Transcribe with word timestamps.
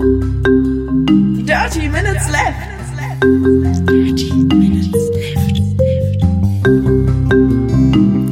Dirty 0.00 1.84
Minutes 1.90 2.30
Left. 2.30 2.56
Dirty 3.84 4.32
Minutes 4.32 5.10
Left. 5.12 5.60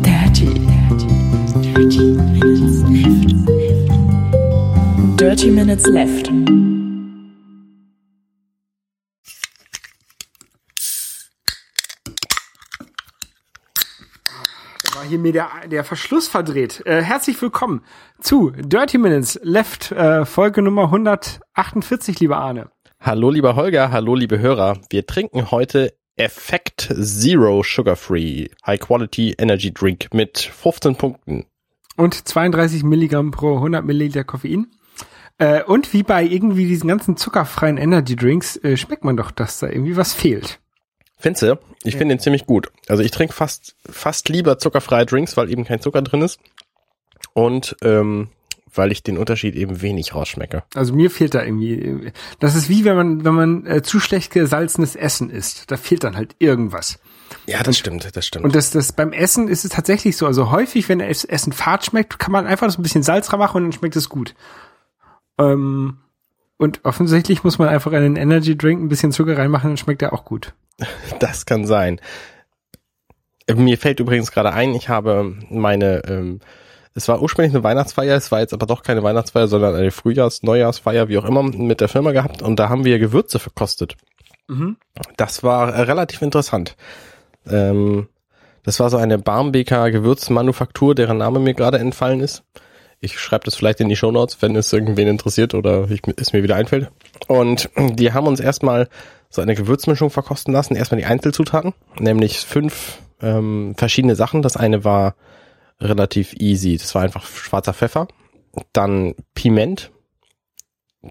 Dirty. 0.03 0.49
Dirty 1.61 2.09
Minutes 2.31 2.31
Left. 2.89 5.19
Dirty 5.19 5.51
Minutes 5.51 5.87
Left. 5.89 6.31
Mir 15.29 15.33
der, 15.33 15.69
der 15.69 15.85
Verschluss 15.85 16.29
verdreht. 16.29 16.83
Äh, 16.87 17.03
herzlich 17.03 17.41
willkommen 17.43 17.83
zu 18.21 18.51
Dirty 18.51 18.97
Minutes 18.97 19.39
Left, 19.43 19.93
äh, 19.93 20.25
Folge 20.25 20.63
Nummer 20.63 20.85
148, 20.85 22.19
lieber 22.21 22.39
Arne. 22.39 22.71
Hallo 23.01 23.31
lieber 23.31 23.55
Holger, 23.55 23.93
hallo 23.93 24.15
liebe 24.15 24.39
Hörer. 24.39 24.79
Wir 24.91 25.07
trinken 25.07 25.51
heute 25.51 25.93
Effect 26.17 26.93
Zero 26.99 27.63
Sugar 27.63 27.97
Free 27.97 28.49
High 28.67 28.81
Quality 28.81 29.35
Energy 29.39 29.73
Drink 29.73 30.09
mit 30.15 30.39
15 30.39 30.97
Punkten. 30.97 31.45
Und 31.97 32.27
32 32.27 32.83
Milligramm 32.83 33.31
pro 33.31 33.57
100 33.57 33.85
Milliliter 33.85 34.25
Koffein. 34.25 34.69
Äh, 35.37 35.63
und 35.63 35.93
wie 35.93 36.05
bei 36.05 36.25
irgendwie 36.25 36.67
diesen 36.67 36.89
ganzen 36.89 37.19
zuckerfreien 37.19 37.77
Energy 37.77 38.17
Drinks 38.17 38.57
äh, 38.57 38.79
schmeckt 38.79 39.05
man 39.05 39.19
doch, 39.19 39.31
dass 39.31 39.59
da 39.59 39.69
irgendwie 39.69 39.97
was 39.97 40.15
fehlt. 40.15 40.59
Findest 41.19 41.43
du? 41.43 41.59
Ich 41.83 41.97
finde 41.97 42.15
den 42.15 42.21
ziemlich 42.21 42.47
gut. 42.47 42.71
Also 42.89 43.03
ich 43.03 43.11
trinke 43.11 43.35
fast, 43.35 43.75
fast 43.89 44.29
lieber 44.29 44.59
zuckerfreie 44.59 45.07
Drinks, 45.07 45.37
weil 45.37 45.51
eben 45.51 45.65
kein 45.65 45.81
Zucker 45.81 46.03
drin 46.03 46.23
ist. 46.23 46.39
Und 47.33 47.77
ähm, 47.83 48.29
weil 48.75 48.93
ich 48.93 49.03
den 49.03 49.19
Unterschied 49.19 49.55
eben 49.57 49.83
wenig 49.83 50.15
rausschmecke. 50.15 50.63
Also 50.75 50.95
mir 50.95 51.11
fehlt 51.11 51.35
da 51.35 51.43
irgendwie. 51.43 52.13
Das 52.39 52.55
ist 52.55 52.69
wie 52.69 52.85
wenn 52.85 52.97
man, 52.97 53.25
wenn 53.25 53.35
man 53.35 53.67
äh, 53.67 53.83
zu 53.83 54.01
schlecht 54.01 54.33
gesalzenes 54.33 54.97
Essen 54.97 55.31
isst. 55.31 55.71
Da 55.71 55.77
fehlt 55.77 56.05
dann 56.05 56.17
halt 56.17 56.37
irgendwas. 56.39 56.99
Ja, 57.47 57.63
das 57.63 57.79
stimmt, 57.79 58.17
das 58.17 58.27
stimmt. 58.27 58.45
Und 58.45 58.55
das, 58.55 58.71
das 58.71 58.93
beim 58.93 59.13
Essen 59.13 59.49
ist 59.49 59.65
es 59.65 59.71
tatsächlich 59.71 60.17
so. 60.17 60.27
Also 60.27 60.51
häufig, 60.51 60.89
wenn 60.89 61.01
das 61.01 61.25
Essen 61.25 61.53
fad 61.53 61.85
schmeckt, 61.85 62.19
kann 62.19 62.33
man 62.33 62.47
einfach 62.47 62.71
so 62.71 62.79
ein 62.79 62.83
bisschen 62.83 63.03
Salz 63.03 63.31
machen 63.33 63.57
und 63.59 63.63
dann 63.65 63.73
schmeckt 63.73 63.97
es 63.97 64.09
gut. 64.09 64.35
Ähm, 65.39 65.99
und 66.57 66.85
offensichtlich 66.85 67.45
muss 67.45 67.59
man 67.59 67.69
einfach 67.69 67.93
in 67.93 68.03
den 68.03 68.17
Energy 68.17 68.57
Drink 68.57 68.83
ein 68.83 68.89
bisschen 68.89 69.13
Zucker 69.13 69.37
reinmachen, 69.37 69.71
dann 69.71 69.77
schmeckt 69.77 70.03
er 70.03 70.13
auch 70.13 70.25
gut. 70.25 70.55
Das 71.19 71.47
kann 71.47 71.67
sein. 71.67 72.01
Mir 73.53 73.79
fällt 73.79 74.01
übrigens 74.01 74.31
gerade 74.31 74.53
ein, 74.53 74.75
ich 74.75 74.89
habe 74.89 75.35
meine, 75.49 76.03
ähm, 76.07 76.41
es 76.95 77.09
war 77.09 77.23
ursprünglich 77.23 77.55
eine 77.55 77.65
Weihnachtsfeier, 77.65 78.17
es 78.17 78.31
war 78.31 78.41
jetzt 78.41 78.53
aber 78.53 78.67
doch 78.67 78.83
keine 78.83 79.03
Weihnachtsfeier, 79.03 79.49
sondern 79.49 79.75
eine 79.75 79.91
Frühjahrs-, 79.91 80.43
Neujahrsfeier, 80.43 81.09
wie 81.09 81.19
auch 81.19 81.25
immer, 81.25 81.43
mit 81.43 81.81
der 81.81 81.89
Firma 81.89 82.13
gehabt 82.13 82.43
und 82.43 82.59
da 82.59 82.69
haben 82.69 82.85
wir 82.85 82.99
Gewürze 82.99 83.39
verkostet. 83.39 83.97
Mhm. 84.49 84.77
Das 85.17 85.43
war 85.43 85.75
äh, 85.75 85.83
relativ 85.83 86.21
interessant. 86.23 86.77
Ähm, 87.47 88.09
das 88.65 88.81
war 88.81 88.91
so 88.91 88.97
eine 88.99 89.19
Barmbeker 89.19 89.91
Gewürzmanufaktur, 89.91 90.95
deren 90.95 91.19
Name 91.19 91.39
mir 91.39 91.55
gerade 91.55 91.79
entfallen 91.79 92.21
ist. 92.21 92.43
Ich 93.01 93.19
schreibe 93.19 93.45
das 93.45 93.55
vielleicht 93.55 93.81
in 93.81 93.89
die 93.89 93.97
Shownotes, 93.97 94.43
wenn 94.43 94.57
es 94.57 94.73
irgendwen 94.73 95.07
interessiert 95.07 95.55
oder 95.55 95.89
ich, 95.91 96.03
es 96.17 96.33
mir 96.33 96.43
wieder 96.43 96.57
einfällt. 96.57 96.91
Und 97.29 97.71
die 97.77 98.13
haben 98.13 98.27
uns 98.27 98.41
erstmal 98.41 98.89
so 99.31 99.43
eine 99.43 99.55
Gewürzmischung 99.55 100.11
verkosten 100.11 100.53
lassen. 100.53 100.77
Erstmal 100.77 101.01
die 101.01 101.07
Einzelzutaten, 101.07 101.75
nämlich 101.99 102.39
fünf 102.41 102.99
ähm, 103.21 103.75
verschiedene 103.77 104.17
Sachen. 104.17 104.43
Das 104.43 104.57
eine 104.57 104.85
war 104.85 105.15
relativ 105.81 106.35
easy. 106.35 106.77
Das 106.77 106.95
war 106.95 107.03
einfach 107.03 107.27
schwarzer 107.27 107.75
Pfeffer, 107.75 108.09
dann 108.73 109.15
Piment, 109.35 109.91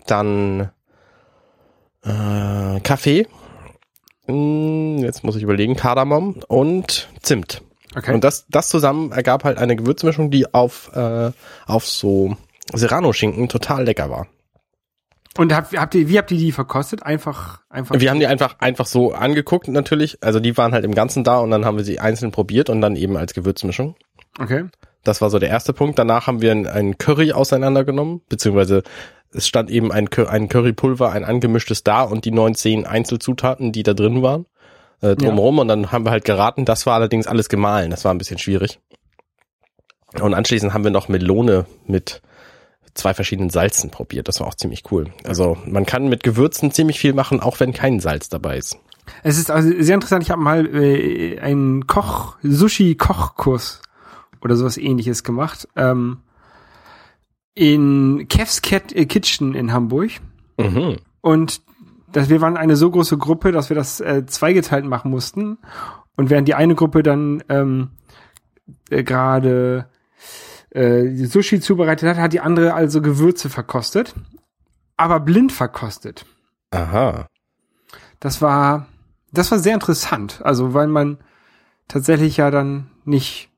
dann 0.06 0.72
äh, 2.04 2.80
Kaffee, 2.82 3.28
Hm, 4.28 4.98
jetzt 5.00 5.24
muss 5.24 5.36
ich 5.36 5.44
überlegen, 5.44 5.76
Kardamom 5.76 6.36
und 6.48 7.10
Zimt. 7.22 7.62
Okay. 7.96 8.14
Und 8.14 8.24
das, 8.24 8.46
das 8.50 8.68
zusammen 8.68 9.12
ergab 9.12 9.44
halt 9.44 9.58
eine 9.58 9.76
Gewürzmischung, 9.76 10.30
die 10.30 10.54
auf, 10.54 10.92
äh, 10.94 11.32
auf 11.66 11.86
so 11.86 12.36
Serrano-Schinken 12.74 13.48
total 13.48 13.86
lecker 13.86 14.10
war. 14.10 14.28
Und 15.38 15.54
habt, 15.54 15.78
habt 15.78 15.96
ihr, 15.96 16.10
wie 16.10 16.18
habt 16.18 16.32
ihr 16.32 16.38
die 16.38 16.52
verkostet? 16.52 17.04
Einfach, 17.04 17.62
einfach. 17.70 18.00
Wir 18.00 18.10
haben 18.10 18.20
die 18.20 18.28
einfach, 18.28 18.56
einfach 18.60 18.86
so 18.86 19.14
angeguckt 19.14 19.68
natürlich. 19.68 20.18
Also 20.22 20.40
die 20.40 20.58
waren 20.58 20.74
halt 20.74 20.84
im 20.84 20.96
Ganzen 20.96 21.24
da 21.24 21.40
und 21.40 21.52
dann 21.52 21.66
haben 21.66 21.78
wir 21.78 21.84
sie 21.84 22.00
einzeln 22.00 22.32
probiert 22.32 22.70
und 22.70 22.82
dann 22.82 22.96
eben 22.96 23.18
als 23.18 23.34
Gewürzmischung. 23.34 23.96
Okay. 24.40 24.66
Das 25.04 25.22
war 25.22 25.30
so 25.30 25.40
der 25.40 25.50
erste 25.50 25.74
Punkt. 25.74 26.00
Danach 26.00 26.28
haben 26.28 26.42
wir 26.42 26.52
ein 26.52 26.98
Curry 26.98 27.32
auseinandergenommen, 27.32 28.22
beziehungsweise 28.28 28.84
es 29.32 29.48
stand 29.48 29.70
eben 29.70 29.92
ein, 29.92 30.10
ein 30.28 30.50
Currypulver, 30.50 31.12
ein 31.12 31.24
angemischtes 31.24 31.84
da 31.84 32.02
und 32.02 32.26
die 32.26 32.32
neun, 32.32 32.56
zehn 32.56 32.86
Einzelzutaten, 32.86 33.72
die 33.72 33.84
da 33.84 33.94
drin 33.94 34.22
waren, 34.22 34.46
äh, 35.02 35.16
drumherum. 35.16 35.60
Und 35.60 35.68
dann 35.68 35.92
haben 35.92 36.06
wir 36.06 36.12
halt 36.12 36.26
geraten. 36.26 36.66
Das 36.66 36.86
war 36.86 36.96
allerdings 36.96 37.28
alles 37.28 37.50
gemahlen. 37.50 37.92
Das 37.92 38.06
war 38.06 38.14
ein 38.14 38.18
bisschen 38.18 38.38
schwierig. 38.38 38.80
Und 40.20 40.34
anschließend 40.34 40.74
haben 40.74 40.84
wir 40.84 40.92
noch 40.92 41.10
Melone 41.10 41.66
mit 41.86 42.22
zwei 42.98 43.14
verschiedenen 43.14 43.50
Salzen 43.50 43.90
probiert. 43.90 44.28
Das 44.28 44.40
war 44.40 44.48
auch 44.48 44.56
ziemlich 44.56 44.84
cool. 44.92 45.12
Also 45.24 45.58
man 45.66 45.86
kann 45.86 46.10
mit 46.10 46.24
Gewürzen 46.24 46.72
ziemlich 46.72 47.00
viel 47.00 47.14
machen, 47.14 47.40
auch 47.40 47.60
wenn 47.60 47.74
kein 47.74 48.00
Salz 48.00 48.30
dabei 48.30 48.58
ist. 48.58 48.78
Es 49.24 49.38
ist 49.38 49.50
also 49.52 49.70
sehr 49.80 49.96
interessant. 49.96 50.24
Ich 50.24 50.32
habe 50.32 50.42
mal 50.42 50.66
äh, 50.76 51.40
einen 51.40 51.88
Koch, 51.88 52.38
Sushi-Kochkurs 52.44 53.82
oder 54.42 54.56
sowas 54.56 54.78
ähnliches 54.78 55.24
gemacht. 55.24 55.68
Ähm, 55.76 56.18
in 57.54 58.28
Kev's 58.28 58.62
Cat, 58.62 58.94
äh, 58.94 59.06
Kitchen 59.06 59.56
in 59.56 59.74
Hamburg. 59.74 60.12
Mhm. 60.58 60.98
Und 61.22 61.62
das, 62.12 62.30
wir 62.30 62.42
waren 62.42 62.58
eine 62.58 62.76
so 62.76 62.90
große 62.90 63.18
Gruppe, 63.18 63.52
dass 63.52 63.70
wir 63.70 63.76
das 63.76 64.00
äh, 64.00 64.26
zweigeteilt 64.26 64.86
machen 64.86 65.12
mussten. 65.12 65.58
Und 66.16 66.30
während 66.30 66.48
die 66.48 66.56
eine 66.56 66.76
Gruppe 66.76 67.04
dann 67.04 67.44
ähm, 67.50 67.90
äh, 68.90 69.04
gerade 69.04 69.88
äh, 70.72 71.26
Sushi 71.26 71.60
zubereitet 71.60 72.10
hat, 72.10 72.18
hat 72.18 72.34
die 72.34 72.40
andere 72.40 72.74
also 72.74 73.02
Gewürze 73.02 73.50
verkostet. 73.50 74.14
Aber 74.96 75.20
blind 75.20 75.52
verkostet. 75.52 76.26
Aha. 76.72 77.28
Das 78.20 78.42
war, 78.42 78.88
das 79.32 79.52
war 79.52 79.60
sehr 79.60 79.76
interessant. 79.76 80.42
Also, 80.44 80.74
weil 80.74 80.88
man 80.88 81.20
tatsächlich 81.88 82.38
ja 82.38 82.52
dann 82.52 82.90
nicht 83.06 83.50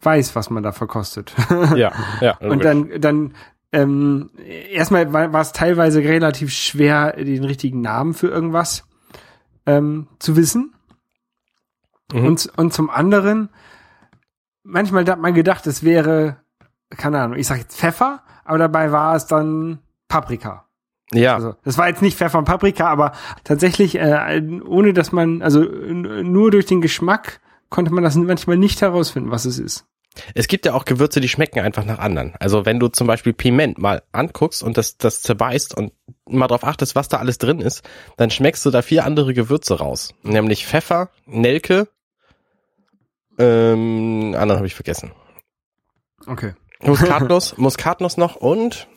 weiß, 0.00 0.36
was 0.36 0.50
man 0.50 0.62
da 0.62 0.72
verkostet. 0.72 1.34
Ja, 1.76 1.92
ja. 2.20 2.36
Und 2.38 2.64
dann, 2.64 3.00
dann, 3.00 3.34
ähm, 3.72 4.30
erstmal 4.72 5.12
war, 5.12 5.32
war 5.32 5.40
es 5.40 5.52
teilweise 5.52 6.00
relativ 6.00 6.52
schwer, 6.52 7.12
den 7.12 7.42
richtigen 7.42 7.80
Namen 7.80 8.14
für 8.14 8.28
irgendwas 8.28 8.86
ähm, 9.66 10.06
zu 10.20 10.36
wissen. 10.36 10.74
Mhm. 12.12 12.26
Und, 12.26 12.52
und 12.56 12.72
zum 12.72 12.90
anderen, 12.90 13.48
manchmal 14.62 15.04
hat 15.06 15.18
man 15.18 15.34
gedacht, 15.34 15.66
es 15.66 15.82
wäre, 15.82 16.36
keine 16.90 17.20
Ahnung, 17.20 17.38
ich 17.38 17.46
sag 17.46 17.58
jetzt 17.58 17.76
Pfeffer, 17.76 18.22
aber 18.44 18.58
dabei 18.58 18.92
war 18.92 19.16
es 19.16 19.26
dann 19.26 19.78
Paprika. 20.08 20.66
ja. 21.12 21.34
Also, 21.34 21.54
das 21.64 21.78
war 21.78 21.88
jetzt 21.88 22.02
nicht 22.02 22.16
Pfeffer 22.16 22.38
und 22.38 22.44
Paprika, 22.44 22.88
aber 22.88 23.12
tatsächlich, 23.42 23.96
äh, 23.96 24.42
ohne 24.66 24.92
dass 24.92 25.12
man, 25.12 25.42
also 25.42 25.60
nur 25.60 26.50
durch 26.50 26.66
den 26.66 26.80
Geschmack 26.80 27.40
konnte 27.70 27.92
man 27.92 28.04
das 28.04 28.14
manchmal 28.14 28.56
nicht 28.56 28.80
herausfinden, 28.82 29.30
was 29.30 29.44
es 29.44 29.58
ist. 29.58 29.86
Es 30.34 30.46
gibt 30.46 30.64
ja 30.64 30.74
auch 30.74 30.84
Gewürze, 30.84 31.20
die 31.20 31.28
schmecken 31.28 31.58
einfach 31.60 31.84
nach 31.84 31.98
anderen. 31.98 32.34
Also 32.38 32.64
wenn 32.64 32.78
du 32.78 32.88
zum 32.88 33.06
Beispiel 33.06 33.32
Piment 33.32 33.78
mal 33.78 34.02
anguckst 34.12 34.62
und 34.62 34.76
das, 34.76 34.96
das 34.96 35.22
zerbeißt 35.22 35.76
und 35.76 35.92
mal 36.26 36.46
drauf 36.46 36.64
achtest, 36.64 36.94
was 36.94 37.08
da 37.08 37.18
alles 37.18 37.38
drin 37.38 37.60
ist, 37.60 37.82
dann 38.16 38.30
schmeckst 38.30 38.64
du 38.64 38.70
da 38.70 38.82
vier 38.82 39.04
andere 39.04 39.34
Gewürze 39.34 39.78
raus. 39.78 40.14
Nämlich 40.22 40.66
Pfeffer, 40.66 41.10
Nelke, 41.26 41.88
ähm, 43.38 44.34
anderen 44.36 44.58
habe 44.58 44.66
ich 44.66 44.74
vergessen. 44.74 45.12
Okay. 46.26 46.54
Muskatnuss, 46.86 47.54
Muskatnuss 47.58 48.16
noch 48.16 48.36
und 48.36 48.88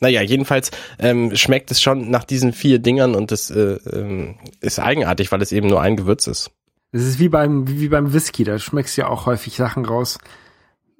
naja, 0.00 0.22
jedenfalls 0.22 0.70
ähm, 0.98 1.34
schmeckt 1.34 1.70
es 1.70 1.82
schon 1.82 2.10
nach 2.10 2.24
diesen 2.24 2.52
vier 2.52 2.78
Dingern 2.78 3.14
und 3.14 3.32
das 3.32 3.50
äh, 3.50 3.78
ähm, 3.92 4.36
ist 4.60 4.78
eigenartig, 4.78 5.32
weil 5.32 5.42
es 5.42 5.50
eben 5.50 5.68
nur 5.68 5.80
ein 5.80 5.96
Gewürz 5.96 6.28
ist. 6.28 6.52
Das 6.92 7.02
ist 7.02 7.18
wie 7.18 7.28
beim, 7.28 7.66
wie 7.68 7.88
beim 7.88 8.12
Whisky, 8.12 8.44
da 8.44 8.58
schmeckst 8.58 8.96
du 8.96 9.02
ja 9.02 9.08
auch 9.08 9.26
häufig 9.26 9.56
Sachen 9.56 9.84
raus. 9.84 10.18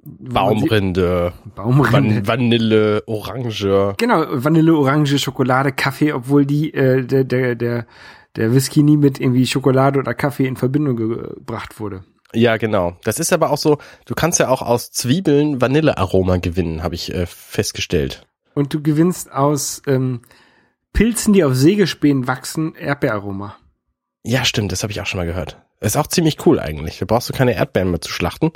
Baumrinde, 0.02 1.32
Baumrinde. 1.54 1.92
Van 1.92 2.26
Vanille, 2.26 3.02
Orange. 3.06 3.94
Genau, 3.98 4.24
Vanille, 4.30 4.74
Orange, 4.74 5.18
Schokolade, 5.18 5.72
Kaffee, 5.72 6.12
obwohl 6.12 6.46
die, 6.46 6.72
äh, 6.72 7.04
der, 7.04 7.24
der, 7.24 7.54
der, 7.54 7.86
der 8.36 8.54
Whisky 8.54 8.82
nie 8.82 8.96
mit 8.96 9.20
irgendwie 9.20 9.46
Schokolade 9.46 9.98
oder 9.98 10.14
Kaffee 10.14 10.46
in 10.46 10.56
Verbindung 10.56 10.96
gebracht 10.96 11.78
wurde. 11.78 12.04
Ja, 12.34 12.56
genau. 12.56 12.96
Das 13.04 13.18
ist 13.18 13.32
aber 13.32 13.50
auch 13.50 13.58
so, 13.58 13.78
du 14.04 14.14
kannst 14.14 14.38
ja 14.38 14.48
auch 14.48 14.62
aus 14.62 14.90
Zwiebeln 14.90 15.60
Vanillearoma 15.60 16.36
gewinnen, 16.36 16.82
habe 16.82 16.94
ich 16.94 17.14
äh, 17.14 17.26
festgestellt. 17.26 18.26
Und 18.54 18.74
du 18.74 18.82
gewinnst 18.82 19.32
aus 19.32 19.82
ähm, 19.86 20.22
Pilzen, 20.92 21.32
die 21.32 21.44
auf 21.44 21.54
Sägespänen 21.54 22.26
wachsen, 22.26 22.74
Erdbeeraroma. 22.74 23.56
Ja, 24.24 24.44
stimmt, 24.44 24.72
das 24.72 24.82
habe 24.82 24.90
ich 24.90 25.00
auch 25.00 25.06
schon 25.06 25.18
mal 25.18 25.26
gehört. 25.26 25.58
Ist 25.80 25.96
auch 25.96 26.08
ziemlich 26.08 26.44
cool 26.44 26.58
eigentlich. 26.58 26.98
Da 26.98 27.06
brauchst 27.06 27.28
du 27.28 27.32
keine 27.32 27.54
Erdbeeren 27.54 27.90
mehr 27.90 28.00
zu 28.00 28.10
schlachten. 28.10 28.50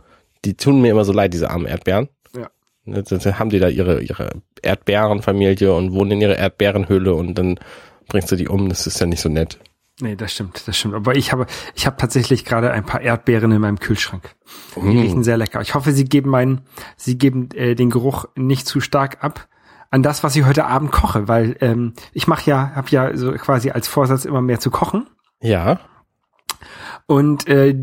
Die 0.44 0.54
tun 0.54 0.80
mir 0.80 0.90
immer 0.90 1.04
so 1.04 1.12
leid, 1.12 1.32
diese 1.32 1.50
armen 1.50 1.66
Erdbeeren. 1.66 2.08
Ja. 2.36 2.50
Ne, 2.84 3.02
Dann 3.02 3.38
haben 3.38 3.50
die 3.50 3.60
da 3.60 3.68
ihre, 3.68 4.02
ihre 4.02 4.42
Erdbeerenfamilie 4.60 5.72
und 5.72 5.92
wohnen 5.92 6.12
in 6.12 6.20
ihrer 6.20 6.36
Erdbeerenhöhle 6.36 7.14
und 7.14 7.34
dann 7.38 7.60
bringst 8.08 8.30
du 8.32 8.36
die 8.36 8.48
um. 8.48 8.68
Das 8.68 8.86
ist 8.86 9.00
ja 9.00 9.06
nicht 9.06 9.20
so 9.20 9.28
nett. 9.28 9.58
Nee, 10.00 10.16
das 10.16 10.32
stimmt, 10.32 10.66
das 10.66 10.76
stimmt. 10.76 10.94
Aber 10.94 11.16
ich 11.16 11.32
habe, 11.32 11.46
ich 11.74 11.86
habe 11.86 11.96
tatsächlich 11.96 12.44
gerade 12.44 12.72
ein 12.72 12.84
paar 12.84 13.02
Erdbeeren 13.02 13.52
in 13.52 13.60
meinem 13.60 13.78
Kühlschrank. 13.78 14.34
Die 14.76 14.98
riechen 14.98 15.22
sehr 15.22 15.36
lecker. 15.36 15.60
Ich 15.60 15.74
hoffe, 15.74 15.92
sie 15.92 16.04
geben 16.04 16.30
meinen, 16.30 16.62
sie 16.96 17.18
geben 17.18 17.50
äh, 17.54 17.74
den 17.74 17.90
Geruch 17.90 18.24
nicht 18.34 18.66
zu 18.66 18.80
stark 18.80 19.22
ab 19.22 19.48
an 19.90 20.02
das, 20.02 20.24
was 20.24 20.34
ich 20.34 20.44
heute 20.46 20.64
Abend 20.64 20.90
koche, 20.90 21.28
weil 21.28 21.56
ähm, 21.60 21.92
ich 22.14 22.26
mache 22.26 22.48
ja, 22.50 22.72
habe 22.74 22.88
ja 22.90 23.14
so 23.14 23.32
quasi 23.32 23.70
als 23.70 23.88
Vorsatz 23.88 24.24
immer 24.24 24.40
mehr 24.40 24.58
zu 24.58 24.70
kochen. 24.70 25.06
Ja. 25.42 25.80
Und 27.06 27.46
äh, 27.46 27.76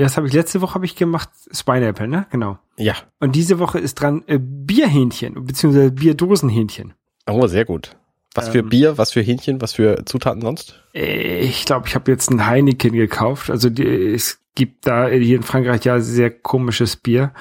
das 0.00 0.16
habe 0.16 0.28
ich 0.28 0.32
letzte 0.32 0.60
Woche 0.60 0.74
habe 0.74 0.84
ich 0.84 0.94
gemacht, 0.94 1.30
Spineapple, 1.50 2.06
ne? 2.06 2.26
Genau. 2.30 2.58
Ja. 2.76 2.94
Und 3.18 3.34
diese 3.34 3.58
Woche 3.58 3.80
ist 3.80 3.96
dran 3.96 4.22
äh, 4.28 4.38
Bierhähnchen 4.40 5.44
beziehungsweise 5.44 5.90
Bierdosenhähnchen. 5.90 6.94
Oh, 7.26 7.46
sehr 7.48 7.64
gut. 7.64 7.96
Was 8.38 8.48
für 8.48 8.58
Ähm. 8.58 8.68
Bier, 8.68 8.98
was 8.98 9.12
für 9.12 9.20
Hähnchen, 9.20 9.60
was 9.60 9.74
für 9.74 10.04
Zutaten 10.04 10.40
sonst? 10.40 10.82
Äh, 10.94 11.40
Ich 11.40 11.64
glaube, 11.64 11.88
ich 11.88 11.94
habe 11.94 12.10
jetzt 12.10 12.30
ein 12.30 12.46
Heineken 12.46 12.92
gekauft. 12.92 13.50
Also 13.50 13.70
die, 13.70 13.84
es 13.84 14.40
gibt 14.54 14.86
da 14.86 15.08
hier 15.08 15.36
in 15.36 15.42
Frankreich 15.42 15.84
ja 15.84 16.00
sehr 16.00 16.30
komisches 16.30 16.96
Bier. 16.96 17.32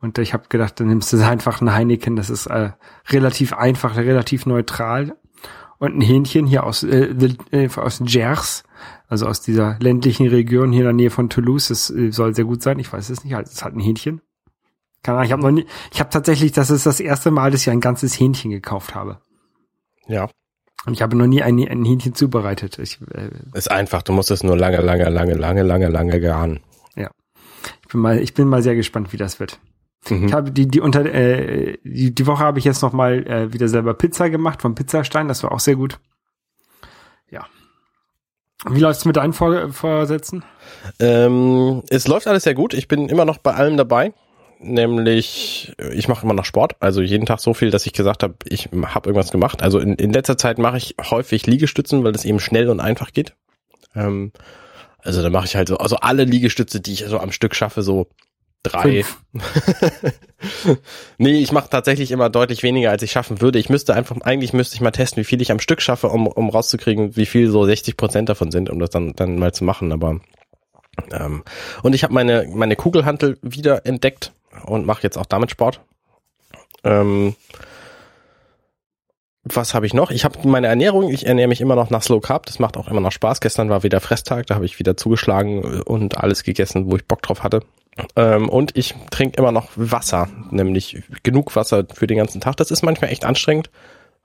Und 0.00 0.18
ich 0.18 0.34
habe 0.34 0.44
gedacht, 0.48 0.78
dann 0.78 0.88
nimmst 0.88 1.12
du 1.12 1.26
einfach 1.26 1.60
ein 1.60 1.72
Heineken. 1.72 2.16
Das 2.16 2.30
ist 2.30 2.46
äh, 2.46 2.72
relativ 3.08 3.52
einfach, 3.52 3.96
relativ 3.96 4.46
neutral. 4.46 5.16
Und 5.78 5.96
ein 5.96 6.00
Hähnchen 6.00 6.46
hier 6.46 6.64
aus, 6.64 6.82
äh, 6.82 7.14
äh, 7.50 7.68
aus 7.76 8.00
Gers, 8.04 8.64
also 9.08 9.26
aus 9.26 9.40
dieser 9.42 9.78
ländlichen 9.80 10.28
Region 10.28 10.70
hier 10.72 10.80
in 10.80 10.86
der 10.86 10.92
Nähe 10.94 11.10
von 11.10 11.28
Toulouse. 11.28 11.68
Das 11.68 11.90
äh, 11.90 12.10
soll 12.12 12.34
sehr 12.34 12.44
gut 12.44 12.62
sein. 12.62 12.78
Ich 12.78 12.92
weiß 12.92 13.10
es 13.10 13.24
nicht. 13.24 13.34
Also, 13.36 13.50
es 13.52 13.62
hat 13.64 13.74
ein 13.74 13.80
Hähnchen. 13.80 14.20
Keine 15.02 15.18
Ahnung, 15.18 15.26
ich 15.26 15.32
habe 15.32 15.42
noch 15.42 15.50
nie, 15.50 15.66
ich 15.92 16.00
habe 16.00 16.10
tatsächlich, 16.10 16.52
das 16.52 16.70
ist 16.70 16.84
das 16.86 16.98
erste 16.98 17.30
Mal, 17.30 17.50
dass 17.50 17.60
ich 17.62 17.70
ein 17.70 17.80
ganzes 17.80 18.18
Hähnchen 18.18 18.50
gekauft 18.50 18.94
habe. 18.94 19.20
Ja. 20.08 20.28
Und 20.86 20.94
ich 20.94 21.02
habe 21.02 21.16
noch 21.16 21.26
nie 21.26 21.42
ein, 21.42 21.58
ein 21.58 21.84
Hähnchen 21.84 22.14
zubereitet. 22.14 22.78
Ich, 22.78 22.98
äh, 23.12 23.30
Ist 23.52 23.70
einfach. 23.70 24.02
Du 24.02 24.12
musst 24.12 24.30
es 24.30 24.42
nur 24.42 24.56
lange, 24.56 24.80
lange, 24.80 25.08
lange, 25.08 25.34
lange, 25.34 25.62
lange, 25.62 25.88
lange 25.88 26.20
garen. 26.20 26.60
Ich 27.86 27.92
bin 27.92 28.00
mal, 28.00 28.18
ich 28.18 28.34
bin 28.34 28.48
mal 28.48 28.62
sehr 28.62 28.74
gespannt, 28.74 29.12
wie 29.12 29.16
das 29.16 29.38
wird. 29.38 29.60
Mhm. 30.08 30.26
Ich 30.26 30.32
habe 30.32 30.50
die, 30.50 30.66
die 30.66 30.80
unter, 30.80 31.04
äh, 31.04 31.78
die, 31.84 32.12
die 32.12 32.26
Woche 32.26 32.42
habe 32.42 32.58
ich 32.58 32.64
jetzt 32.64 32.82
noch 32.82 32.92
mal 32.92 33.24
äh, 33.26 33.52
wieder 33.52 33.68
selber 33.68 33.94
Pizza 33.94 34.28
gemacht 34.28 34.60
vom 34.60 34.74
Pizzastein. 34.74 35.28
Das 35.28 35.44
war 35.44 35.52
auch 35.52 35.60
sehr 35.60 35.76
gut. 35.76 36.00
Ja. 37.30 37.46
Wie 38.68 38.80
läuft's 38.80 39.04
mit 39.04 39.16
deinen 39.16 39.32
Vor 39.32 39.72
Vorsätzen? 39.72 40.44
Ähm, 40.98 41.84
es 41.88 42.08
läuft 42.08 42.26
alles 42.26 42.42
sehr 42.42 42.54
gut. 42.54 42.74
Ich 42.74 42.88
bin 42.88 43.08
immer 43.08 43.24
noch 43.24 43.38
bei 43.38 43.54
allem 43.54 43.76
dabei. 43.76 44.12
Nämlich, 44.58 45.74
äh, 45.78 45.94
ich 45.94 46.08
mache 46.08 46.24
immer 46.24 46.34
noch 46.34 46.44
Sport, 46.44 46.76
also 46.80 47.02
jeden 47.02 47.26
Tag 47.26 47.40
so 47.40 47.54
viel, 47.54 47.70
dass 47.70 47.86
ich 47.86 47.92
gesagt 47.92 48.22
habe, 48.22 48.34
ich 48.44 48.70
habe 48.72 49.08
irgendwas 49.08 49.30
gemacht. 49.30 49.62
Also 49.62 49.78
in, 49.78 49.94
in 49.94 50.12
letzter 50.12 50.38
Zeit 50.38 50.58
mache 50.58 50.78
ich 50.78 50.94
häufig 51.10 51.46
Liegestützen, 51.46 52.04
weil 52.04 52.12
das 52.12 52.24
eben 52.24 52.40
schnell 52.40 52.68
und 52.70 52.80
einfach 52.80 53.12
geht. 53.12 53.34
Ähm, 53.94 54.32
also 55.02 55.22
da 55.22 55.30
mache 55.30 55.46
ich 55.46 55.56
halt 55.56 55.68
so, 55.68 55.78
also 55.78 55.96
alle 55.96 56.24
Liegestütze, 56.24 56.80
die 56.80 56.92
ich 56.92 57.04
so 57.06 57.18
am 57.18 57.32
Stück 57.32 57.54
schaffe, 57.54 57.82
so 57.82 58.08
drei. 58.62 59.04
Nee, 61.18 61.40
ich 61.40 61.50
mache 61.50 61.70
tatsächlich 61.70 62.10
immer 62.10 62.28
deutlich 62.28 62.62
weniger, 62.62 62.90
als 62.90 63.02
ich 63.02 63.10
schaffen 63.10 63.40
würde. 63.40 63.58
Ich 63.58 63.70
müsste 63.70 63.94
einfach, 63.94 64.20
eigentlich 64.20 64.52
müsste 64.52 64.74
ich 64.74 64.82
mal 64.82 64.90
testen, 64.90 65.20
wie 65.20 65.24
viel 65.24 65.40
ich 65.40 65.50
am 65.50 65.60
Stück 65.60 65.80
schaffe, 65.80 66.08
um, 66.08 66.26
um 66.26 66.50
rauszukriegen, 66.50 67.16
wie 67.16 67.24
viel 67.24 67.50
so 67.50 67.64
60 67.64 67.96
Prozent 67.96 68.28
davon 68.28 68.50
sind, 68.50 68.68
um 68.68 68.78
das 68.78 68.90
dann, 68.90 69.14
dann 69.14 69.38
mal 69.38 69.54
zu 69.54 69.64
machen. 69.64 69.92
Aber 69.92 70.20
ähm, 71.12 71.42
und 71.82 71.94
ich 71.94 72.04
habe 72.04 72.12
meine 72.12 72.46
meine 72.52 72.76
Kugelhantel 72.76 73.38
wieder 73.42 73.86
entdeckt 73.86 74.32
und 74.64 74.86
mache 74.86 75.02
jetzt 75.02 75.18
auch 75.18 75.26
damit 75.26 75.50
Sport. 75.50 75.80
Ähm, 76.84 77.34
was 79.48 79.74
habe 79.74 79.86
ich 79.86 79.94
noch? 79.94 80.10
Ich 80.10 80.24
habe 80.24 80.38
meine 80.48 80.66
Ernährung, 80.66 81.08
ich 81.08 81.26
ernähre 81.26 81.48
mich 81.48 81.60
immer 81.60 81.76
noch 81.76 81.90
nach 81.90 82.02
Slow 82.02 82.20
Carb, 82.20 82.46
das 82.46 82.58
macht 82.58 82.76
auch 82.76 82.88
immer 82.88 83.00
noch 83.00 83.12
Spaß. 83.12 83.40
Gestern 83.40 83.70
war 83.70 83.84
wieder 83.84 84.00
Fresstag, 84.00 84.46
da 84.46 84.56
habe 84.56 84.64
ich 84.64 84.78
wieder 84.78 84.96
zugeschlagen 84.96 85.82
und 85.82 86.18
alles 86.18 86.42
gegessen, 86.42 86.90
wo 86.90 86.96
ich 86.96 87.06
Bock 87.06 87.22
drauf 87.22 87.44
hatte. 87.44 87.60
Ähm, 88.16 88.48
und 88.48 88.76
ich 88.76 88.94
trinke 89.10 89.38
immer 89.38 89.52
noch 89.52 89.70
Wasser, 89.76 90.28
nämlich 90.50 91.02
genug 91.22 91.54
Wasser 91.54 91.84
für 91.94 92.06
den 92.06 92.18
ganzen 92.18 92.40
Tag. 92.40 92.56
Das 92.56 92.70
ist 92.70 92.82
manchmal 92.82 93.10
echt 93.10 93.24
anstrengend. 93.24 93.70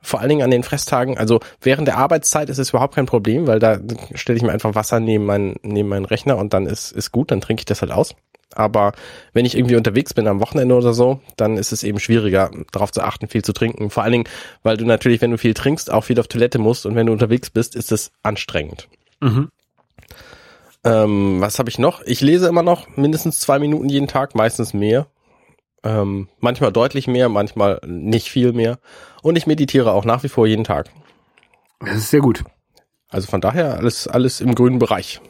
Vor 0.01 0.19
allen 0.19 0.30
Dingen 0.30 0.42
an 0.42 0.50
den 0.50 0.63
Fresstagen. 0.63 1.18
Also 1.18 1.39
während 1.62 1.88
der 1.88 1.98
Arbeitszeit 1.98 2.50
ist 2.50 2.57
es 2.57 2.69
überhaupt 2.72 2.95
kein 2.95 3.06
Problem, 3.06 3.45
weil 3.45 3.60
da 3.60 3.80
stelle 4.16 4.38
ich 4.38 4.44
mir 4.44 4.51
einfach 4.51 4.74
Wasser 4.74 5.00
neben 5.00 5.25
meinen, 5.25 5.57
neben 5.62 5.88
meinen 5.88 6.06
Rechner 6.06 6.38
und 6.38 6.54
dann 6.54 6.66
ist, 6.66 6.92
ist 6.92 7.12
gut, 7.12 7.30
dann 7.30 7.42
trinke 7.42 7.62
ich 7.62 7.66
das 7.66 7.81
halt 7.81 7.92
aus. 7.92 8.16
Aber 8.56 8.94
wenn 9.33 9.45
ich 9.45 9.57
irgendwie 9.57 9.75
unterwegs 9.75 10.13
bin 10.13 10.27
am 10.27 10.39
Wochenende 10.39 10.75
oder 10.75 10.94
so, 10.94 11.21
dann 11.38 11.57
ist 11.57 11.71
es 11.71 11.83
eben 11.83 12.00
schwieriger, 12.00 12.51
darauf 12.71 12.92
zu 12.92 13.01
achten, 13.01 13.27
viel 13.27 13.44
zu 13.44 13.53
trinken. 13.53 13.89
Vor 13.89 14.03
allen 14.03 14.12
Dingen, 14.12 14.30
weil 14.63 14.77
du 14.77 14.86
natürlich, 14.86 15.21
wenn 15.21 15.31
du 15.31 15.38
viel 15.38 15.53
trinkst, 15.53 15.92
auch 15.92 16.03
viel 16.03 16.19
auf 16.19 16.27
Toilette 16.27 16.59
musst 16.59 16.86
und 16.86 16.95
wenn 16.95 17.07
du 17.07 17.13
unterwegs 17.13 17.50
bist, 17.50 17.75
ist 17.75 17.92
es 17.92 18.12
anstrengend. 18.24 18.88
Mhm. 19.19 19.50
Ähm, 20.83 21.38
was 21.39 21.59
habe 21.59 21.69
ich 21.69 21.77
noch? 21.77 22.01
Ich 22.06 22.21
lese 22.21 22.48
immer 22.48 22.63
noch 22.63 22.95
mindestens 22.98 23.39
zwei 23.39 23.59
Minuten 23.59 23.89
jeden 23.89 24.07
Tag, 24.07 24.36
meistens 24.36 24.74
mehr. 24.74 25.07
Ähm, 25.83 26.27
manchmal 26.39 26.71
deutlich 26.71 27.07
mehr, 27.07 27.30
manchmal 27.30 27.80
nicht 27.86 28.30
viel 28.30 28.54
mehr. 28.54 28.80
Und 29.21 29.36
ich 29.36 29.47
meditiere 29.47 29.92
auch 29.94 30.06
nach 30.06 30.24
wie 30.24 30.30
vor 30.30 30.47
jeden 30.47 30.63
Tag. 30.63 30.89
Das 31.80 31.97
ist 31.97 32.09
sehr 32.09 32.21
gut. 32.21 32.44
Also 33.09 33.27
von 33.27 33.42
daher 33.42 33.77
alles, 33.77 34.07
alles 34.07 34.42
im 34.42 34.56
grünen 34.56 34.80
Bereich. 34.80 35.21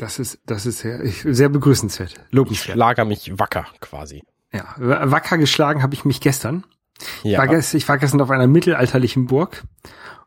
Das 0.00 0.18
ist, 0.18 0.38
das 0.46 0.64
ist 0.66 0.78
sehr, 0.78 1.02
ich- 1.04 1.22
sehr 1.28 1.48
begrüßenswert. 1.50 2.14
Ich 2.28 2.32
Lobenswert. 2.34 2.74
schlager 2.74 3.04
mich 3.04 3.38
wacker 3.38 3.66
quasi. 3.80 4.22
Ja. 4.52 4.64
Wacker 4.78 5.36
geschlagen 5.38 5.82
habe 5.82 5.94
ich 5.94 6.04
mich 6.04 6.20
gestern. 6.20 6.64
Ich, 7.22 7.32
Ja. 7.32 7.38
war 7.38 7.46
gest, 7.48 7.74
ich 7.74 7.88
war 7.88 7.98
gestern 7.98 8.20
auf 8.20 8.30
einer 8.30 8.46
mittelalterlichen 8.46 9.26
Burg. 9.26 9.62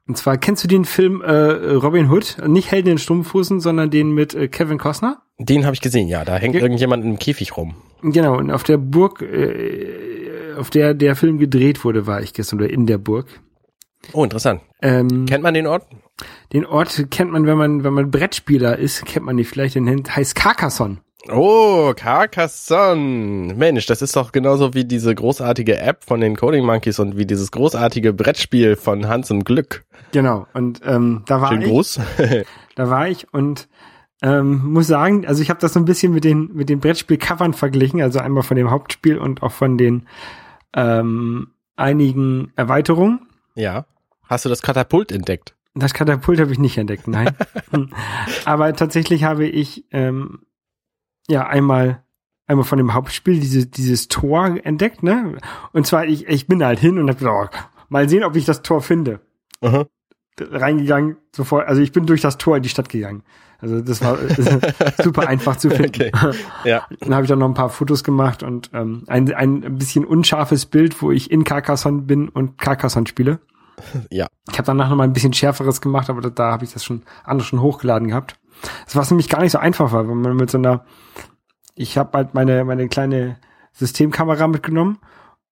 Und 0.07 0.17
zwar 0.17 0.37
kennst 0.37 0.63
du 0.63 0.67
den 0.67 0.85
Film 0.85 1.21
äh, 1.21 1.31
Robin 1.31 2.09
Hood? 2.11 2.37
Nicht 2.47 2.71
Helden 2.71 2.91
in 2.91 2.97
Strumpfhosen, 2.97 3.59
sondern 3.61 3.89
den 3.89 4.11
mit 4.13 4.33
äh, 4.35 4.47
Kevin 4.47 4.77
Costner? 4.77 5.21
Den 5.39 5.65
habe 5.65 5.73
ich 5.73 5.81
gesehen, 5.81 6.07
ja. 6.07 6.23
Da 6.25 6.35
hängt 6.37 6.55
Ja. 6.55 6.61
irgendjemand 6.61 7.03
im 7.03 7.17
Käfig 7.19 7.57
rum. 7.57 7.75
Genau, 8.01 8.37
und 8.37 8.51
auf 8.51 8.63
der 8.63 8.77
Burg, 8.77 9.21
äh, 9.21 10.53
auf 10.57 10.69
der 10.69 10.93
der 10.93 11.15
Film 11.15 11.39
gedreht 11.39 11.83
wurde, 11.83 12.05
war 12.05 12.21
ich 12.21 12.33
gestern 12.33 12.59
oder 12.59 12.69
in 12.69 12.85
der 12.85 12.97
Burg. 12.97 13.27
Oh, 14.11 14.23
interessant. 14.23 14.61
Ähm, 14.81 15.25
Kennt 15.25 15.41
man 15.43 15.53
den 15.53 15.65
Ort? 15.67 15.87
Den 16.51 16.65
Ort 16.65 17.07
kennt 17.11 17.31
man, 17.31 17.45
wenn 17.45 17.57
man, 17.57 17.83
wenn 17.83 17.93
man 17.93 18.11
Brettspieler 18.11 18.77
ist, 18.77 19.05
kennt 19.05 19.25
man 19.25 19.37
die 19.37 19.43
vielleicht, 19.43 19.75
den 19.75 20.03
heißt 20.07 20.35
Carcassonne. 20.35 20.97
Oh, 21.31 21.93
Carcassonne. 21.95 23.53
Mensch, 23.55 23.85
das 23.85 24.01
ist 24.01 24.15
doch 24.15 24.33
genauso 24.33 24.73
wie 24.73 24.83
diese 24.83 25.15
großartige 25.15 25.77
App 25.77 26.03
von 26.03 26.19
den 26.19 26.35
Coding 26.35 26.65
Monkeys 26.65 26.99
und 26.99 27.15
wie 27.17 27.25
dieses 27.25 27.49
großartige 27.51 28.11
Brettspiel 28.11 28.75
von 28.75 29.07
Hans 29.07 29.29
im 29.29 29.45
Glück. 29.45 29.85
Genau, 30.11 30.47
und 30.53 30.81
ähm, 30.85 31.23
da 31.25 31.39
war 31.39 31.49
Schön 31.49 31.61
ich. 31.61 31.67
groß. 31.69 31.99
Da 32.75 32.89
war 32.89 33.07
ich 33.07 33.31
und 33.31 33.67
ähm, 34.23 34.61
muss 34.65 34.87
sagen, 34.87 35.27
also 35.27 35.43
ich 35.43 35.51
habe 35.51 35.59
das 35.59 35.73
so 35.73 35.79
ein 35.79 35.85
bisschen 35.85 36.11
mit 36.11 36.23
den 36.23 36.49
mit 36.55 36.69
den 36.69 36.79
Brettspiel-Covern 36.79 37.53
verglichen, 37.53 38.01
also 38.01 38.17
einmal 38.17 38.41
von 38.41 38.57
dem 38.57 38.71
Hauptspiel 38.71 39.19
und 39.19 39.43
auch 39.43 39.51
von 39.51 39.77
den 39.77 40.07
ähm, 40.75 41.51
einigen 41.75 42.51
Erweiterungen. 42.55 43.27
ja. 43.55 43.85
Hast 44.25 44.45
du 44.45 44.49
das 44.49 44.61
Katapult 44.61 45.11
entdeckt? 45.11 45.53
Das 45.75 45.93
Katapult 45.93 46.39
habe 46.39 46.51
ich 46.51 46.59
nicht 46.59 46.77
entdeckt, 46.77 47.07
nein. 47.07 47.35
Aber 48.45 48.73
tatsächlich 48.73 49.23
habe 49.23 49.45
ich 49.45 49.85
ähm, 49.91 50.41
ja 51.27 51.47
einmal 51.47 52.03
einmal 52.45 52.65
von 52.65 52.77
dem 52.77 52.93
Hauptspiel 52.93 53.39
diese, 53.39 53.65
dieses 53.65 54.07
Tor 54.07 54.57
entdeckt, 54.63 55.01
ne? 55.01 55.37
Und 55.71 55.87
zwar 55.87 56.05
ich 56.05 56.27
ich 56.27 56.47
bin 56.47 56.63
halt 56.63 56.79
hin 56.79 56.99
und 56.99 57.07
habe 57.07 57.17
gesagt, 57.17 57.55
oh, 57.55 57.83
mal 57.89 58.07
sehen, 58.07 58.23
ob 58.23 58.35
ich 58.35 58.45
das 58.45 58.61
Tor 58.61 58.81
finde. 58.81 59.21
Aha. 59.61 59.85
reingegangen, 60.39 61.17
sofort, 61.33 61.67
also 61.67 61.81
ich 61.81 61.91
bin 61.91 62.05
durch 62.05 62.21
das 62.21 62.37
Tor 62.37 62.57
in 62.57 62.63
die 62.63 62.69
Stadt 62.69 62.89
gegangen. 62.89 63.23
Also 63.59 63.79
das 63.79 64.01
war 64.03 64.19
äh, 64.21 64.73
super 65.03 65.27
einfach 65.27 65.55
zu 65.55 65.69
finden. 65.69 66.11
Okay. 66.13 66.35
Ja. 66.65 66.85
Dann 66.99 67.13
habe 67.13 67.23
ich 67.23 67.29
dann 67.29 67.39
noch 67.39 67.47
ein 67.47 67.53
paar 67.53 67.69
Fotos 67.69 68.03
gemacht 68.03 68.43
und 68.43 68.69
ähm, 68.73 69.03
ein, 69.07 69.33
ein 69.33 69.77
bisschen 69.77 70.05
unscharfes 70.05 70.65
Bild, 70.65 71.01
wo 71.01 71.11
ich 71.11 71.31
in 71.31 71.45
Carcassonne 71.45 72.01
bin 72.01 72.27
und 72.27 72.57
Carcassonne 72.57 73.07
spiele. 73.07 73.39
Ja. 74.09 74.27
Ich 74.49 74.57
habe 74.57 74.65
danach 74.65 74.89
noch 74.89 74.95
mal 74.95 75.03
ein 75.03 75.13
bisschen 75.13 75.33
schärferes 75.33 75.81
gemacht, 75.81 76.09
aber 76.09 76.21
da, 76.21 76.29
da 76.29 76.51
habe 76.51 76.65
ich 76.65 76.73
das 76.73 76.83
schon 76.83 77.03
anders 77.23 77.47
schon 77.47 77.61
hochgeladen 77.61 78.07
gehabt. 78.07 78.35
Das 78.85 78.95
war 78.95 79.05
nämlich 79.09 79.29
gar 79.29 79.41
nicht 79.41 79.51
so 79.51 79.57
einfach 79.57 79.91
wenn 79.93 80.21
man 80.21 80.35
mit 80.35 80.49
so 80.51 80.57
einer, 80.57 80.85
ich 81.75 81.97
habe 81.97 82.17
halt 82.17 82.33
meine 82.33 82.63
meine 82.65 82.87
kleine 82.87 83.37
Systemkamera 83.73 84.47
mitgenommen 84.47 84.99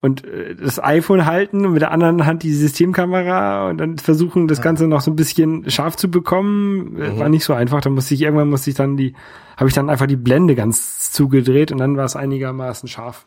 und 0.00 0.24
äh, 0.24 0.54
das 0.54 0.82
iPhone 0.82 1.26
halten 1.26 1.64
und 1.64 1.72
mit 1.72 1.82
der 1.82 1.92
anderen 1.92 2.26
Hand 2.26 2.42
die 2.42 2.52
Systemkamera 2.52 3.68
und 3.68 3.78
dann 3.78 3.98
versuchen 3.98 4.48
das 4.48 4.60
Ganze 4.60 4.86
noch 4.86 5.00
so 5.00 5.10
ein 5.10 5.16
bisschen 5.16 5.70
scharf 5.70 5.96
zu 5.96 6.10
bekommen, 6.10 6.96
Äh, 6.98 7.18
war 7.18 7.28
nicht 7.28 7.44
so 7.44 7.54
einfach. 7.54 7.80
Da 7.80 7.90
musste 7.90 8.14
ich 8.14 8.22
irgendwann 8.22 8.50
musste 8.50 8.70
ich 8.70 8.76
dann 8.76 8.96
die, 8.96 9.14
habe 9.56 9.68
ich 9.68 9.74
dann 9.74 9.88
einfach 9.90 10.06
die 10.06 10.16
Blende 10.16 10.54
ganz 10.54 11.12
zugedreht 11.12 11.72
und 11.72 11.78
dann 11.78 11.96
war 11.96 12.04
es 12.04 12.16
einigermaßen 12.16 12.88
scharf. 12.88 13.26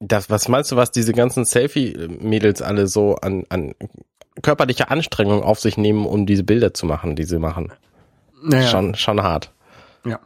Das, 0.00 0.28
was 0.28 0.48
meinst 0.48 0.72
du, 0.72 0.76
was 0.76 0.90
diese 0.90 1.12
ganzen 1.12 1.44
Selfie-Mädels 1.44 2.60
alle 2.60 2.88
so 2.88 3.14
an, 3.14 3.44
an 3.50 3.74
körperlicher 4.40 4.90
Anstrengung 4.90 5.42
auf 5.42 5.60
sich 5.60 5.76
nehmen, 5.76 6.06
um 6.06 6.26
diese 6.26 6.44
Bilder 6.44 6.72
zu 6.72 6.86
machen, 6.86 7.16
die 7.16 7.24
sie 7.24 7.38
machen? 7.38 7.72
Naja. 8.42 8.66
Schon, 8.66 8.94
schon 8.94 9.22
hart. 9.22 9.52
Ja. 10.04 10.20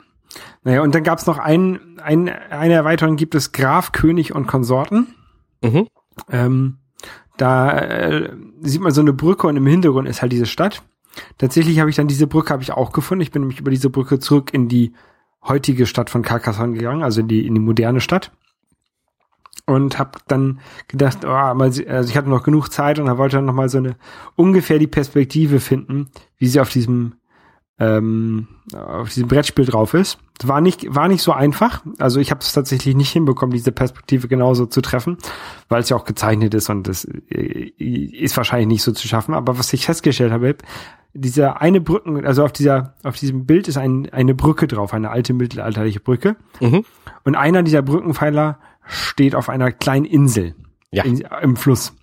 Naja, 0.63 0.83
und 0.83 0.95
dann 0.95 1.03
gab's 1.03 1.27
noch 1.27 1.39
ein, 1.39 1.99
ein, 2.03 2.29
eine 2.29 2.75
Erweiterung, 2.75 3.17
gibt 3.17 3.35
es 3.35 3.53
Graf, 3.53 3.93
König 3.93 4.35
und 4.35 4.47
Konsorten. 4.47 5.15
Mhm. 5.63 5.89
Ähm, 6.31 6.79
da 7.37 7.79
äh, 7.79 8.33
sieht 8.63 8.81
man 8.81 8.93
so 8.93 9.01
eine 9.01 9.13
Brücke 9.13 9.47
und 9.47 9.57
im 9.57 9.67
Hintergrund 9.67 10.09
ist 10.09 10.23
halt 10.23 10.33
diese 10.33 10.47
Stadt. 10.47 10.83
Tatsächlich 11.39 11.81
habe 11.81 11.91
ich 11.91 11.97
dann 11.97 12.09
diese 12.09 12.27
Brücke 12.27 12.53
habe 12.53 12.63
ich 12.63 12.73
auch 12.73 12.93
gefunden. 12.93 13.23
Ich 13.23 13.31
bin 13.31 13.43
nämlich 13.43 13.61
über 13.61 13.71
diese 13.71 13.91
Brücke 13.91 14.19
zurück 14.19 14.53
in 14.53 14.69
die 14.69 14.93
heutige 15.43 15.87
Stadt 15.87 16.11
von 16.11 16.23
Carcassonne 16.23 16.75
gegangen, 16.75 17.03
also 17.03 17.21
in 17.21 17.29
die 17.29 17.47
in 17.47 17.55
die 17.55 17.61
moderne 17.61 18.01
Stadt. 18.01 18.33
Und 19.65 19.99
habe 19.99 20.19
dann 20.29 20.61
gedacht, 20.87 21.25
oh, 21.25 21.29
also 21.29 21.83
ich 21.83 22.17
hatte 22.17 22.31
noch 22.31 22.45
genug 22.45 22.69
Zeit 22.69 22.99
und 22.99 23.07
da 23.07 23.19
wollte 23.19 23.37
dann 23.37 23.47
noch 23.47 23.55
mal 23.55 23.69
so 23.69 23.79
eine 23.79 23.97
ungefähr 24.37 24.79
die 24.79 24.87
Perspektive 24.87 25.59
finden, 25.59 26.09
wie 26.39 26.47
sie 26.47 26.61
auf 26.61 26.69
diesem 26.69 27.15
ähm, 27.79 28.49
auf 28.75 29.13
diesem 29.13 29.29
Brettspiel 29.29 29.65
drauf 29.65 29.95
ist. 29.95 30.19
War 30.43 30.61
nicht 30.61 30.95
war 30.95 31.09
nicht 31.09 31.23
so 31.23 31.33
einfach. 31.33 31.83
Also 31.99 32.21
ich 32.21 32.31
habe 32.31 32.41
es 32.41 32.53
tatsächlich 32.53 32.95
nicht 32.95 33.11
hinbekommen, 33.11 33.55
diese 33.55 33.73
Perspektive 33.73 34.29
genauso 34.29 34.67
zu 34.67 34.81
treffen, 34.81 35.19
weil 35.69 35.81
es 35.81 35.89
ja 35.89 35.97
auch 35.97 36.05
gezeichnet 36.05 36.55
ist 36.55 36.71
und 36.71 36.87
das 36.89 37.05
äh, 37.05 37.73
ist 37.79 38.37
wahrscheinlich 38.37 38.69
nicht 38.69 38.83
so 38.83 38.93
zu 38.93 39.09
schaffen. 39.09 39.35
Aber 39.35 39.59
was 39.59 39.73
ich 39.73 39.87
festgestellt 39.87 40.33
habe, 40.33 40.57
dieser 41.13 41.61
eine 41.61 41.81
Brücken, 41.81 42.25
also 42.27 42.45
auf 42.45 42.53
dieser 42.53 42.95
auf 43.03 43.17
diesem 43.17 43.47
Bild 43.47 43.69
ist 43.69 43.79
ein, 43.79 44.09
eine 44.13 44.35
Brücke 44.35 44.67
drauf, 44.67 44.93
eine 44.93 45.11
alte 45.11 45.33
mittelalterliche 45.35 46.01
Brücke. 46.01 46.37
Mhm. 46.61 46.85
Und 47.25 47.35
einer 47.35 47.63
dieser 47.63 47.83
Brückenpfeiler 47.83 48.59
steht 48.87 49.35
auf 49.35 49.49
einer 49.49 49.73
kleinen 49.73 50.05
Insel 50.05 50.55
Ja. 50.91 51.05
in, 51.05 51.21
im 51.43 51.57
Fluss. 51.57 51.95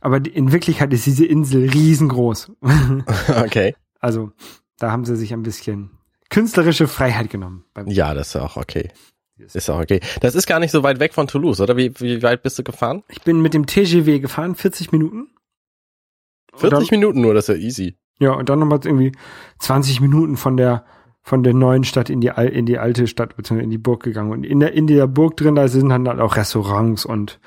Aber 0.00 0.24
in 0.24 0.52
Wirklichkeit 0.52 0.92
ist 0.92 1.06
diese 1.06 1.24
Insel 1.26 1.68
riesengroß. 1.70 2.52
Okay. 3.28 3.74
Also 4.00 4.32
da 4.78 4.90
haben 4.90 5.04
sie 5.04 5.16
sich 5.16 5.32
ein 5.32 5.42
bisschen 5.44 5.90
künstlerische 6.28 6.88
Freiheit 6.88 7.30
genommen. 7.30 7.64
Beim 7.74 7.86
Ja, 7.86 8.14
das 8.14 8.28
ist 8.34 8.36
auch 8.36 8.56
okay. 8.56 8.90
Ist 9.38 9.70
auch 9.70 9.80
okay. 9.80 10.00
Das 10.20 10.34
ist 10.34 10.46
gar 10.46 10.60
nicht 10.60 10.70
so 10.70 10.82
weit 10.82 11.00
weg 11.00 11.14
von 11.14 11.26
Toulouse, 11.26 11.60
oder? 11.60 11.76
Wie, 11.76 11.92
wie 12.00 12.22
weit 12.22 12.42
bist 12.42 12.58
du 12.58 12.62
gefahren? 12.62 13.02
ich 13.08 13.22
bin 13.22 13.40
mit 13.42 13.54
dem 13.54 13.66
TGW 13.66 14.20
gefahren, 14.20 14.54
40 14.54 14.92
Minuten. 14.92 15.28
Und 16.52 16.60
40 16.60 16.88
dann, 16.90 16.98
Minuten 16.98 17.20
nur, 17.20 17.34
das 17.34 17.48
ist 17.48 17.56
ja 17.56 17.62
easy. 17.62 17.96
Ja, 18.18 18.32
und 18.32 18.48
dann 18.48 18.58
nochmal 18.60 18.80
irgendwie 18.84 19.12
20 19.58 20.00
Minuten 20.00 20.36
von 20.36 20.56
der 20.56 20.84
von 21.22 21.42
der 21.42 21.54
neuen 21.54 21.84
Stadt 21.84 22.10
in 22.10 22.20
die 22.20 22.30
al- 22.32 22.48
in 22.48 22.66
die 22.66 22.78
alte 22.78 23.06
Stadt 23.06 23.36
beziehungsweise 23.36 23.64
in 23.64 23.70
die 23.70 23.78
Burg 23.78 24.02
gegangen 24.02 24.32
und 24.32 24.44
in 24.44 24.60
der 24.60 24.72
in 24.72 24.86
der 24.86 25.06
Burg 25.06 25.36
drin 25.36 25.54
da 25.54 25.68
sind 25.68 25.88
dann 25.88 26.08
halt 26.08 26.20
auch 26.20 26.36
Restaurants 26.36 27.04
und 27.04 27.38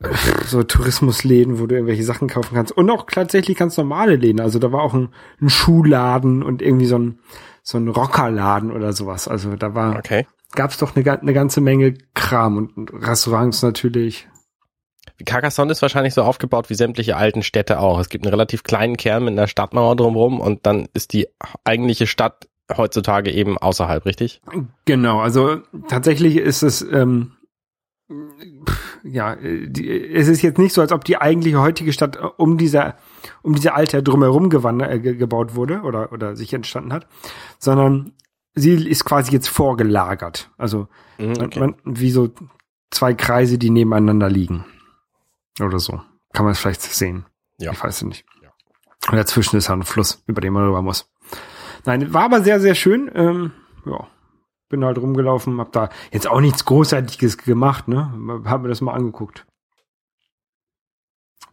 äh, 0.00 0.08
so 0.46 0.62
Tourismusläden, 0.62 1.58
wo 1.58 1.66
du 1.66 1.74
irgendwelche 1.74 2.04
Sachen 2.04 2.28
kaufen 2.28 2.54
kannst 2.54 2.72
und 2.76 2.88
auch 2.90 3.06
tatsächlich 3.10 3.56
ganz 3.58 3.76
normale 3.76 4.16
Läden. 4.16 4.40
Also 4.40 4.58
da 4.58 4.70
war 4.72 4.82
auch 4.82 4.94
ein, 4.94 5.08
ein 5.40 5.50
Schuhladen 5.50 6.42
und 6.42 6.62
irgendwie 6.62 6.86
so 6.86 6.98
ein 6.98 7.18
so 7.62 7.76
ein 7.78 7.88
Rockerladen 7.88 8.70
oder 8.72 8.92
sowas. 8.92 9.28
Also 9.28 9.56
da 9.56 9.74
war 9.74 9.96
Okay. 9.96 10.26
gab's 10.54 10.78
doch 10.78 10.94
eine, 10.96 11.20
eine 11.20 11.32
ganze 11.34 11.60
Menge 11.60 11.94
Kram 12.14 12.56
und, 12.56 12.76
und 12.76 12.90
Restaurants 13.06 13.60
natürlich. 13.62 14.28
Carcassonne 15.26 15.72
ist 15.72 15.82
wahrscheinlich 15.82 16.14
so 16.14 16.22
aufgebaut 16.22 16.70
wie 16.70 16.74
sämtliche 16.74 17.16
alten 17.16 17.42
Städte 17.42 17.80
auch. 17.80 17.98
Es 17.98 18.08
gibt 18.08 18.24
einen 18.24 18.32
relativ 18.32 18.62
kleinen 18.62 18.96
Kern 18.96 19.24
mit 19.24 19.32
einer 19.32 19.48
Stadtmauer 19.48 19.96
drumherum 19.96 20.38
und 20.40 20.64
dann 20.64 20.86
ist 20.94 21.12
die 21.12 21.26
eigentliche 21.64 22.06
Stadt 22.06 22.47
heutzutage 22.76 23.30
eben 23.32 23.56
außerhalb, 23.58 24.04
richtig? 24.04 24.42
Genau, 24.84 25.20
also 25.20 25.62
tatsächlich 25.88 26.36
ist 26.36 26.62
es 26.62 26.82
ähm, 26.82 27.32
ja, 29.02 29.36
die, 29.36 29.88
es 30.14 30.28
ist 30.28 30.42
jetzt 30.42 30.58
nicht 30.58 30.72
so, 30.72 30.80
als 30.80 30.92
ob 30.92 31.04
die 31.04 31.18
eigentliche 31.20 31.60
heutige 31.60 31.92
Stadt 31.92 32.16
äh, 32.16 32.20
um 32.36 32.56
diese 32.58 32.94
um 33.42 33.54
diese 33.54 33.74
alte 33.74 34.02
drumherum 34.02 34.48
gewandert, 34.50 34.90
äh, 34.90 34.98
ge- 35.00 35.14
gebaut 35.16 35.54
wurde 35.54 35.82
oder 35.82 36.12
oder 36.12 36.34
sich 36.36 36.52
entstanden 36.54 36.92
hat, 36.92 37.06
sondern 37.58 38.12
sie 38.54 38.72
ist 38.88 39.04
quasi 39.04 39.32
jetzt 39.32 39.48
vorgelagert. 39.48 40.50
Also 40.56 40.88
Mhm, 41.18 41.34
okay. 41.40 41.58
man, 41.60 41.74
wie 41.84 42.10
so 42.12 42.30
zwei 42.90 43.12
Kreise, 43.12 43.58
die 43.58 43.70
nebeneinander 43.70 44.30
liegen 44.30 44.64
oder 45.60 45.78
so. 45.80 46.00
Kann 46.32 46.44
man 46.44 46.52
es 46.52 46.60
vielleicht 46.60 46.80
sehen? 46.82 47.26
Ja. 47.58 47.72
Ich 47.72 47.82
weiß 47.82 47.96
es 47.96 48.02
nicht. 48.04 48.24
Und 49.10 49.16
dazwischen 49.16 49.56
ist 49.56 49.68
halt 49.68 49.80
ein 49.80 49.84
Fluss, 49.84 50.22
über 50.26 50.40
den 50.40 50.52
man 50.52 50.64
rüber 50.64 50.80
muss. 50.82 51.10
Nein, 51.88 52.12
war 52.12 52.24
aber 52.24 52.42
sehr, 52.42 52.60
sehr 52.60 52.74
schön. 52.74 53.10
Ähm, 53.14 53.52
ja, 53.86 54.06
bin 54.68 54.84
halt 54.84 54.98
rumgelaufen, 54.98 55.58
hab 55.58 55.72
da 55.72 55.88
jetzt 56.12 56.28
auch 56.28 56.42
nichts 56.42 56.66
Großartiges 56.66 57.38
gemacht, 57.38 57.88
ne? 57.88 58.42
Hab 58.44 58.60
mir 58.60 58.68
das 58.68 58.82
mal 58.82 58.92
angeguckt. 58.92 59.46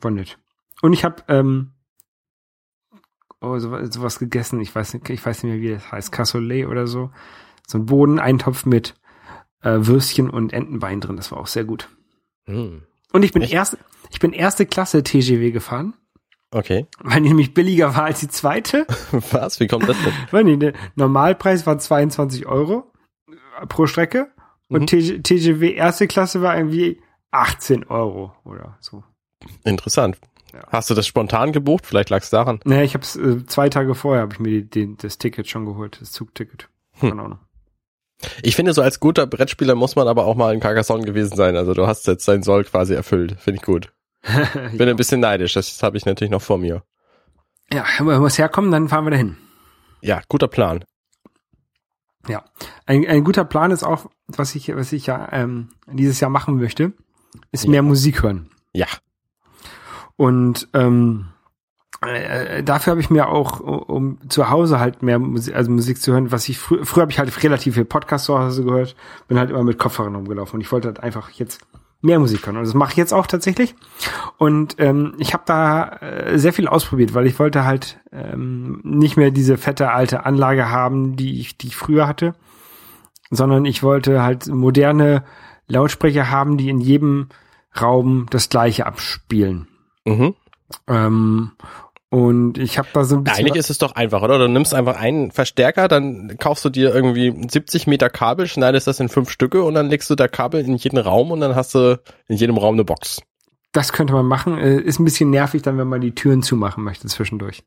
War 0.02 0.12
nett. 0.12 0.38
Und 0.82 0.92
ich 0.92 1.06
hab 1.06 1.30
ähm, 1.30 1.72
oh, 3.40 3.58
sowas, 3.60 3.94
sowas 3.94 4.20
gegessen. 4.20 4.60
Ich 4.60 4.76
weiß 4.76 4.96
nicht, 4.96 5.10
ich 5.10 5.26
weiß 5.26 5.42
nicht 5.42 5.54
mehr, 5.54 5.62
wie 5.62 5.74
das 5.74 5.90
heißt. 5.90 6.12
Cassoulet 6.12 6.68
oder 6.68 6.86
so. 6.86 7.12
So 7.66 7.78
ein 7.78 7.86
Bodeneintopf 7.86 8.66
mit 8.66 8.94
äh, 9.62 9.78
Würstchen 9.88 10.30
und 10.30 10.52
Entenbein 10.52 11.00
drin. 11.00 11.16
Das 11.16 11.32
war 11.32 11.38
auch 11.38 11.48
sehr 11.48 11.64
gut. 11.64 11.88
Hm. 12.44 12.84
Und 13.14 13.24
ich 13.24 13.32
bin 13.32 13.42
Echt? 13.42 13.54
erste, 13.54 13.78
ich 14.12 14.20
bin 14.20 14.34
erste 14.34 14.66
Klasse 14.66 15.02
TGW 15.02 15.52
gefahren, 15.52 15.94
Okay. 16.56 16.88
weil 17.04 17.22
die 17.22 17.28
nämlich 17.28 17.54
billiger 17.54 17.94
war 17.96 18.06
als 18.06 18.22
die 18.22 18.30
zweite. 18.30 18.88
Was? 19.32 19.60
Wie 19.60 19.68
kommt 19.68 19.90
das 19.90 19.98
denn? 20.02 20.14
Weil 20.32 20.46
die, 20.46 20.58
der 20.58 20.72
Normalpreis 20.96 21.66
war 21.68 21.78
22 21.78 22.46
Euro 22.46 22.90
äh, 23.30 23.66
pro 23.68 23.88
Strecke 23.88 24.32
und 24.70 24.84
Mhm. 24.84 24.86
TG, 24.88 25.20
TGW 25.22 25.74
erste 25.74 26.08
Klasse 26.08 26.42
war 26.42 26.56
irgendwie 26.58 27.02
18 27.32 27.84
Euro 27.88 28.32
oder 28.46 28.78
so. 28.80 29.04
Interessant. 29.66 30.18
Ja. 30.54 30.62
Hast 30.70 30.90
du 30.90 30.94
das 30.94 31.06
spontan 31.06 31.52
gebucht? 31.52 31.86
Vielleicht 31.86 32.10
lag 32.10 32.22
es 32.24 32.30
daran. 32.30 32.62
Naja, 32.64 32.84
ich 32.84 32.94
habe 32.94 33.04
es 33.04 33.18
äh, 33.18 33.46
zwei 33.46 33.68
Tage 33.68 33.94
vorher 33.94 34.22
habe 34.22 34.34
ich 34.34 34.40
mir 34.40 34.50
die, 34.50 34.70
den, 34.70 34.96
das 34.96 35.18
Ticket 35.18 35.50
schon 35.50 35.66
geholt, 35.66 35.98
das 36.00 36.14
Zugticket. 36.14 36.70
Hm. 37.00 37.10
Keine 37.10 37.22
Ahnung. 37.22 37.40
Ich 38.44 38.56
finde, 38.56 38.72
so 38.74 38.82
als 38.82 39.02
guter 39.02 39.28
Brettspieler 39.28 39.76
muss 39.76 39.98
man 39.98 40.08
aber 40.08 40.26
auch 40.26 40.36
mal 40.36 40.54
in 40.54 40.62
Carcassonne 40.62 41.04
gewesen 41.04 41.36
sein. 41.36 41.58
Also 41.58 41.74
du 41.74 41.86
hast 41.86 42.08
jetzt 42.08 42.26
dein 42.30 42.44
Soll 42.44 42.64
quasi 42.64 42.94
erfüllt. 42.94 43.36
Finde 43.42 43.60
ich 43.60 43.66
gut. 43.66 43.92
Bin 44.74 44.90
ein 44.90 44.96
bisschen 44.96 45.20
neidisch. 45.20 45.54
Das 45.54 45.82
habe 45.84 45.98
ich 45.98 46.06
natürlich 46.06 46.32
noch 46.32 46.42
vor 46.42 46.58
mir. 46.58 46.84
ja, 47.72 47.84
wenn 48.00 48.08
wir 48.08 48.20
muss 48.20 48.38
herkommen, 48.38 48.72
dann 48.72 48.90
fahren 48.90 49.06
wir 49.06 49.12
dahin. 49.12 49.38
Ja, 50.02 50.22
guter 50.28 50.48
Plan. 50.48 50.84
Ja, 52.28 52.44
ein, 52.86 53.06
ein 53.08 53.24
guter 53.24 53.46
Plan 53.46 53.72
ist 53.72 53.84
auch, 53.84 54.10
was 54.28 54.56
ich, 54.56 54.76
was 54.76 54.92
ich 54.94 55.06
ja 55.06 55.28
ähm, 55.32 55.70
dieses 55.92 56.20
Jahr 56.20 56.32
machen 56.32 56.58
möchte, 56.58 56.94
ist 57.52 57.66
Ja. 57.66 57.70
mehr 57.72 57.82
Musik 57.84 58.24
hören. 58.24 58.50
Ja. 58.74 58.88
Und 60.16 60.68
ähm, 60.74 61.28
äh, 62.02 62.64
dafür 62.64 62.92
habe 62.92 63.02
ich 63.02 63.10
mir 63.10 63.28
auch, 63.30 63.60
um 63.60 64.18
zu 64.30 64.50
Hause 64.50 64.80
halt 64.80 65.04
mehr 65.04 65.20
Musik, 65.20 65.56
also 65.56 65.70
Musik 65.72 66.02
zu 66.02 66.14
hören, 66.14 66.32
was 66.32 66.50
ich 66.50 66.58
frü 66.58 66.84
früher 66.84 67.04
habe 67.04 67.12
ich 67.12 67.20
halt 67.20 67.44
relativ 67.44 67.76
viel 67.76 67.86
Podcast 67.86 68.26
zu 68.26 68.38
Hause 68.40 68.64
gehört, 68.64 68.96
bin 69.28 69.38
halt 69.38 69.50
immer 69.50 69.64
mit 69.64 69.78
Kopfhörern 69.78 70.16
rumgelaufen 70.16 70.56
und 70.56 70.62
ich 70.62 70.72
wollte 70.72 70.88
halt 70.88 71.02
einfach 71.02 71.30
jetzt 71.32 71.62
mehr 72.06 72.20
Musik 72.20 72.46
hören 72.46 72.58
und 72.58 72.66
das 72.66 72.74
mache 72.74 72.92
ich 72.92 72.98
jetzt 72.98 73.14
auch 73.14 73.28
tatsächlich. 73.28 73.76
Und 74.38 74.76
ähm, 74.80 75.14
ich 75.18 75.34
habe 75.34 75.44
da 75.46 75.98
äh, 75.98 76.38
sehr 76.38 76.54
viel 76.54 76.68
ausprobiert, 76.68 77.14
weil 77.14 77.28
ich 77.28 77.40
wollte 77.40 77.66
halt 77.66 78.00
ähm, 78.12 78.80
nicht 78.84 79.18
mehr 79.18 79.32
diese 79.32 79.58
fette 79.58 79.92
alte 79.92 80.26
Anlage 80.26 80.70
haben, 80.70 81.16
die 81.16 81.40
ich, 81.40 81.58
die 81.58 81.68
ich 81.68 81.76
früher 81.76 82.08
hatte, 82.08 82.36
sondern 83.32 83.66
ich 83.66 83.84
wollte 83.84 84.22
halt 84.22 84.48
moderne 84.48 85.24
Lautsprecher 85.68 86.30
haben, 86.30 86.58
die 86.58 86.70
in 86.70 86.80
jedem 86.80 87.30
Raum 87.80 88.28
das 88.30 88.50
gleiche 88.50 88.86
abspielen. 88.86 89.68
Mhm. 90.06 90.36
Ähm, 90.88 91.52
und 92.10 92.58
ich 92.58 92.78
habe 92.78 92.88
da 92.94 93.04
so 93.04 93.16
ein 93.16 93.24
bisschen. 93.24 93.46
Eigentlich 93.46 93.60
ist 93.60 93.70
es 93.70 93.78
doch 93.78 93.94
einfach, 93.96 94.22
oder? 94.22 94.38
Du 94.38 94.48
nimmst 94.48 94.74
einfach 94.74 94.96
einen 94.98 95.32
Verstärker, 95.32 95.88
dann 95.88 96.38
kaufst 96.40 96.64
du 96.64 96.70
dir 96.70 96.94
irgendwie 96.94 97.34
70 97.50 97.88
Meter 97.88 98.10
Kabel, 98.10 98.48
schneidest 98.48 98.88
das 98.88 99.00
in 99.00 99.10
fünf 99.10 99.30
Stücke 99.30 99.64
und 99.64 99.74
dann 99.74 99.90
legst 99.90 100.10
du 100.10 100.16
da 100.16 100.28
Kabel 100.28 100.64
in 100.64 100.76
jeden 100.76 100.98
Raum 100.98 101.32
und 101.32 101.40
dann 101.42 101.56
hast 101.56 101.76
du 101.76 102.00
in 102.28 102.38
jedem 102.38 102.58
Raum 102.58 102.76
eine 102.76 102.86
Box. 102.86 103.22
das 103.72 103.92
könnte 103.92 104.14
man 104.14 104.26
machen. 104.26 104.58
Äh, 104.58 104.80
Ist 104.80 105.00
ein 105.00 105.06
bisschen 105.06 105.30
nervig, 105.30 105.62
dann, 105.62 105.78
wenn 105.78 105.88
man 105.88 106.00
die 106.02 106.16
Türen 106.16 106.42
zumachen 106.44 106.84
möchte 106.84 107.08
zwischendurch. 107.08 107.64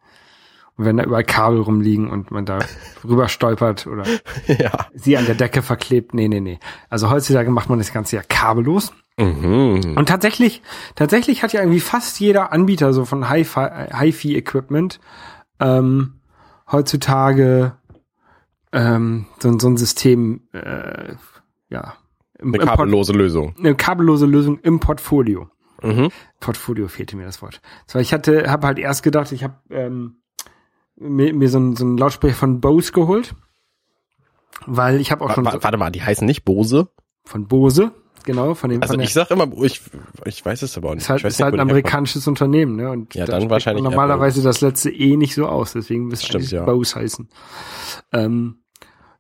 Und 0.77 0.85
wenn 0.85 0.97
da 0.97 1.05
überall 1.05 1.25
Kabel 1.25 1.61
rumliegen 1.61 2.09
und 2.09 2.31
man 2.31 2.47
da 2.47 2.61
rüber 3.05 3.29
stolpert 3.29 3.87
oder 3.87 4.05
ja. 4.47 4.87
sie 4.95 5.17
an 5.17 5.27
der 5.27 5.35
Decke 5.35 5.61
verklebt. 5.61 6.15
Nee, 6.15 6.29
nee, 6.29 6.41
nee. 6.41 6.59
Also 6.89 7.11
heutzutage 7.11 7.51
macht 7.51 7.69
man 7.69 7.79
das 7.79 7.93
Ganze 7.93 8.17
ja 8.17 8.23
kabellos. 8.23 8.93
Mhm. 9.19 9.95
Und 9.97 10.09
tatsächlich, 10.09 10.63
tatsächlich 10.95 11.43
hat 11.43 11.53
ja 11.53 11.61
irgendwie 11.61 11.81
fast 11.81 12.21
jeder 12.21 12.53
Anbieter 12.53 12.93
so 12.93 13.05
von 13.05 13.29
Hi-Fi- 13.29 13.93
Hi-Fi-Equipment 13.93 15.01
ähm, 15.61 16.21
heutzutage 16.71 17.73
ähm, 18.73 19.27
so, 19.41 19.59
so 19.59 19.69
ein 19.69 19.77
System, 19.77 20.43
äh, 20.53 21.15
ja, 21.69 21.95
im, 22.39 22.55
Eine 22.55 22.63
im 22.63 22.69
kabellose 22.69 23.13
Lösung. 23.13 23.55
eine 23.59 23.75
kabellose 23.75 24.27
Lösung 24.27 24.61
im 24.61 24.79
Portfolio. 24.79 25.49
Mhm. 25.83 26.11
Portfolio 26.41 26.87
fehlte 26.89 27.17
mir 27.17 27.25
das 27.25 27.43
Wort. 27.43 27.61
So, 27.87 27.99
ich 27.99 28.13
hatte, 28.13 28.51
habe 28.51 28.67
halt 28.67 28.79
erst 28.79 29.03
gedacht, 29.03 29.33
ich 29.33 29.43
habe 29.43 29.55
ähm, 29.71 30.17
mir, 30.97 31.33
mir 31.35 31.49
so, 31.49 31.59
ein, 31.59 31.75
so 31.77 31.85
einen 31.85 31.97
Lautsprecher 31.99 32.35
von 32.37 32.61
Bose 32.61 32.93
geholt, 32.93 33.35
weil 34.67 35.01
ich 35.01 35.11
habe 35.11 35.25
auch 35.25 35.31
Wa- 35.31 35.35
schon 35.35 35.45
Warte 35.45 35.77
mal, 35.77 35.91
die 35.91 36.03
heißen 36.03 36.27
nicht 36.27 36.45
Bose? 36.45 36.89
von 37.25 37.47
Bose, 37.47 37.93
genau, 38.25 38.55
von 38.55 38.71
dem 38.71 38.83
Also 38.83 38.95
von 38.95 39.01
ich 39.01 39.13
sag 39.13 39.31
immer, 39.31 39.47
ich, 39.63 39.81
ich 40.25 40.45
weiß 40.45 40.63
es 40.63 40.77
aber 40.77 40.91
auch 40.91 40.95
nicht. 40.95 41.03
ist 41.03 41.09
halt, 41.11 41.25
ist 41.25 41.39
nicht, 41.39 41.43
halt 41.45 41.55
ein 41.55 41.61
amerikanisches 41.61 42.27
Unternehmen, 42.29 42.77
ne? 42.77 42.91
Und 42.91 43.15
Ja, 43.15 43.25
da 43.27 43.39
dann 43.39 43.51
wahrscheinlich 43.51 43.83
normalerweise 43.85 44.43
das 44.43 44.61
letzte 44.61 44.91
E 44.91 45.17
nicht 45.17 45.35
so 45.35 45.47
aus, 45.47 45.73
deswegen 45.73 46.07
müsste 46.07 46.35
eigentlich 46.35 46.51
ja. 46.51 46.65
Bose 46.65 46.95
heißen. 46.97 47.29
Ähm, 48.13 48.59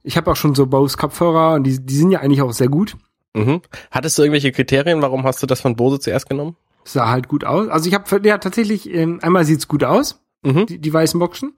ich 0.02 0.16
habe 0.16 0.30
auch 0.30 0.36
schon 0.36 0.54
so 0.54 0.66
Bose 0.66 0.96
Kopfhörer 0.96 1.54
und 1.54 1.64
die, 1.64 1.84
die 1.84 1.94
sind 1.96 2.10
ja 2.10 2.20
eigentlich 2.20 2.42
auch 2.42 2.52
sehr 2.52 2.68
gut. 2.68 2.96
Mhm. 3.34 3.60
Hattest 3.90 4.16
du 4.18 4.22
irgendwelche 4.22 4.52
Kriterien? 4.52 5.02
Warum 5.02 5.24
hast 5.24 5.42
du 5.42 5.46
das 5.46 5.60
von 5.60 5.76
Bose 5.76 6.00
zuerst 6.00 6.28
genommen? 6.28 6.56
Sah 6.84 7.08
halt 7.10 7.28
gut 7.28 7.44
aus. 7.44 7.68
Also 7.68 7.88
ich 7.88 7.94
habe 7.94 8.20
ja 8.26 8.38
tatsächlich, 8.38 8.88
ähm, 8.92 9.18
einmal 9.22 9.44
sieht's 9.44 9.68
gut 9.68 9.84
aus, 9.84 10.20
Mhm. 10.42 10.66
die, 10.66 10.78
die 10.78 10.92
weißen 10.92 11.18
Boxen. 11.20 11.52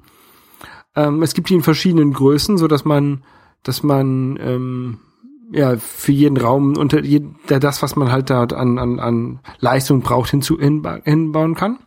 Ähm, 0.97 1.23
es 1.23 1.35
gibt 1.35 1.49
die 1.50 1.54
in 1.54 1.62
verschiedenen 1.62 2.12
Größen, 2.12 2.59
so 2.59 2.66
dass 2.66 2.85
man, 2.85 3.23
dass 3.62 3.82
man 3.85 4.37
ähm, 4.42 4.99
ja 5.50 5.76
für 5.76 6.12
jeden 6.12 6.37
Raum 6.37 6.76
unter 6.76 7.02
jeden, 7.02 7.37
der 7.49 7.61
das, 7.61 7.83
was 7.83 7.97
man 7.97 8.12
halt 8.12 8.30
da 8.30 8.45
an, 8.45 8.78
an, 8.78 8.99
an 8.99 9.40
Leistung 9.59 10.00
braucht, 10.00 10.30
hinzu, 10.30 10.59
hinba 10.59 11.00
hinbauen 11.04 11.54
kann. 11.54 11.78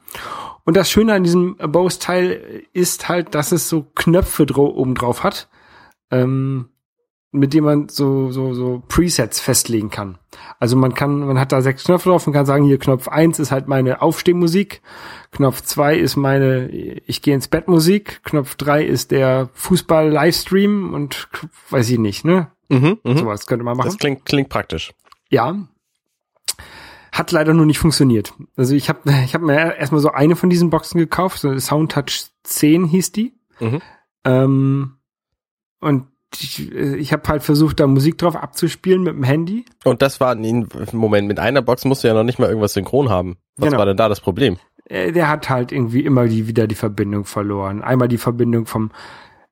Und 0.66 0.78
das 0.78 0.90
Schöne 0.90 1.14
an 1.14 1.24
diesem 1.24 1.58
Bose-Teil 1.58 2.66
ist 2.72 3.10
halt, 3.10 3.36
dass 3.36 3.52
es 3.52 3.68
so 3.68 3.86
Knöpfe 3.96 4.46
oben 4.58 4.96
drauf 4.96 5.24
hat, 5.24 5.50
ähm, 6.10 6.70
mit 7.32 7.54
denen 7.54 7.66
man 7.66 7.90
so, 7.90 8.32
so, 8.32 8.54
so 8.54 8.84
Presets 8.88 9.40
festlegen 9.40 9.90
kann. 9.90 10.20
Also 10.60 10.78
man 10.78 10.94
kann, 10.94 11.20
man 11.26 11.40
hat 11.40 11.52
da 11.52 11.62
sechs 11.62 11.84
Knöpfe 11.84 12.10
drauf 12.10 12.28
und 12.28 12.34
kann 12.34 12.46
sagen, 12.46 12.64
hier 12.64 12.78
Knopf 12.78 13.08
eins 13.08 13.40
ist 13.40 13.52
halt 13.52 13.68
meine 13.68 14.02
Aufstehmusik, 14.02 14.82
Knopf 15.32 15.62
zwei 15.62 15.98
ist 15.98 16.16
meine 16.16 16.70
Ich 16.70 17.22
gehe 17.22 17.34
ins 17.34 17.48
Bett 17.48 17.68
Musik, 17.68 18.22
Knopf 18.24 18.56
drei 18.56 18.86
ist 18.86 19.12
der 19.12 19.50
Fußball-Livestream 19.54 20.94
und 20.94 21.28
weiß 21.72 21.90
ich 21.90 22.00
nicht, 22.00 22.24
ne? 22.24 22.52
Mhm. 22.74 23.00
mhm. 23.04 23.18
Sowas 23.18 23.46
könnte 23.46 23.64
man 23.66 23.78
machen. 23.78 23.88
Das 23.88 23.98
klingt, 23.98 24.26
klingt 24.26 24.50
praktisch. 24.50 24.94
Ja. 25.30 25.56
Hat 27.12 27.32
leider 27.32 27.54
nur 27.54 27.66
nicht 27.66 27.80
funktioniert. 27.80 28.34
Also 28.56 28.76
ich 28.76 28.90
habe 28.90 29.00
ich 29.26 29.34
hab 29.36 29.42
mir 29.42 29.76
erstmal 29.76 30.02
so 30.02 30.12
eine 30.12 30.36
von 30.36 30.50
diesen 30.50 30.70
Boxen 30.70 30.98
gekauft, 30.98 31.40
so 31.40 31.50
eine 31.50 31.60
Soundtouch 31.60 32.26
10 32.44 32.86
hieß 32.86 33.12
die. 33.12 33.34
Mhm. 33.60 33.82
Ähm, 34.26 34.94
und 35.80 36.08
ich, 36.40 36.72
ich 36.72 37.14
habe 37.14 37.28
halt 37.28 37.44
versucht, 37.44 37.80
da 37.80 37.86
Musik 37.86 38.18
drauf 38.18 38.36
abzuspielen 38.36 39.04
mit 39.04 39.14
dem 39.14 39.24
Handy. 39.24 39.66
Und 39.84 40.02
das 40.02 40.20
war 40.20 40.34
in 40.36 40.68
Moment, 40.92 41.28
mit 41.28 41.40
einer 41.40 41.62
Box 41.62 41.86
musst 41.86 42.04
du 42.04 42.08
ja 42.08 42.16
noch 42.16 42.24
nicht 42.24 42.40
mal 42.40 42.48
irgendwas 42.50 42.74
synchron 42.74 43.10
haben. 43.10 43.38
Was 43.58 43.68
Genau. 43.68 43.78
war 43.78 43.86
denn 43.86 43.98
da 43.98 44.10
das 44.10 44.20
Problem? 44.20 44.58
Äh, 44.86 45.12
Der 45.12 45.30
hat 45.30 45.50
halt 45.50 45.72
irgendwie 45.72 46.02
immer 46.02 46.26
die, 46.28 46.48
wieder 46.48 46.66
die 46.66 46.74
Verbindung 46.76 47.26
verloren. 47.26 47.84
Einmal 47.84 48.08
die 48.08 48.18
Verbindung 48.18 48.66
vom 48.66 48.90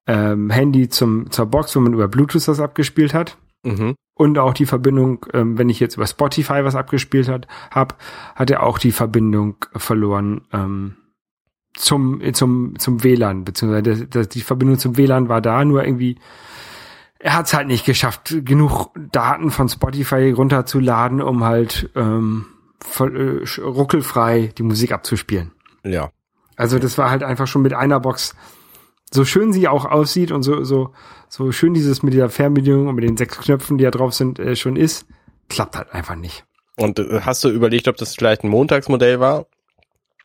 ähm, 0.08 0.50
Handy 0.50 0.90
zum, 0.90 1.30
zur 1.32 1.46
Box, 1.46 1.76
wo 1.76 1.80
man 1.80 1.94
über 1.94 2.08
Bluetooth 2.08 2.48
das 2.48 2.60
abgespielt 2.60 3.14
hat. 3.14 3.38
Mhm. 3.64 3.96
Und 4.14 4.38
auch 4.38 4.54
die 4.54 4.66
Verbindung, 4.66 5.26
ähm, 5.34 5.58
wenn 5.58 5.70
ich 5.70 5.80
jetzt 5.80 5.96
über 5.96 6.08
Spotify 6.08 6.64
was 6.64 6.76
abgespielt 6.76 7.28
hat, 7.28 7.48
hab, 7.72 7.98
hat 8.36 8.50
er 8.52 8.64
auch 8.64 8.78
die 8.78 8.92
Verbindung 8.92 9.56
verloren 9.76 10.42
ähm, 10.52 10.96
zum, 11.74 12.22
zum, 12.34 12.78
zum 12.78 13.04
WLAN, 13.04 13.46
beziehungsweise 13.46 13.84
das, 13.84 14.10
das, 14.10 14.30
die 14.30 14.42
Verbindung 14.42 14.78
zum 14.78 14.98
WLAN 14.98 15.30
war 15.30 15.42
da, 15.42 15.64
nur 15.64 15.84
irgendwie, 15.84 16.18
er 17.20 17.36
hat 17.36 17.48
es 17.48 17.54
halt 17.54 17.68
nicht 17.68 17.86
geschafft, 17.86 18.36
genug 18.44 18.92
Daten 19.12 19.52
von 19.52 19.70
Spotify 19.70 20.32
runterzuladen, 20.32 21.22
um 21.22 21.44
halt 21.44 21.90
ähm, 21.96 22.46
voll, 22.80 23.44
äh, 23.46 23.62
ruckelfrei 23.62 24.52
die 24.58 24.64
Musik 24.64 24.92
abzuspielen. 24.92 25.52
Ja. 25.84 26.12
Also 26.58 26.78
das 26.78 26.98
war 26.98 27.10
halt 27.10 27.24
einfach 27.24 27.48
schon 27.48 27.62
mit 27.62 27.74
einer 27.74 28.00
Box, 28.00 28.36
so 29.14 29.26
schön 29.26 29.54
sie 29.54 29.68
auch 29.68 29.86
aussieht 29.86 30.32
und 30.32 30.44
so, 30.44 30.64
so, 30.64 30.94
so 31.28 31.52
schön 31.52 31.74
dieses 31.74 32.02
mit 32.02 32.14
dieser 32.14 32.30
Fernbedienung 32.30 32.88
und 32.88 32.96
mit 32.96 33.04
den 33.04 33.18
sechs 33.18 33.38
Knöpfen, 33.38 33.78
die 33.78 33.84
da 33.84 33.92
drauf 33.92 34.14
sind, 34.14 34.40
äh, 34.40 34.56
schon 34.56 34.76
ist, 34.76 35.06
klappt 35.50 35.76
halt 35.76 35.94
einfach 35.94 36.16
nicht. 36.16 36.46
Und 36.78 37.00
äh, 37.00 37.22
hast 37.22 37.44
du 37.44 37.50
überlegt, 37.50 37.88
ob 37.88 37.98
das 37.98 38.16
vielleicht 38.16 38.44
ein 38.44 38.50
Montagsmodell 38.50 39.20
war 39.20 39.46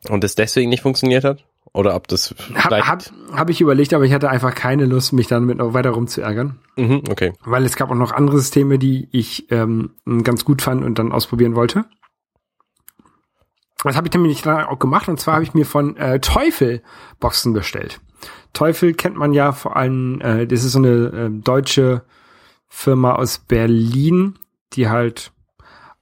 und 0.09 0.23
es 0.25 0.35
deswegen 0.35 0.71
nicht 0.71 0.83
funktioniert 0.83 1.25
hat? 1.25 1.45
Oder 1.73 1.95
ob 1.95 2.09
das 2.09 2.35
vielleicht... 2.39 2.87
hab, 2.87 3.03
hab 3.33 3.51
ich 3.51 3.61
überlegt, 3.61 3.93
aber 3.93 4.05
ich 4.05 4.13
hatte 4.13 4.31
einfach 4.31 4.55
keine 4.55 4.87
Lust, 4.87 5.13
mich 5.13 5.27
damit 5.27 5.59
noch 5.59 5.75
weiter 5.75 5.91
rumzuärgern. 5.91 6.59
Mhm, 6.77 7.03
okay. 7.11 7.33
Weil 7.45 7.65
es 7.65 7.77
gab 7.77 7.91
auch 7.91 7.97
noch 7.97 8.13
andere 8.13 8.39
Systeme, 8.39 8.79
die 8.79 9.09
ich 9.11 9.51
ähm, 9.51 9.91
ganz 10.23 10.45
gut 10.45 10.63
fand 10.63 10.85
und 10.85 10.99
dann 10.99 11.13
ausprobieren 11.13 11.55
wollte. 11.55 11.85
Das 13.83 13.97
habe 13.97 14.09
ich 14.09 14.15
nämlich 14.15 14.43
dann 14.43 14.65
auch 14.65 14.79
gemacht 14.79 15.09
und 15.09 15.21
zwar 15.21 15.35
habe 15.35 15.45
ich 15.45 15.55
mir 15.55 15.67
von 15.67 15.97
äh, 15.97 16.19
Teufel 16.21 16.83
Boxen 17.21 17.53
bestellt. 17.53 18.01
Teufel 18.57 18.95
kennt 18.95 19.17
man 19.17 19.35
ja 19.35 19.53
vor 19.53 19.77
allem, 19.77 20.19
äh, 20.23 20.47
das 20.47 20.65
ist 20.65 20.73
so 20.73 20.79
eine 20.79 20.89
äh, 20.89 21.31
deutsche 21.31 22.03
Firma 22.69 23.15
aus 23.15 23.39
Berlin, 23.39 24.39
die 24.73 24.89
halt 24.89 25.31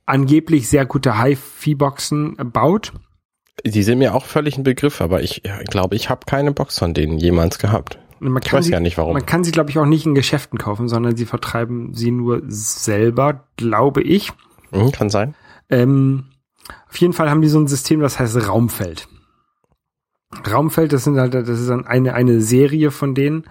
angeblich 0.07 0.69
sehr 0.69 0.87
gute 0.87 1.19
Hi-Fi-Boxen 1.19 2.37
baut. 2.53 2.93
Die 3.67 3.83
sind 3.83 3.99
mir 3.99 4.15
auch 4.15 4.25
völlig 4.25 4.57
ein 4.57 4.63
Begriff, 4.63 5.01
aber 5.01 5.21
ich 5.21 5.43
ja, 5.45 5.59
glaube, 5.65 5.97
ich 5.97 6.11
habe 6.11 6.27
keine 6.27 6.53
Box 6.53 6.79
von 6.79 6.95
denen 6.95 7.19
jemals 7.19 7.59
gehabt. 7.59 7.99
Ich 8.21 8.53
weiß 8.53 8.67
sie, 8.67 8.73
ja 8.73 8.79
nicht, 8.79 8.99
warum. 8.99 9.15
Man 9.15 9.27
kann 9.27 9.43
sie, 9.43 9.51
glaube 9.51 9.71
ich, 9.71 9.79
auch 9.79 9.85
nicht 9.85 10.07
in 10.07 10.15
Geschäften 10.15 10.57
kaufen, 10.57 10.89
sondern 10.89 11.17
sie 11.17 11.27
vertreiben 11.27 11.93
sie 11.93 12.13
nur 12.13 12.43
selber, 12.47 13.49
glaube 13.57 14.01
ich. 14.01 14.31
Mhm, 14.71 14.93
kann 14.93 15.11
sein. 15.11 15.35
Ähm, 15.71 16.27
auf 16.89 16.97
jeden 16.99 17.15
Fall 17.15 17.29
haben 17.31 17.43
die 17.43 17.49
so 17.49 17.59
ein 17.59 17.67
System, 17.67 17.99
das 17.99 18.21
heißt 18.21 18.49
Raumfeld. 18.49 19.09
Raumfeld, 20.51 20.93
das 20.93 21.05
sind 21.05 21.19
halt, 21.19 21.35
das 21.35 21.49
ist 21.49 21.69
dann 21.69 21.87
eine, 21.87 22.15
eine 22.15 22.41
Serie 22.41 22.91
von 22.91 23.15
denen 23.15 23.45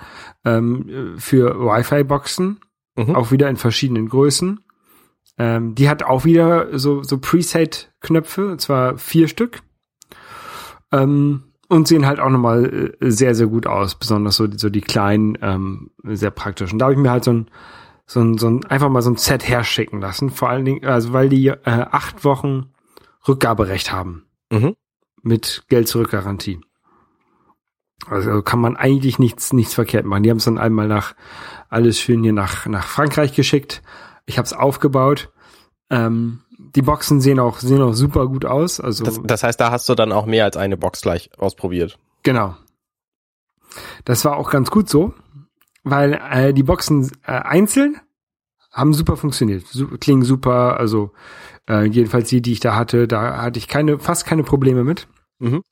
ähm, 0.45 1.15
für 1.17 1.55
Wi-Fi-Boxen, 1.59 2.59
Mhm. 2.95 3.15
auch 3.15 3.31
wieder 3.31 3.49
in 3.49 3.57
verschiedenen 3.57 4.07
Größen. 4.09 4.59
Ähm, 5.39 5.73
die 5.73 5.89
hat 5.89 6.03
auch 6.03 6.25
wieder 6.25 6.77
so, 6.77 7.01
so 7.01 7.17
Preset-Knöpfe, 7.17 8.51
und 8.51 8.61
zwar 8.61 8.97
vier 8.99 9.27
Stück. 9.27 9.61
Ähm, 10.91 11.43
und 11.69 11.87
sehen 11.87 12.05
halt 12.05 12.19
auch 12.19 12.29
nochmal 12.29 12.93
äh, 13.01 13.09
sehr, 13.09 13.33
sehr 13.33 13.47
gut 13.47 13.65
aus, 13.65 13.95
besonders 13.95 14.35
so, 14.35 14.45
die- 14.47 14.59
so 14.59 14.69
die 14.69 14.81
kleinen, 14.81 15.37
ähm, 15.41 15.89
sehr 16.03 16.29
praktisch. 16.29 16.71
Und 16.71 16.79
da 16.79 16.85
habe 16.85 16.93
ich 16.93 16.99
mir 16.99 17.09
halt 17.09 17.23
so 17.23 17.31
ein, 17.33 17.47
so 18.05 18.19
ein, 18.19 18.37
so 18.37 18.47
ein, 18.47 18.65
einfach 18.65 18.89
mal 18.89 19.01
so 19.01 19.09
ein 19.09 19.15
Set 19.17 19.47
herschicken 19.47 19.99
lassen, 20.01 20.29
vor 20.29 20.49
allen 20.49 20.65
Dingen, 20.65 20.85
also 20.85 21.13
weil 21.13 21.29
die 21.29 21.47
äh, 21.47 21.57
acht 21.65 22.23
Wochen 22.25 22.67
Rückgaberecht 23.27 23.91
haben 23.91 24.25
Mhm. 24.51 24.75
mit 25.23 25.63
Geld-Zurück-Garantie. 25.69 26.59
Also 28.09 28.41
kann 28.41 28.59
man 28.59 28.75
eigentlich 28.75 29.19
nichts, 29.19 29.53
nichts 29.53 29.73
verkehrt 29.73 30.05
machen. 30.05 30.23
Die 30.23 30.29
haben 30.29 30.37
es 30.37 30.45
dann 30.45 30.57
einmal 30.57 30.87
nach, 30.87 31.15
alles 31.69 31.99
schön 31.99 32.23
hier 32.23 32.33
nach, 32.33 32.65
nach 32.65 32.85
Frankreich 32.85 33.33
geschickt. 33.33 33.81
Ich 34.25 34.37
habe 34.37 34.45
es 34.45 34.53
aufgebaut. 34.53 35.31
Ähm, 35.89 36.41
die 36.75 36.81
Boxen 36.81 37.21
sehen 37.21 37.39
auch, 37.39 37.59
sehen 37.59 37.81
auch 37.81 37.93
super 37.93 38.27
gut 38.27 38.45
aus. 38.45 38.79
Also 38.79 39.03
Das, 39.03 39.21
das 39.23 39.43
heißt, 39.43 39.59
da 39.59 39.71
hast 39.71 39.87
du 39.89 39.95
dann 39.95 40.11
auch 40.11 40.25
mehr 40.25 40.45
als 40.45 40.57
eine 40.57 40.77
Box 40.77 41.01
gleich 41.01 41.29
ausprobiert. 41.37 41.97
Genau. 42.23 42.55
Das 44.05 44.23
war 44.25 44.37
auch 44.37 44.49
ganz 44.49 44.69
gut 44.71 44.89
so, 44.89 45.13
weil 45.83 46.13
äh, 46.13 46.53
die 46.53 46.63
Boxen 46.63 47.11
äh, 47.25 47.31
einzeln 47.31 47.99
haben 48.71 48.93
super 48.93 49.17
funktioniert, 49.17 49.65
su 49.67 49.87
klingen 49.97 50.23
super. 50.23 50.79
Also 50.79 51.11
äh, 51.69 51.85
jedenfalls 51.85 52.29
die, 52.29 52.41
die 52.41 52.53
ich 52.53 52.59
da 52.59 52.75
hatte, 52.75 53.07
da 53.07 53.41
hatte 53.41 53.59
ich 53.59 53.67
keine, 53.67 53.99
fast 53.99 54.25
keine 54.25 54.43
Probleme 54.43 54.83
mit. 54.83 55.07
Mhm. 55.39 55.63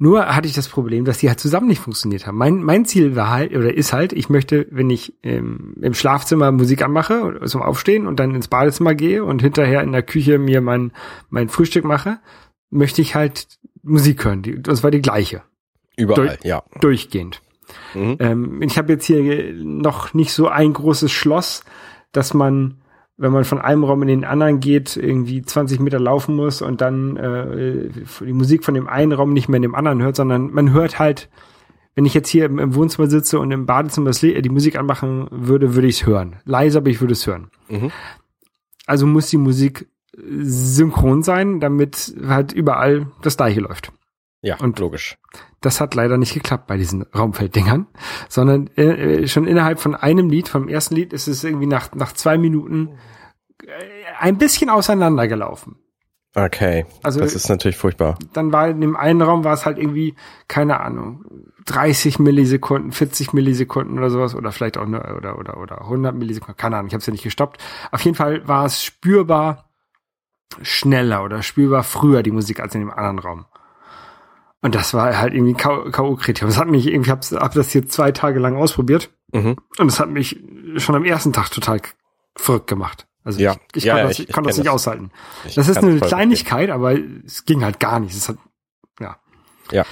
Nur 0.00 0.26
hatte 0.26 0.46
ich 0.46 0.54
das 0.54 0.68
Problem, 0.68 1.04
dass 1.04 1.18
die 1.18 1.28
halt 1.28 1.40
zusammen 1.40 1.66
nicht 1.66 1.80
funktioniert 1.80 2.26
haben. 2.26 2.38
Mein, 2.38 2.62
mein 2.62 2.84
Ziel 2.84 3.16
war 3.16 3.30
halt, 3.30 3.50
oder 3.56 3.74
ist 3.74 3.92
halt, 3.92 4.12
ich 4.12 4.28
möchte, 4.28 4.68
wenn 4.70 4.90
ich 4.90 5.12
ähm, 5.24 5.74
im 5.80 5.92
Schlafzimmer 5.94 6.52
Musik 6.52 6.82
anmache, 6.82 7.40
zum 7.46 7.62
Aufstehen 7.62 8.06
und 8.06 8.20
dann 8.20 8.34
ins 8.34 8.46
Badezimmer 8.46 8.94
gehe 8.94 9.24
und 9.24 9.42
hinterher 9.42 9.82
in 9.82 9.90
der 9.90 10.04
Küche 10.04 10.38
mir 10.38 10.60
mein, 10.60 10.92
mein 11.30 11.48
Frühstück 11.48 11.84
mache, 11.84 12.18
möchte 12.70 13.02
ich 13.02 13.16
halt 13.16 13.48
Musik 13.82 14.24
hören. 14.24 14.42
Die, 14.42 14.62
das 14.62 14.84
war 14.84 14.92
die 14.92 15.02
gleiche 15.02 15.42
Überall, 15.96 16.28
Durch- 16.28 16.44
ja. 16.44 16.62
durchgehend. 16.80 17.42
Mhm. 17.94 18.16
Ähm, 18.20 18.62
ich 18.62 18.78
habe 18.78 18.92
jetzt 18.92 19.04
hier 19.04 19.52
noch 19.52 20.14
nicht 20.14 20.32
so 20.32 20.46
ein 20.46 20.72
großes 20.74 21.10
Schloss, 21.10 21.64
dass 22.12 22.34
man, 22.34 22.76
wenn 23.18 23.32
man 23.32 23.44
von 23.44 23.60
einem 23.60 23.84
Raum 23.84 24.00
in 24.02 24.08
den 24.08 24.24
anderen 24.24 24.60
geht, 24.60 24.96
irgendwie 24.96 25.42
20 25.42 25.80
Meter 25.80 25.98
laufen 25.98 26.36
muss 26.36 26.62
und 26.62 26.80
dann 26.80 27.16
äh, 27.16 27.88
die 28.24 28.32
Musik 28.32 28.64
von 28.64 28.74
dem 28.74 28.86
einen 28.88 29.12
Raum 29.12 29.32
nicht 29.32 29.48
mehr 29.48 29.56
in 29.56 29.62
dem 29.62 29.74
anderen 29.74 30.00
hört, 30.00 30.16
sondern 30.16 30.52
man 30.52 30.72
hört 30.72 30.98
halt, 31.00 31.28
wenn 31.96 32.06
ich 32.06 32.14
jetzt 32.14 32.28
hier 32.28 32.46
im, 32.46 32.60
im 32.60 32.76
Wohnzimmer 32.76 33.10
sitze 33.10 33.40
und 33.40 33.50
im 33.50 33.66
Badezimmer 33.66 34.12
Lied- 34.22 34.44
die 34.44 34.48
Musik 34.50 34.78
anmachen 34.78 35.26
würde, 35.32 35.74
würde 35.74 35.88
ich 35.88 36.00
es 36.00 36.06
hören. 36.06 36.36
Leise, 36.44 36.78
aber 36.78 36.90
ich 36.90 37.00
würde 37.00 37.12
es 37.12 37.26
hören. 37.26 37.50
Mhm. 37.68 37.90
Also 38.86 39.06
muss 39.06 39.28
die 39.30 39.36
Musik 39.36 39.88
synchron 40.16 41.22
sein, 41.22 41.58
damit 41.60 42.14
halt 42.26 42.52
überall 42.52 43.08
das 43.22 43.36
gleiche 43.36 43.60
läuft. 43.60 43.92
Ja, 44.40 44.56
Und- 44.60 44.78
logisch. 44.78 45.16
Das 45.60 45.80
hat 45.80 45.94
leider 45.96 46.16
nicht 46.18 46.34
geklappt 46.34 46.68
bei 46.68 46.76
diesen 46.76 47.02
Raumfelddingern, 47.02 47.88
sondern 48.28 48.68
äh, 48.76 49.26
schon 49.26 49.46
innerhalb 49.48 49.80
von 49.80 49.96
einem 49.96 50.30
Lied, 50.30 50.48
vom 50.48 50.68
ersten 50.68 50.94
Lied, 50.94 51.12
ist 51.12 51.26
es 51.26 51.42
irgendwie 51.42 51.66
nach, 51.66 51.92
nach 51.94 52.12
zwei 52.12 52.38
Minuten 52.38 52.90
äh, 53.66 53.72
ein 54.20 54.38
bisschen 54.38 54.70
auseinandergelaufen. 54.70 55.76
Okay. 56.36 56.86
Also- 57.02 57.18
das 57.18 57.34
ist 57.34 57.48
natürlich 57.48 57.76
furchtbar. 57.76 58.16
Dann 58.32 58.52
war 58.52 58.68
in 58.68 58.80
dem 58.80 58.94
einen 58.96 59.20
Raum 59.22 59.42
war 59.42 59.54
es 59.54 59.66
halt 59.66 59.78
irgendwie, 59.78 60.14
keine 60.46 60.78
Ahnung, 60.80 61.24
30 61.66 62.20
Millisekunden, 62.20 62.92
40 62.92 63.32
Millisekunden 63.32 63.98
oder 63.98 64.10
sowas 64.10 64.36
oder 64.36 64.52
vielleicht 64.52 64.78
auch 64.78 64.86
nur, 64.86 65.00
oder, 65.16 65.38
oder, 65.38 65.56
oder 65.58 65.80
100 65.80 66.14
Millisekunden, 66.14 66.56
keine 66.56 66.76
Ahnung, 66.76 66.86
ich 66.86 66.94
habe 66.94 67.00
es 67.00 67.06
ja 67.06 67.12
nicht 67.12 67.24
gestoppt. 67.24 67.60
Auf 67.90 68.02
jeden 68.02 68.16
Fall 68.16 68.46
war 68.46 68.64
es 68.64 68.84
spürbar 68.84 69.68
schneller 70.62 71.24
oder 71.24 71.42
spürbar 71.42 71.82
früher 71.82 72.22
die 72.22 72.30
Musik 72.30 72.60
als 72.60 72.74
in 72.76 72.82
dem 72.82 72.90
anderen 72.90 73.18
Raum. 73.18 73.46
Und 74.60 74.74
das 74.74 74.92
war 74.94 75.16
halt 75.18 75.34
irgendwie 75.34 75.54
K.O.-Kriterium. 75.54 76.46
Das 76.46 76.58
hat 76.58 76.68
mich 76.68 76.86
irgendwie, 76.86 77.08
ich 77.08 77.12
hab's- 77.12 77.32
hab 77.32 77.54
das 77.54 77.70
hier 77.70 77.88
zwei 77.88 78.10
Tage 78.12 78.40
lang 78.40 78.56
ausprobiert 78.56 79.10
Mhm. 79.32 79.56
und 79.78 79.86
es 79.88 80.00
hat 80.00 80.08
mich 80.10 80.40
schon 80.78 80.94
am 80.96 81.04
ersten 81.04 81.32
Tag 81.32 81.50
total 81.50 81.80
verrückt 82.36 82.66
gemacht. 82.66 83.06
Also 83.24 83.40
Ja. 83.40 83.52
ich, 83.52 83.58
ich, 83.78 83.84
Ja, 83.84 83.94
kann 83.94 84.02
ja, 84.04 84.08
das, 84.08 84.18
ich- 84.18 84.28
ich 84.30 84.34
das 84.34 84.44
nicht 84.56 84.66
das. 84.66 84.74
aushalten. 84.74 85.10
Ich 85.46 85.54
Das 85.54 85.68
ist 85.68 85.76
eine 85.78 86.00
Kleinigkeit, 86.00 86.70
aber 86.70 86.96
es 87.24 87.44
ging 87.44 87.62
halt 87.64 87.78
gar 87.78 88.00
nicht. 88.00 88.16
Es 88.16 88.28
hat, 88.28 88.38
ja. 89.00 89.16
Ja. 89.70 89.84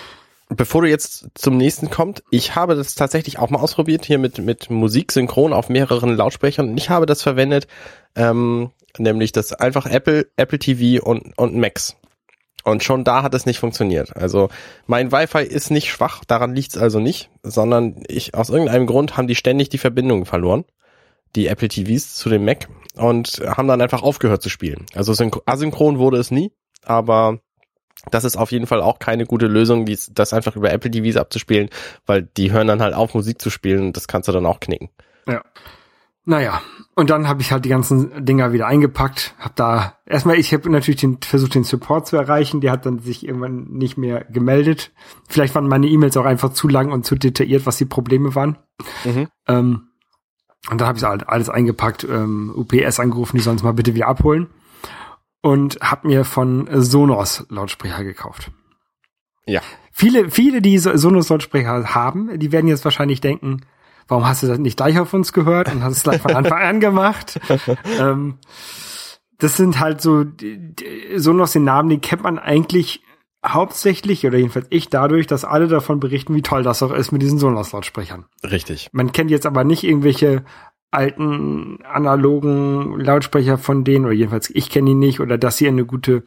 Bevor 0.49 0.83
du 0.83 0.89
jetzt 0.89 1.27
zum 1.35 1.57
nächsten 1.57 1.91
kommt, 1.91 2.23
ich 2.31 2.55
habe 2.55 2.77
das 2.77 2.95
tatsächlich 2.95 3.39
auch 3.41 3.51
mal 3.51 3.59
ausprobiert 3.59 4.05
hier 4.05 4.19
mit 4.19 4.39
mit 4.39 4.71
Musik 4.71 5.11
synchron 5.13 5.53
auf 5.53 5.69
mehreren 5.69 6.17
Lautsprechern. 6.17 6.71
Und 6.71 6.77
Ich 6.79 6.89
habe 6.89 7.05
das 7.05 7.21
verwendet, 7.23 7.67
ähm, 8.15 8.71
nämlich 8.97 9.33
das 9.33 9.53
einfach 9.53 9.87
Apple 9.87 10.27
Apple 10.37 10.59
TV 10.61 11.05
und 11.05 11.33
und 11.37 11.57
Macs. 11.57 11.97
Und 12.67 12.83
schon 12.83 13.05
da 13.05 13.23
hat 13.23 13.33
es 13.33 13.47
nicht 13.47 13.61
funktioniert. 13.61 14.17
Also 14.17 14.49
mein 14.89 15.13
Wi-Fi 15.13 15.45
ist 15.45 15.71
nicht 15.71 15.89
schwach, 15.89 16.25
daran 16.25 16.53
liegt's 16.53 16.77
also 16.77 16.99
nicht, 16.99 17.31
sondern 17.45 18.03
ich 18.09 18.35
aus 18.35 18.51
irgendeinem 18.51 18.87
Grund 18.87 19.17
haben 19.17 19.29
die 19.29 19.37
ständig 19.37 19.69
die 19.69 19.79
Verbindung 19.79 20.25
verloren, 20.25 20.65
die 21.37 21.47
Apple 21.47 21.69
TVs 21.69 22.17
zu 22.17 22.29
dem 22.29 22.45
Mac 22.45 22.67
und 22.97 23.41
haben 23.47 23.69
dann 23.69 23.81
einfach 23.81 24.03
aufgehört 24.03 24.43
zu 24.43 24.49
spielen. 24.49 24.85
Also 24.97 25.13
synch- 25.13 25.41
asynchron 25.47 26.01
wurde 26.01 26.19
es 26.19 26.33
nie, 26.33 26.51
aber 26.83 27.39
das 28.11 28.25
ist 28.25 28.37
auf 28.37 28.51
jeden 28.51 28.67
Fall 28.67 28.83
auch 28.83 28.99
keine 28.99 29.27
gute 29.27 29.47
Lösung, 29.47 29.87
das 30.11 30.33
einfach 30.33 30.57
über 30.57 30.73
Apple 30.73 30.91
TVs 30.91 31.19
abzuspielen, 31.19 31.71
weil 32.05 32.23
die 32.37 32.51
hören 32.51 32.67
dann 32.67 32.83
halt 32.83 32.95
auf, 32.95 33.15
Musik 33.15 33.41
zu 33.41 33.49
spielen 33.49 33.87
und 33.87 33.97
das 33.97 34.09
kannst 34.09 34.27
du 34.27 34.33
dann 34.33 34.45
auch 34.45 34.59
knicken. 34.59 34.89
Naja, 36.29 36.61
und 36.97 37.09
dann 37.09 37.29
habe 37.29 37.41
ich 37.41 37.53
halt 37.53 37.65
die 37.65 37.69
ganzen 37.69 38.25
Dinger 38.25 38.53
wieder 38.53 38.67
eingepackt. 38.67 39.35
Hab 39.39 39.55
da 39.55 39.97
erstmal, 40.07 40.37
ich 40.37 40.53
habe 40.53 40.69
natürlich 40.69 41.01
den, 41.01 41.19
versucht, 41.23 41.55
den 41.55 41.63
Support 41.63 42.09
zu 42.09 42.17
erreichen. 42.17 42.61
Der 42.61 42.73
hat 42.73 42.85
dann 42.85 42.99
sich 42.99 43.25
irgendwann 43.25 43.69
nicht 43.71 43.97
mehr 43.97 44.25
gemeldet. 44.25 44.91
Vielleicht 45.29 45.55
waren 45.55 45.69
meine 45.69 45.87
E-Mails 45.87 46.17
auch 46.17 46.25
einfach 46.25 46.53
zu 46.53 46.67
lang 46.67 46.91
und 46.91 47.07
zu 47.07 47.15
detailliert, 47.15 47.65
was 47.65 47.77
die 47.77 47.85
Probleme 47.85 48.35
waren. 48.35 48.59
Mhm. 49.05 49.29
Ähm, 49.47 49.83
und 50.69 50.81
dann 50.81 50.89
habe 50.89 50.99
ich 50.99 51.05
halt 51.05 51.29
alles 51.29 51.49
eingepackt, 51.49 52.03
ähm, 52.03 52.53
UPS 52.57 52.99
angerufen, 52.99 53.37
die 53.37 53.43
sollen 53.43 53.57
es 53.57 53.63
mal 53.63 53.73
bitte 53.73 53.95
wieder 53.95 54.09
abholen. 54.09 54.49
Und 55.43 55.79
habe 55.81 56.09
mir 56.09 56.25
von 56.25 56.67
Sonos 56.83 57.47
Lautsprecher 57.51 58.03
gekauft. 58.03 58.51
Ja. 59.47 59.61
Viele, 59.93 60.29
viele, 60.29 60.61
die 60.61 60.79
so- 60.79 60.97
Sonos 60.97 61.29
Lautsprecher 61.29 61.95
haben, 61.95 62.37
die 62.41 62.51
werden 62.51 62.67
jetzt 62.67 62.85
wahrscheinlich 62.85 63.21
denken, 63.21 63.61
warum 64.09 64.27
hast 64.27 64.43
du 64.43 64.47
das 64.47 64.59
nicht 64.59 64.77
gleich 64.77 64.99
auf 64.99 65.13
uns 65.15 65.33
gehört 65.33 65.73
und 65.73 65.83
hast 65.83 65.97
es 65.97 66.03
gleich 66.03 66.21
von 66.23 66.35
Anfang 66.35 66.61
an 66.63 66.81
gemacht? 66.81 67.41
ähm, 68.01 68.39
das 69.39 69.57
sind 69.57 69.81
halt 69.81 70.01
so, 70.01 70.25
die- 70.25 70.75
Sonos 71.17 71.53
den 71.53 71.65
Namen, 71.65 71.89
den 71.91 72.01
kennt 72.01 72.23
man 72.23 72.39
eigentlich 72.39 73.03
hauptsächlich, 73.45 74.27
oder 74.27 74.39
jedenfalls 74.39 74.67
ich, 74.71 74.89
dadurch, 74.89 75.27
dass 75.27 75.45
alle 75.45 75.69
davon 75.69 76.01
berichten, 76.01 76.35
wie 76.35 76.43
toll 76.43 76.63
das 76.63 76.83
auch 76.83 76.93
ist 76.93 77.13
mit 77.13 77.23
diesen 77.23 77.39
Sonos 77.39 77.73
Lautsprechern. 77.73 78.25
Richtig. 78.43 78.89
Man 78.93 79.13
kennt 79.13 79.31
jetzt 79.31 79.47
aber 79.47 79.63
nicht 79.65 79.85
irgendwelche 79.85 80.45
alten 80.91 81.79
analogen 81.85 82.99
Lautsprecher 82.99 83.59
von 83.59 83.85
denen, 83.85 84.05
oder 84.07 84.15
jedenfalls 84.15 84.51
ich 84.51 84.71
kenne 84.71 84.91
die 84.91 84.95
nicht, 84.95 85.21
oder 85.21 85.37
dass 85.39 85.59
sie 85.59 85.69
eine 85.69 85.85
gute 85.85 86.25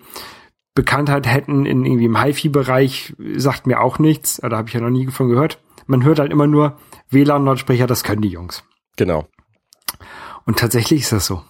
Bekanntheit 0.75 1.27
hätten 1.27 1.65
in 1.65 1.83
irgendwie 1.83 2.05
im 2.05 2.21
HiFi-Bereich, 2.21 3.15
sagt 3.35 3.67
mir 3.67 3.81
auch 3.81 3.99
nichts, 3.99 4.41
oder 4.43 4.57
habe 4.57 4.67
ich 4.69 4.75
ja 4.75 4.81
noch 4.81 4.89
nie 4.89 5.07
von 5.07 5.27
gehört. 5.29 5.59
Man 5.89 6.03
hört 6.03 6.19
halt 6.19 6.31
immer 6.31 6.45
nur 6.45 6.77
WLAN-Lautsprecher, 7.09 7.87
das 7.87 8.03
können 8.03 8.21
die 8.21 8.29
Jungs. 8.29 8.63
Genau. 8.95 9.27
Und 10.45 10.59
tatsächlich 10.59 11.01
ist 11.01 11.11
das 11.11 11.25
so. 11.25 11.43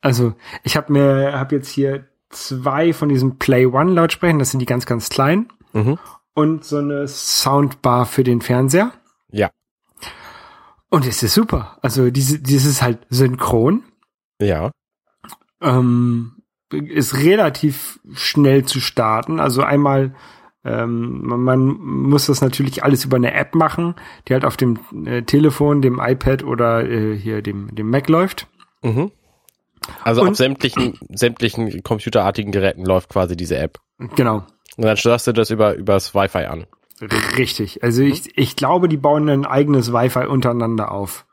Also 0.00 0.34
ich 0.62 0.76
habe 0.78 0.92
mir, 0.92 1.38
habe 1.38 1.56
jetzt 1.56 1.68
hier 1.68 2.08
zwei 2.30 2.92
von 2.94 3.08
diesen 3.10 3.38
Play 3.38 3.66
One 3.66 3.92
Lautsprechern, 3.92 4.38
das 4.38 4.50
sind 4.50 4.60
die 4.60 4.66
ganz, 4.66 4.86
ganz 4.86 5.10
kleinen, 5.10 5.52
Mhm. 5.74 5.98
und 6.32 6.64
so 6.64 6.78
eine 6.78 7.06
Soundbar 7.06 8.06
für 8.06 8.24
den 8.24 8.40
Fernseher. 8.40 8.92
Ja. 9.30 9.50
Und 10.88 11.06
es 11.06 11.22
ist 11.22 11.34
super. 11.34 11.78
Also 11.82 12.10
diese, 12.10 12.38
dieses 12.38 12.66
ist 12.72 12.82
halt 12.82 13.06
synchron. 13.10 13.82
Ja. 14.40 14.70
Ähm, 15.60 16.42
ist 16.72 17.14
relativ 17.16 18.00
schnell 18.14 18.64
zu 18.64 18.80
starten. 18.80 19.38
Also 19.40 19.62
einmal, 19.62 20.14
ähm, 20.66 21.20
man, 21.24 21.40
man 21.42 21.66
muss 21.78 22.26
das 22.26 22.40
natürlich 22.40 22.82
alles 22.82 23.04
über 23.04 23.16
eine 23.16 23.32
App 23.32 23.54
machen, 23.54 23.94
die 24.26 24.32
halt 24.32 24.44
auf 24.44 24.56
dem 24.56 24.78
äh, 25.04 25.22
Telefon, 25.22 25.80
dem 25.82 26.00
iPad 26.02 26.42
oder 26.44 26.84
äh, 26.88 27.16
hier 27.16 27.42
dem, 27.42 27.74
dem 27.74 27.88
Mac 27.88 28.08
läuft. 28.08 28.48
Mhm. 28.82 29.12
Also 30.02 30.22
Und- 30.22 30.30
auf 30.30 30.36
sämtlichen, 30.36 30.98
sämtlichen 31.10 31.82
computerartigen 31.82 32.50
Geräten 32.50 32.84
läuft 32.84 33.10
quasi 33.10 33.36
diese 33.36 33.56
App. 33.56 33.78
Genau. 34.16 34.44
Und 34.76 34.84
dann 34.84 34.96
steuerst 34.96 35.26
du 35.26 35.32
das 35.32 35.50
über, 35.50 35.74
übers 35.74 36.14
Wi-Fi 36.14 36.46
an. 36.46 36.66
Richtig. 37.36 37.82
Also 37.82 38.02
ich, 38.02 38.36
ich 38.36 38.56
glaube, 38.56 38.88
die 38.88 38.96
bauen 38.96 39.28
ein 39.28 39.46
eigenes 39.46 39.92
Wi-Fi 39.92 40.26
untereinander 40.26 40.90
auf, 40.90 41.26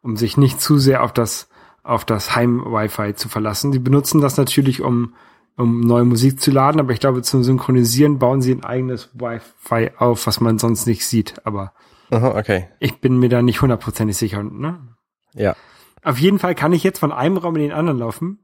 um 0.00 0.16
sich 0.16 0.36
nicht 0.36 0.60
zu 0.60 0.78
sehr 0.78 1.02
auf 1.02 1.12
das, 1.12 1.48
auf 1.82 2.04
das 2.04 2.34
Heim-Wi-Fi 2.34 3.14
zu 3.14 3.28
verlassen. 3.28 3.72
Die 3.72 3.78
benutzen 3.78 4.20
das 4.20 4.36
natürlich, 4.36 4.80
um, 4.80 5.14
um 5.56 5.80
neue 5.80 6.04
Musik 6.04 6.40
zu 6.40 6.50
laden, 6.50 6.80
aber 6.80 6.92
ich 6.92 7.00
glaube, 7.00 7.22
zum 7.22 7.42
Synchronisieren 7.42 8.18
bauen 8.18 8.42
sie 8.42 8.52
ein 8.52 8.64
eigenes 8.64 9.10
Wi-Fi 9.14 9.92
auf, 9.98 10.26
was 10.26 10.40
man 10.40 10.58
sonst 10.58 10.86
nicht 10.86 11.06
sieht. 11.06 11.34
Aber 11.44 11.72
Aha, 12.10 12.38
okay. 12.38 12.68
ich 12.80 13.00
bin 13.00 13.18
mir 13.18 13.28
da 13.28 13.42
nicht 13.42 13.62
hundertprozentig 13.62 14.16
sicher. 14.16 14.42
Ne? 14.42 14.78
Ja. 15.34 15.54
Auf 16.02 16.18
jeden 16.18 16.38
Fall 16.38 16.54
kann 16.54 16.72
ich 16.72 16.82
jetzt 16.82 16.98
von 16.98 17.12
einem 17.12 17.36
Raum 17.36 17.56
in 17.56 17.62
den 17.62 17.72
anderen 17.72 17.98
laufen, 17.98 18.38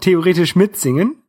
theoretisch 0.00 0.56
mitsingen. 0.56 1.22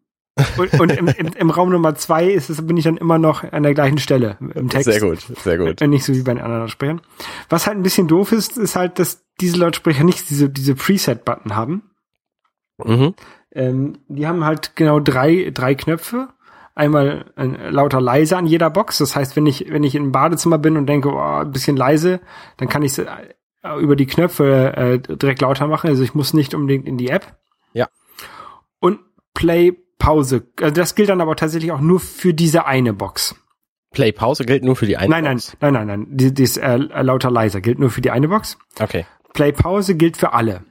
Und, 0.57 0.79
und 0.79 0.91
im, 0.91 1.07
im, 1.07 1.27
im 1.35 1.49
Raum 1.49 1.71
Nummer 1.71 1.95
zwei 1.95 2.27
ist 2.27 2.51
es, 2.51 2.65
bin 2.65 2.77
ich 2.77 2.83
dann 2.83 2.97
immer 2.97 3.17
noch 3.17 3.43
an 3.43 3.63
der 3.63 3.73
gleichen 3.73 3.97
Stelle 3.97 4.37
im 4.39 4.69
Text. 4.69 4.85
Sehr 4.85 4.99
gut, 4.99 5.19
sehr 5.19 5.57
gut. 5.57 5.81
Äh, 5.81 5.87
Nicht 5.87 6.05
so 6.05 6.13
wie 6.13 6.21
bei 6.21 6.33
den 6.33 6.43
anderen 6.43 6.61
Lautsprechern. 6.61 7.01
Was 7.49 7.65
halt 7.65 7.77
ein 7.77 7.83
bisschen 7.83 8.07
doof 8.07 8.31
ist, 8.31 8.55
ist 8.55 8.75
halt, 8.75 8.99
dass 8.99 9.25
diese 9.41 9.57
Lautsprecher 9.57 10.03
nicht 10.03 10.29
diese, 10.29 10.47
diese 10.49 10.75
Preset-Button 10.75 11.55
haben. 11.55 11.89
Mhm. 12.83 13.15
Ähm, 13.51 13.99
die 14.07 14.27
haben 14.27 14.43
halt 14.43 14.75
genau 14.75 14.99
drei, 14.99 15.51
drei 15.53 15.75
Knöpfe. 15.75 16.29
Einmal 16.75 17.25
äh, 17.37 17.69
lauter 17.69 18.01
leise 18.01 18.37
an 18.37 18.45
jeder 18.45 18.69
Box. 18.69 18.99
Das 18.99 19.15
heißt, 19.15 19.35
wenn 19.35 19.45
ich, 19.45 19.71
wenn 19.71 19.83
ich 19.83 19.95
im 19.95 20.11
Badezimmer 20.11 20.57
bin 20.57 20.77
und 20.77 20.85
denke, 20.87 21.09
oh, 21.09 21.19
ein 21.19 21.51
bisschen 21.51 21.75
leise, 21.75 22.19
dann 22.57 22.69
kann 22.69 22.83
ich 22.83 22.97
es 22.97 22.99
äh, 22.99 23.79
über 23.79 23.95
die 23.95 24.05
Knöpfe 24.05 24.75
äh, 24.75 24.99
direkt 25.17 25.41
lauter 25.41 25.67
machen. 25.67 25.89
Also 25.89 26.03
ich 26.03 26.13
muss 26.13 26.33
nicht 26.33 26.53
unbedingt 26.53 26.87
in 26.87 26.97
die 26.97 27.09
App. 27.09 27.37
Ja. 27.73 27.87
Und 28.79 28.99
Play, 29.33 29.73
Pause. 29.97 30.47
Also 30.61 30.73
das 30.75 30.93
gilt 30.93 31.09
dann 31.09 31.21
aber 31.21 31.35
tatsächlich 31.35 31.71
auch 31.71 31.81
nur 31.81 31.99
für 31.99 32.33
diese 32.33 32.65
eine 32.65 32.93
Box. 32.93 33.35
Play 33.91 34.11
Pause 34.11 34.45
gilt 34.45 34.63
nur 34.63 34.75
für 34.75 34.85
die 34.85 34.97
eine 34.97 35.09
Nein, 35.09 35.23
nein, 35.23 35.37
Box. 35.37 35.57
nein, 35.59 35.73
nein, 35.73 35.87
nein. 35.87 36.07
Die, 36.11 36.33
die 36.33 36.43
ist, 36.43 36.57
äh, 36.57 36.77
lauter 36.77 37.31
leiser 37.31 37.61
gilt 37.61 37.79
nur 37.79 37.89
für 37.89 38.01
die 38.01 38.11
eine 38.11 38.27
Box. 38.27 38.57
Okay. 38.79 39.05
Play 39.33 39.51
Pause 39.51 39.95
gilt 39.95 40.17
für 40.17 40.33
alle. 40.33 40.63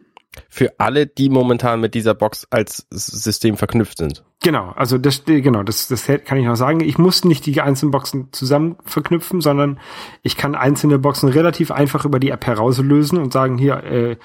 Für 0.49 0.79
alle, 0.79 1.07
die 1.07 1.29
momentan 1.29 1.81
mit 1.81 1.95
dieser 1.95 2.15
Box 2.15 2.47
als 2.51 2.87
System 2.91 3.57
verknüpft 3.57 3.99
sind. 3.99 4.25
Genau, 4.43 4.73
also 4.77 4.99
das 4.99 5.25
genau, 5.25 5.63
das 5.63 5.89
das 5.89 6.07
kann 6.07 6.39
ich 6.39 6.47
noch 6.47 6.57
sagen. 6.57 6.81
Ich 6.81 6.99
muss 6.99 7.25
nicht 7.25 7.47
die 7.47 7.61
einzelnen 7.61 7.91
Boxen 7.91 8.33
zusammen 8.33 8.77
verknüpfen, 8.85 9.41
sondern 9.41 9.81
ich 10.23 10.37
kann 10.37 10.55
einzelne 10.55 10.99
Boxen 10.99 11.29
relativ 11.29 11.71
einfach 11.71 12.05
über 12.05 12.21
die 12.21 12.31
App 12.31 12.47
herauslösen 12.47 13.19
und 13.19 13.33
sagen 13.33 13.59
hier 13.59 13.83
äh, 13.85 14.17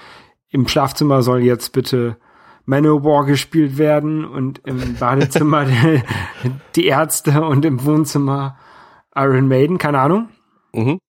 im 0.50 0.68
Schlafzimmer 0.68 1.24
soll 1.24 1.42
jetzt 1.42 1.72
bitte 1.72 2.18
Manowar 2.66 3.26
gespielt 3.26 3.78
werden 3.78 4.26
und 4.26 4.62
im 4.66 4.96
Badezimmer 5.00 5.66
die, 5.66 6.02
die 6.76 6.86
Ärzte 6.86 7.42
und 7.42 7.66
im 7.66 7.84
Wohnzimmer 7.84 8.58
Iron 9.16 9.48
Maiden, 9.48 9.78
keine 9.78 10.00
Ahnung. 10.00 10.30
Mhm. 10.74 11.00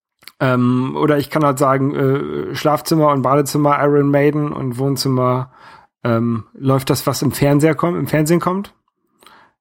Ähm, 0.43 0.97
oder 0.97 1.19
ich 1.19 1.31
kann 1.31 1.45
halt 1.45 1.61
sagen, 1.61 1.95
äh, 1.95 2.55
Schlafzimmer 2.57 3.13
und 3.13 3.23
Badezimmer 3.23 3.79
Iron 3.81 4.11
Maiden 4.11 4.53
und 4.53 4.77
Wohnzimmer 4.77 5.53
ähm, 6.03 6.47
läuft 6.53 6.91
das, 6.91 7.07
was 7.07 7.23
im 7.23 7.31
Fernseher 7.31 7.77
kommt, 7.77 7.97
im 7.97 8.09
Fernsehen 8.09 8.41
kommt. 8.41 8.75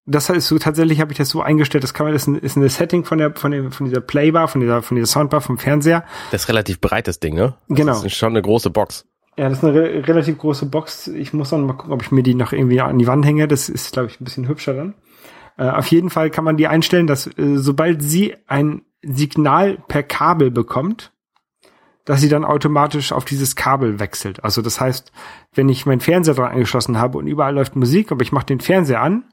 Das 0.08 0.28
ist 0.32 0.48
so 0.48 0.58
tatsächlich 0.58 1.00
habe 1.00 1.12
ich 1.12 1.20
das 1.20 1.30
so 1.30 1.44
eingestellt, 1.44 1.84
das 1.84 1.94
kann 1.94 2.08
man, 2.08 2.13
das 2.13 2.24
ist 2.24 2.28
ein, 2.28 2.36
ist 2.39 2.58
eine 2.58 2.67
Setting 2.70 3.06
von 3.06 3.20
der 3.20 3.36
von 3.36 3.52
der 3.52 3.70
von 3.72 3.86
dieser 3.86 4.02
Playbar, 4.02 4.48
von 4.48 4.60
dieser 4.60 4.82
von 4.82 4.96
dieser 4.96 5.06
Soundbar 5.06 5.41
vom 5.41 5.60
Fernseher. 5.60 6.04
Das 6.32 6.41
ist 6.44 6.50
relativ 6.50 6.82
breites 6.82 7.20
Ding, 7.20 7.36
ne? 7.36 7.54
Das 7.70 7.78
Genau. 7.78 8.02
ist 8.02 8.15
schon 8.15 8.32
eine 8.32 8.41
große 8.41 8.72
Box. 8.72 9.06
Ja, 9.38 9.50
das 9.50 9.60
ist 9.60 9.63
eine 9.63 9.76
re 9.76 10.08
relativ 10.08 10.39
große 10.39 10.65
Box. 10.65 11.08
Ich 11.10 11.32
muss 11.34 11.52
dann 11.52 11.67
mal 11.67 11.74
gucken, 11.74 11.94
ob 11.94 12.02
ich 12.02 12.12
mir 12.12 12.24
die 12.24 12.34
noch 12.34 12.54
irgendwie 12.54 12.82
an 12.82 12.98
die 12.98 13.06
Wand 13.06 13.24
hänge. 13.24 13.48
Das 13.48 13.70
ist, 13.70 13.94
glaube 13.94 14.08
ich, 14.10 14.20
ein 14.20 14.24
bisschen 14.26 14.48
hübscher 14.48 14.74
dann. 14.74 14.96
Äh, 15.58 15.70
auf 15.70 15.86
jeden 15.88 16.10
Fall 16.10 16.32
kann 16.32 16.44
man 16.44 16.58
die 16.58 16.67
einstellen, 16.67 17.06
dass 17.06 17.28
äh, 17.28 17.58
sobald 17.58 18.02
sie 18.02 18.34
ein 18.48 18.82
Signal 19.04 19.78
per 19.88 20.04
Kabel 20.04 20.52
bekommt, 20.52 21.12
dass 22.06 22.22
sie 22.22 22.30
dann 22.30 22.46
automatisch 22.46 23.12
auf 23.12 23.26
dieses 23.26 23.56
Kabel 23.56 24.00
wechselt. 24.00 24.44
Also 24.44 24.62
das 24.62 24.80
heißt, 24.82 25.12
wenn 25.54 25.70
ich 25.70 25.86
meinen 25.86 26.02
Fernseher 26.02 26.34
dran 26.34 26.52
angeschlossen 26.52 26.98
habe 26.98 27.18
und 27.18 27.28
überall 27.28 27.54
läuft 27.54 27.76
Musik, 27.76 28.12
aber 28.12 28.22
ich 28.22 28.32
mache 28.32 28.48
den 28.48 28.60
Fernseher 28.60 29.02
an, 29.02 29.26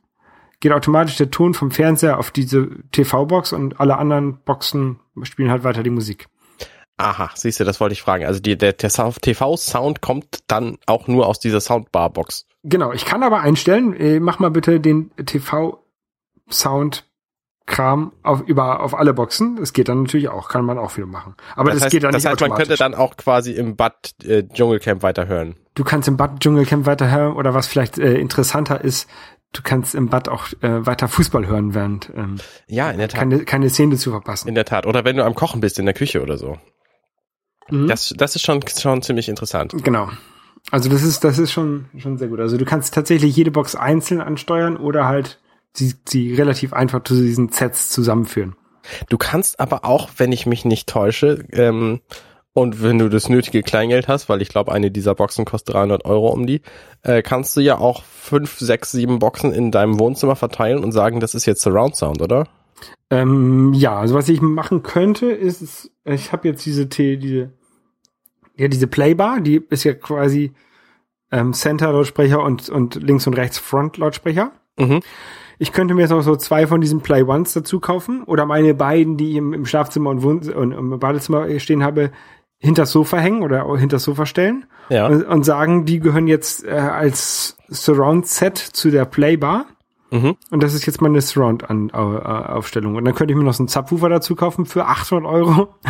geht 0.61 0.72
automatisch 0.72 1.16
der 1.16 1.31
Ton 1.31 1.54
vom 1.54 1.70
Fernseher 1.70 2.18
auf 2.18 2.31
diese 2.31 2.68
TV-Box 2.90 3.52
und 3.52 3.81
alle 3.81 3.96
anderen 3.96 4.38
Boxen 4.44 5.00
spielen 5.22 5.50
halt 5.50 5.64
weiter 5.64 5.83
die 5.83 5.90
Musik. 5.90 6.28
Aha, 6.98 7.31
siehst 7.35 7.61
du, 7.61 7.64
das 7.64 7.81
wollte 7.81 7.92
ich 7.92 8.02
fragen. 8.02 8.24
Also 8.24 8.40
die, 8.40 8.59
der, 8.59 8.72
der 8.72 8.90
TV-Sound 8.90 10.00
kommt 10.00 10.40
dann 10.48 10.78
auch 10.87 11.07
nur 11.07 11.26
aus 11.26 11.38
dieser 11.38 11.61
Soundbar-Box. 11.61 12.46
Genau, 12.64 12.92
ich 12.92 13.04
kann 13.04 13.22
aber 13.22 13.40
einstellen, 13.40 13.94
äh, 13.94 14.18
mach 14.18 14.40
mal 14.40 14.50
bitte 14.50 14.81
den 14.81 15.12
TV-Sound 15.16 17.08
Kram 17.68 18.12
auf, 18.22 18.42
über, 18.46 18.81
auf 18.81 18.98
alle 18.98 19.14
Boxen. 19.14 19.57
Das 19.57 19.72
geht 19.72 19.88
dann 19.88 20.02
natürlich 20.02 20.28
auch, 20.28 20.48
kann 20.48 20.64
man 20.64 20.78
auch 20.78 20.90
viel 20.90 21.07
machen. 21.07 21.37
Aber 21.54 21.70
das, 21.70 21.83
heißt, 21.83 21.92
geht 21.92 22.02
dann 22.02 22.12
das 22.12 22.24
nicht 22.24 22.33
heißt, 22.33 22.40
man 22.40 22.54
könnte 22.59 22.76
dann 22.76 22.94
auch 22.94 23.16
quasi 23.16 23.52
im 23.52 23.76
Bad 23.76 24.14
äh, 24.24 24.42
Dschungelcamp 24.42 25.02
weiterhören. 25.02 25.54
Du 25.74 25.85
kannst 25.85 26.09
im 26.09 26.16
Bad 26.16 26.40
Dschungelcamp 26.40 26.87
weiterhören 26.87 27.37
oder 27.37 27.54
was 27.54 27.68
vielleicht 27.68 27.98
äh, 27.98 28.14
interessanter 28.14 28.83
ist, 28.83 29.09
du 29.52 29.62
kannst 29.62 29.94
im 29.94 30.09
Bad 30.09 30.28
auch 30.28 30.48
äh, 30.61 30.87
weiter 30.87 31.09
Fußball 31.09 31.46
hören, 31.46 31.74
während 31.74 32.11
ähm, 32.16 32.37
Ja, 32.66 32.90
in 32.90 32.98
der 32.98 33.09
Tat. 33.09 33.20
keine, 33.20 33.44
keine 33.44 33.70
Szene 33.70 33.96
zu 33.96 34.11
verpassen. 34.11 34.48
In 34.48 34.54
der 34.54 34.64
Tat. 34.64 34.87
Oder 34.87 35.04
wenn 35.04 35.16
du 35.16 35.24
am 35.24 35.35
Kochen 35.35 35.61
bist 35.61 35.78
in 35.78 35.85
der 35.85 35.94
Küche 35.94 36.22
oder 36.22 36.38
so. 36.38 36.59
Mhm. 37.70 37.87
Das, 37.87 38.14
das 38.16 38.35
ist 38.35 38.42
schon, 38.42 38.61
schon 38.66 39.02
ziemlich 39.02 39.28
interessant. 39.28 39.74
Genau. 39.85 40.09
Also 40.70 40.88
das 40.90 41.02
ist, 41.02 41.24
das 41.24 41.38
ist 41.38 41.52
schon, 41.52 41.87
schon 41.96 42.18
sehr 42.18 42.28
gut. 42.28 42.40
Also 42.40 42.57
du 42.57 42.64
kannst 42.64 42.94
tatsächlich 42.94 43.37
jede 43.37 43.50
Box 43.50 43.74
einzeln 43.74 44.20
ansteuern 44.20 44.76
oder 44.76 45.07
halt 45.07 45.38
sie, 45.74 45.94
sie 46.09 46.35
relativ 46.35 46.72
einfach 46.72 47.02
zu 47.04 47.14
diesen 47.14 47.50
Sets 47.50 47.90
zusammenführen. 47.90 48.57
Du 49.09 49.18
kannst 49.18 49.61
aber 49.61 49.85
auch, 49.85 50.09
wenn 50.16 50.33
ich 50.33 50.46
mich 50.46 50.64
nicht 50.64 50.88
täusche, 50.88 51.44
ähm, 51.52 52.00
und 52.59 52.83
wenn 52.83 52.98
du 52.98 53.09
das 53.09 53.28
nötige 53.28 53.62
Kleingeld 53.62 54.09
hast, 54.09 54.28
weil 54.28 54.42
ich 54.42 54.48
glaube, 54.48 54.72
eine 54.72 54.90
dieser 54.90 55.14
Boxen 55.14 55.44
kostet 55.44 55.76
300 55.76 56.04
Euro 56.04 56.28
um 56.28 56.44
die, 56.44 56.62
äh, 57.02 57.22
kannst 57.22 57.57
du 57.57 57.61
ja 57.61 57.78
auch 57.78 58.02
fünf, 58.02 58.59
sechs, 58.59 58.90
sieben 58.90 59.20
Boxen 59.20 59.52
in 59.52 59.70
deinem 59.70 60.00
Wohnzimmer 60.00 60.35
verteilen 60.35 60.83
und 60.83 60.90
sagen, 60.90 61.20
das 61.20 61.37
ist 61.37 61.46
jetzt 61.46 61.62
Surround 61.62 61.94
Sound, 61.94 62.20
oder? 62.20 62.48
Ähm, 63.11 63.74
ja, 63.74 64.00
also 64.00 64.16
was 64.16 64.28
ich 64.28 64.40
machen 64.40 64.83
könnte, 64.83 65.26
ist, 65.26 65.92
ich 66.04 66.33
habe 66.33 66.48
jetzt 66.48 66.66
diese, 66.66 66.87
diese, 66.87 67.52
ja, 68.57 68.66
diese 68.66 68.88
Playbar, 68.88 69.40
die 69.40 69.62
ist 69.70 69.85
ja 69.85 69.94
quasi 69.94 70.52
ähm, 71.31 71.52
Center-Lautsprecher 71.52 72.42
und, 72.42 72.68
und 72.68 72.96
links 72.96 73.26
und 73.28 73.35
rechts 73.35 73.59
Front-Lautsprecher. 73.59 74.50
Mhm. 74.78 75.00
Ich 75.59 75.73
könnte 75.73 75.94
mir 75.94 76.03
jetzt 76.03 76.12
auch 76.12 76.23
so 76.23 76.37
zwei 76.37 76.66
von 76.66 76.81
diesen 76.81 77.01
Play 77.01 77.23
Ones 77.23 77.53
dazu 77.53 77.81
kaufen 77.81 78.23
oder 78.25 78.47
meine 78.47 78.75
beiden, 78.75 79.16
die 79.16 79.31
ich 79.31 79.37
im, 79.37 79.53
im 79.53 79.66
Schlafzimmer 79.66 80.11
und, 80.11 80.23
Wohn 80.23 80.49
und 80.53 80.73
im 80.73 80.99
Badezimmer 80.99 81.59
stehen 81.59 81.83
habe, 81.83 82.11
hinters 82.59 82.90
Sofa 82.92 83.18
hängen 83.18 83.42
oder 83.42 83.66
hinters 83.77 84.03
Sofa 84.05 84.27
stellen 84.27 84.66
Ja. 84.88 85.07
und, 85.07 85.25
und 85.25 85.44
sagen, 85.44 85.85
die 85.85 86.01
gehören 86.01 86.27
jetzt 86.27 86.64
äh, 86.64 86.71
als 86.71 87.57
Surround-Set 87.68 88.59
zu 88.59 88.90
der 88.90 89.05
Playbar. 89.05 89.66
Mhm. 90.11 90.37
Und 90.51 90.62
das 90.62 90.73
ist 90.73 90.87
jetzt 90.87 91.03
meine 91.03 91.21
Surround-Aufstellung. 91.21 92.97
Und 92.97 93.05
dann 93.05 93.14
könnte 93.14 93.33
ich 93.33 93.38
mir 93.38 93.44
noch 93.44 93.53
so 93.53 93.62
einen 93.62 93.68
Subwoofer 93.68 94.09
dazu 94.09 94.35
kaufen 94.37 94.64
für 94.64 94.87
800 94.87 95.31
Euro. 95.31 95.75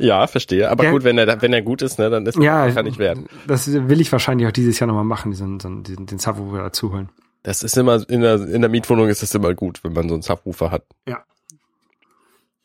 Ja, 0.00 0.26
verstehe. 0.26 0.70
Aber 0.70 0.84
Ja. 0.84 0.90
gut, 0.90 1.04
wenn 1.04 1.18
er, 1.18 1.40
wenn 1.42 1.52
er 1.52 1.62
gut 1.62 1.82
ist, 1.82 1.98
ne, 1.98 2.10
dann 2.10 2.26
ist 2.26 2.36
Ja, 2.38 2.70
kann 2.70 2.84
nicht 2.86 2.98
wert. 2.98 3.18
Das 3.46 3.70
will 3.72 4.00
ich 4.00 4.10
wahrscheinlich 4.12 4.46
auch 4.48 4.52
dieses 4.52 4.78
Jahr 4.78 4.86
nochmal 4.88 5.04
machen, 5.04 5.30
diesen, 5.30 5.58
diesen, 5.84 6.06
den 6.06 6.18
Subwoofer 6.18 6.58
dazu 6.58 6.92
holen. 6.92 7.08
Das 7.42 7.62
ist 7.62 7.76
immer, 7.76 8.08
in 8.08 8.22
der, 8.22 8.36
in 8.48 8.60
der 8.62 8.70
Mietwohnung 8.70 9.08
ist 9.08 9.22
es 9.22 9.34
immer 9.34 9.54
gut, 9.54 9.84
wenn 9.84 9.92
man 9.92 10.08
so 10.08 10.14
einen 10.14 10.22
Subwoofer 10.22 10.70
hat. 10.70 10.84
Ja. 11.06 11.18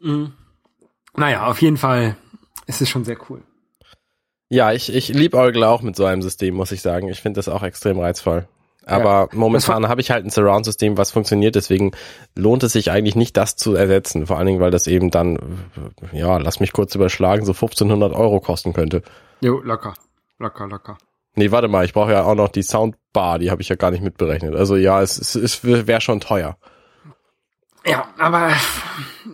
Mhm. 0.02 0.32
Naja, 1.16 1.48
auf 1.48 1.62
jeden 1.62 1.78
Fall 1.78 2.16
ist 2.66 2.82
es 2.82 2.90
schon 2.90 3.04
sehr 3.04 3.18
cool. 3.30 3.42
Ja, 4.48 4.72
ich, 4.72 4.94
ich 4.94 5.10
liebäugle 5.10 5.68
auch 5.68 5.82
mit 5.82 5.96
so 5.96 6.06
einem 6.06 6.22
System, 6.22 6.56
muss 6.56 6.72
ich 6.72 6.82
sagen. 6.82 7.10
Ich 7.10 7.22
finde 7.22 7.38
das 7.40 7.50
auch 7.50 7.62
extrem 7.64 8.00
reizvoll. 8.00 8.48
Aber 8.90 9.30
momentan 9.34 9.88
habe 9.88 10.02
ich 10.02 10.12
halt 10.12 10.26
ein 10.26 10.30
Surround-System, 10.30 10.98
was 10.98 11.12
funktioniert, 11.12 11.56
deswegen 11.56 11.92
lohnt 12.36 12.64
es 12.64 12.74
sich 12.74 12.92
eigentlich 12.92 13.16
nicht, 13.16 13.38
das 13.38 13.56
zu 13.56 13.76
ersetzen. 13.76 14.28
Vor 14.28 14.38
allen 14.38 14.48
Dingen, 14.48 14.60
weil 14.60 14.72
das 14.72 14.88
eben 14.88 15.12
dann, 15.12 15.38
ja, 16.12 16.38
lass 16.38 16.60
mich 16.60 16.74
kurz 16.74 16.96
überschlagen, 16.96 17.46
so 17.46 17.52
1500 17.52 18.14
Euro 18.14 18.40
kosten 18.40 18.74
könnte. 18.74 19.04
Jo, 19.42 19.62
locker. 19.62 19.94
Locker, 20.40 20.68
locker. 20.68 20.98
Nee, 21.36 21.52
warte 21.52 21.68
mal, 21.68 21.86
ich 21.86 21.94
brauche 21.94 22.12
ja 22.12 22.24
auch 22.24 22.36
noch 22.36 22.50
die 22.50 22.64
Soundbar, 22.64 23.40
die 23.40 23.52
habe 23.52 23.62
ich 23.62 23.70
ja 23.70 23.76
gar 23.76 23.92
nicht 23.92 24.04
mitberechnet. 24.04 24.56
Also 24.56 24.76
ja, 24.76 25.02
es, 25.02 25.18
es, 25.18 25.36
es 25.36 25.64
wäre 25.64 26.02
schon 26.02 26.20
teuer. 26.20 26.58
Ja, 27.86 28.08
aber 28.18 28.52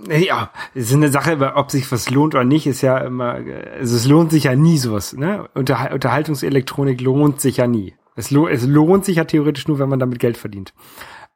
ja, 0.09 0.51
es 0.73 0.89
ist 0.89 0.93
eine 0.93 1.09
Sache, 1.09 1.53
ob 1.55 1.71
sich 1.71 1.91
was 1.91 2.09
lohnt 2.09 2.35
oder 2.35 2.43
nicht, 2.43 2.67
ist 2.67 2.81
ja 2.81 2.97
immer, 2.99 3.39
also 3.77 3.95
es 3.95 4.05
lohnt 4.05 4.31
sich 4.31 4.43
ja 4.43 4.55
nie 4.55 4.77
sowas, 4.77 5.13
ne? 5.13 5.49
Unterhal 5.55 5.93
Unterhaltungselektronik 5.93 7.01
lohnt 7.01 7.41
sich 7.41 7.57
ja 7.57 7.67
nie. 7.67 7.95
Es, 8.15 8.31
lo 8.31 8.47
es 8.47 8.63
lohnt 8.65 9.05
sich 9.05 9.17
ja 9.17 9.25
theoretisch 9.25 9.67
nur, 9.67 9.79
wenn 9.79 9.89
man 9.89 9.99
damit 9.99 10.19
Geld 10.19 10.37
verdient. 10.37 10.73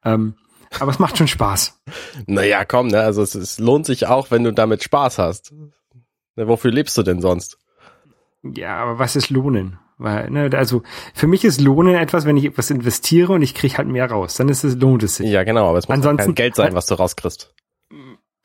Ähm, 0.04 0.36
aber 0.80 0.92
es 0.92 1.00
macht 1.00 1.18
schon 1.18 1.28
Spaß. 1.28 1.80
Naja, 2.26 2.64
komm, 2.66 2.88
ne? 2.88 3.02
Also 3.02 3.22
es, 3.22 3.36
es 3.36 3.60
lohnt 3.60 3.86
sich 3.86 4.08
auch, 4.08 4.32
wenn 4.32 4.44
du 4.44 4.54
damit 4.54 4.84
Spaß 4.84 5.18
hast. 5.18 5.54
Ne, 6.36 6.48
wofür 6.48 6.72
lebst 6.72 6.98
du 6.98 7.04
denn 7.04 7.22
sonst? 7.22 7.58
Ja, 8.44 8.78
aber 8.78 9.00
was 9.00 9.16
ist 9.16 9.30
Lohnen? 9.30 9.80
Weil, 9.98 10.30
ne, 10.30 10.50
also 10.54 10.82
für 11.14 11.28
mich 11.28 11.44
ist 11.44 11.60
Lohnen 11.60 11.96
etwas, 11.96 12.24
wenn 12.26 12.38
ich 12.38 12.46
etwas 12.46 12.70
investiere 12.70 13.34
und 13.34 13.42
ich 13.42 13.54
kriege 13.54 13.78
halt 13.78 13.90
mehr 13.90 14.10
raus, 14.10 14.36
dann 14.36 14.48
ist 14.48 14.64
es 14.64 14.76
lohnt 14.76 15.04
es 15.04 15.18
sich. 15.18 15.30
Ja, 15.30 15.44
genau, 15.44 15.68
aber 15.68 15.78
es 15.80 15.90
muss 15.90 15.96
Ansonsten- 15.96 16.28
kein 16.28 16.36
Geld 16.36 16.56
sein, 16.56 16.74
was 16.74 16.86
du 16.86 16.96
rauskriegst. 16.96 17.54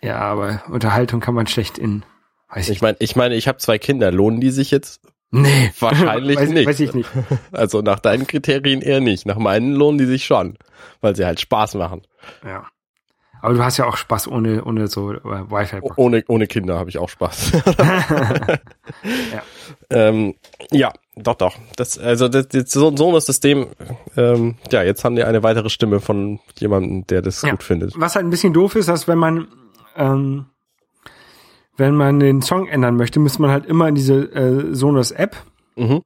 Ja, 0.02 0.18
aber 0.18 0.62
Unterhaltung 0.68 1.20
kann 1.20 1.34
man 1.34 1.46
schlecht 1.46 1.78
in, 1.78 2.04
weiß 2.48 2.68
ich, 2.68 2.76
Ich 2.76 2.82
meine, 2.82 2.96
ich 2.98 3.14
meine, 3.14 3.36
ich 3.36 3.46
habe 3.46 3.58
zwei 3.58 3.78
Kinder, 3.78 4.10
lohnen 4.10 4.40
die 4.40 4.50
sich 4.50 4.72
jetzt? 4.72 5.00
Nee, 5.42 5.72
Wahrscheinlich 5.80 6.36
weiß, 6.38 6.50
nicht. 6.50 6.66
Weiß 6.68 6.80
ich 6.80 6.94
nicht. 6.94 7.10
Also 7.52 7.80
nach 7.82 7.98
deinen 8.00 8.26
Kriterien 8.26 8.80
eher 8.82 9.00
nicht. 9.00 9.26
Nach 9.26 9.36
meinen 9.38 9.74
lohnen 9.74 9.98
die 9.98 10.06
sich 10.06 10.24
schon, 10.24 10.56
weil 11.00 11.14
sie 11.16 11.24
halt 11.26 11.40
Spaß 11.40 11.74
machen. 11.74 12.02
Ja. 12.44 12.64
Aber 13.42 13.52
du 13.52 13.62
hast 13.62 13.76
ja 13.76 13.84
auch 13.84 13.98
Spaß 13.98 14.28
ohne, 14.28 14.64
ohne 14.64 14.86
so 14.86 15.12
äh, 15.12 15.20
Wi-Fi. 15.22 15.80
O- 15.82 15.92
Ohne, 15.96 16.24
ohne 16.28 16.46
Kinder 16.46 16.78
habe 16.78 16.88
ich 16.88 16.96
auch 16.98 17.10
Spaß. 17.10 17.52
Ja. 19.04 19.42
ähm, 19.90 20.34
ja, 20.70 20.92
doch, 21.16 21.34
doch. 21.34 21.56
Das, 21.76 21.98
also 21.98 22.28
das, 22.28 22.48
das, 22.48 22.70
so, 22.70 22.94
so 22.96 23.14
ein 23.14 23.20
System, 23.20 23.66
ähm, 24.16 24.56
ja, 24.70 24.82
jetzt 24.82 25.04
haben 25.04 25.16
die 25.16 25.24
eine 25.24 25.42
weitere 25.42 25.68
Stimme 25.68 26.00
von 26.00 26.40
jemandem, 26.58 27.06
der 27.06 27.22
das 27.22 27.42
Ja. 27.42 27.50
gut 27.50 27.62
findet. 27.62 27.92
Was 27.98 28.14
halt 28.16 28.24
ein 28.26 28.30
bisschen 28.30 28.52
doof 28.52 28.76
ist, 28.76 28.88
dass 28.88 29.08
wenn 29.08 29.18
man, 29.18 29.48
ähm, 29.96 30.46
wenn 31.76 31.94
man 31.94 32.20
den 32.20 32.42
Song 32.42 32.66
ändern 32.66 32.96
möchte, 32.96 33.20
muss 33.20 33.38
man 33.38 33.50
halt 33.50 33.66
immer 33.66 33.88
in 33.88 33.94
diese 33.94 34.14
äh, 34.32 34.74
Sonos-App 34.74 35.36
Mhm. 35.76 36.02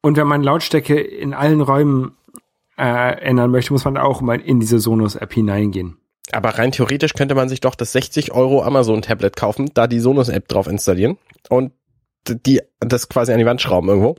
und 0.00 0.16
wenn 0.16 0.26
man 0.26 0.42
Lautstärke 0.42 0.98
in 0.98 1.34
allen 1.34 1.60
Räumen 1.60 2.12
äh, 2.78 3.20
ändern 3.20 3.50
möchte, 3.50 3.72
muss 3.72 3.84
man 3.84 3.98
auch 3.98 4.22
immer 4.22 4.34
in 4.42 4.60
diese 4.60 4.80
Sonos-App 4.80 5.32
hineingehen. 5.34 5.98
Aber 6.32 6.50
rein 6.58 6.72
theoretisch 6.72 7.12
könnte 7.12 7.34
man 7.34 7.50
sich 7.50 7.60
doch 7.60 7.74
das 7.74 7.92
60 7.92 8.32
Euro 8.32 8.62
Amazon-Tablet 8.62 9.36
kaufen, 9.36 9.70
da 9.74 9.86
die 9.86 10.00
Sonos-App 10.00 10.48
drauf 10.48 10.66
installieren 10.68 11.18
und 11.50 11.72
die 12.26 12.62
das 12.80 13.10
quasi 13.10 13.32
an 13.32 13.38
die 13.38 13.44
Wand 13.46 13.60
schrauben 13.60 13.88
irgendwo. 13.90 14.16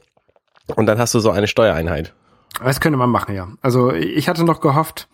Und 0.76 0.86
dann 0.86 1.00
hast 1.00 1.14
du 1.16 1.20
so 1.20 1.32
eine 1.32 1.48
Steuereinheit. 1.48 2.14
Das 2.64 2.80
könnte 2.80 2.98
man 2.98 3.10
machen, 3.10 3.34
ja. 3.36 3.48
Also 3.62 3.92
ich 3.92 4.30
hatte 4.30 4.44
noch 4.46 4.62
gehofft, 4.62 5.08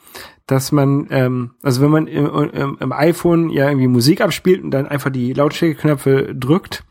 dass 0.52 0.72
man, 0.74 1.08
ähm, 1.12 1.52
also 1.64 1.82
wenn 1.82 1.92
man 1.92 2.08
im, 2.08 2.26
im, 2.52 2.78
im 2.80 2.92
iPhone 2.92 3.50
ja 3.50 3.68
irgendwie 3.70 3.88
Musik 3.88 4.20
abspielt 4.20 4.62
und 4.64 4.72
dann 4.72 4.86
einfach 4.86 5.10
die 5.10 5.32
Lautstärkeknöpfe 5.34 6.36
drückt, 6.36 6.84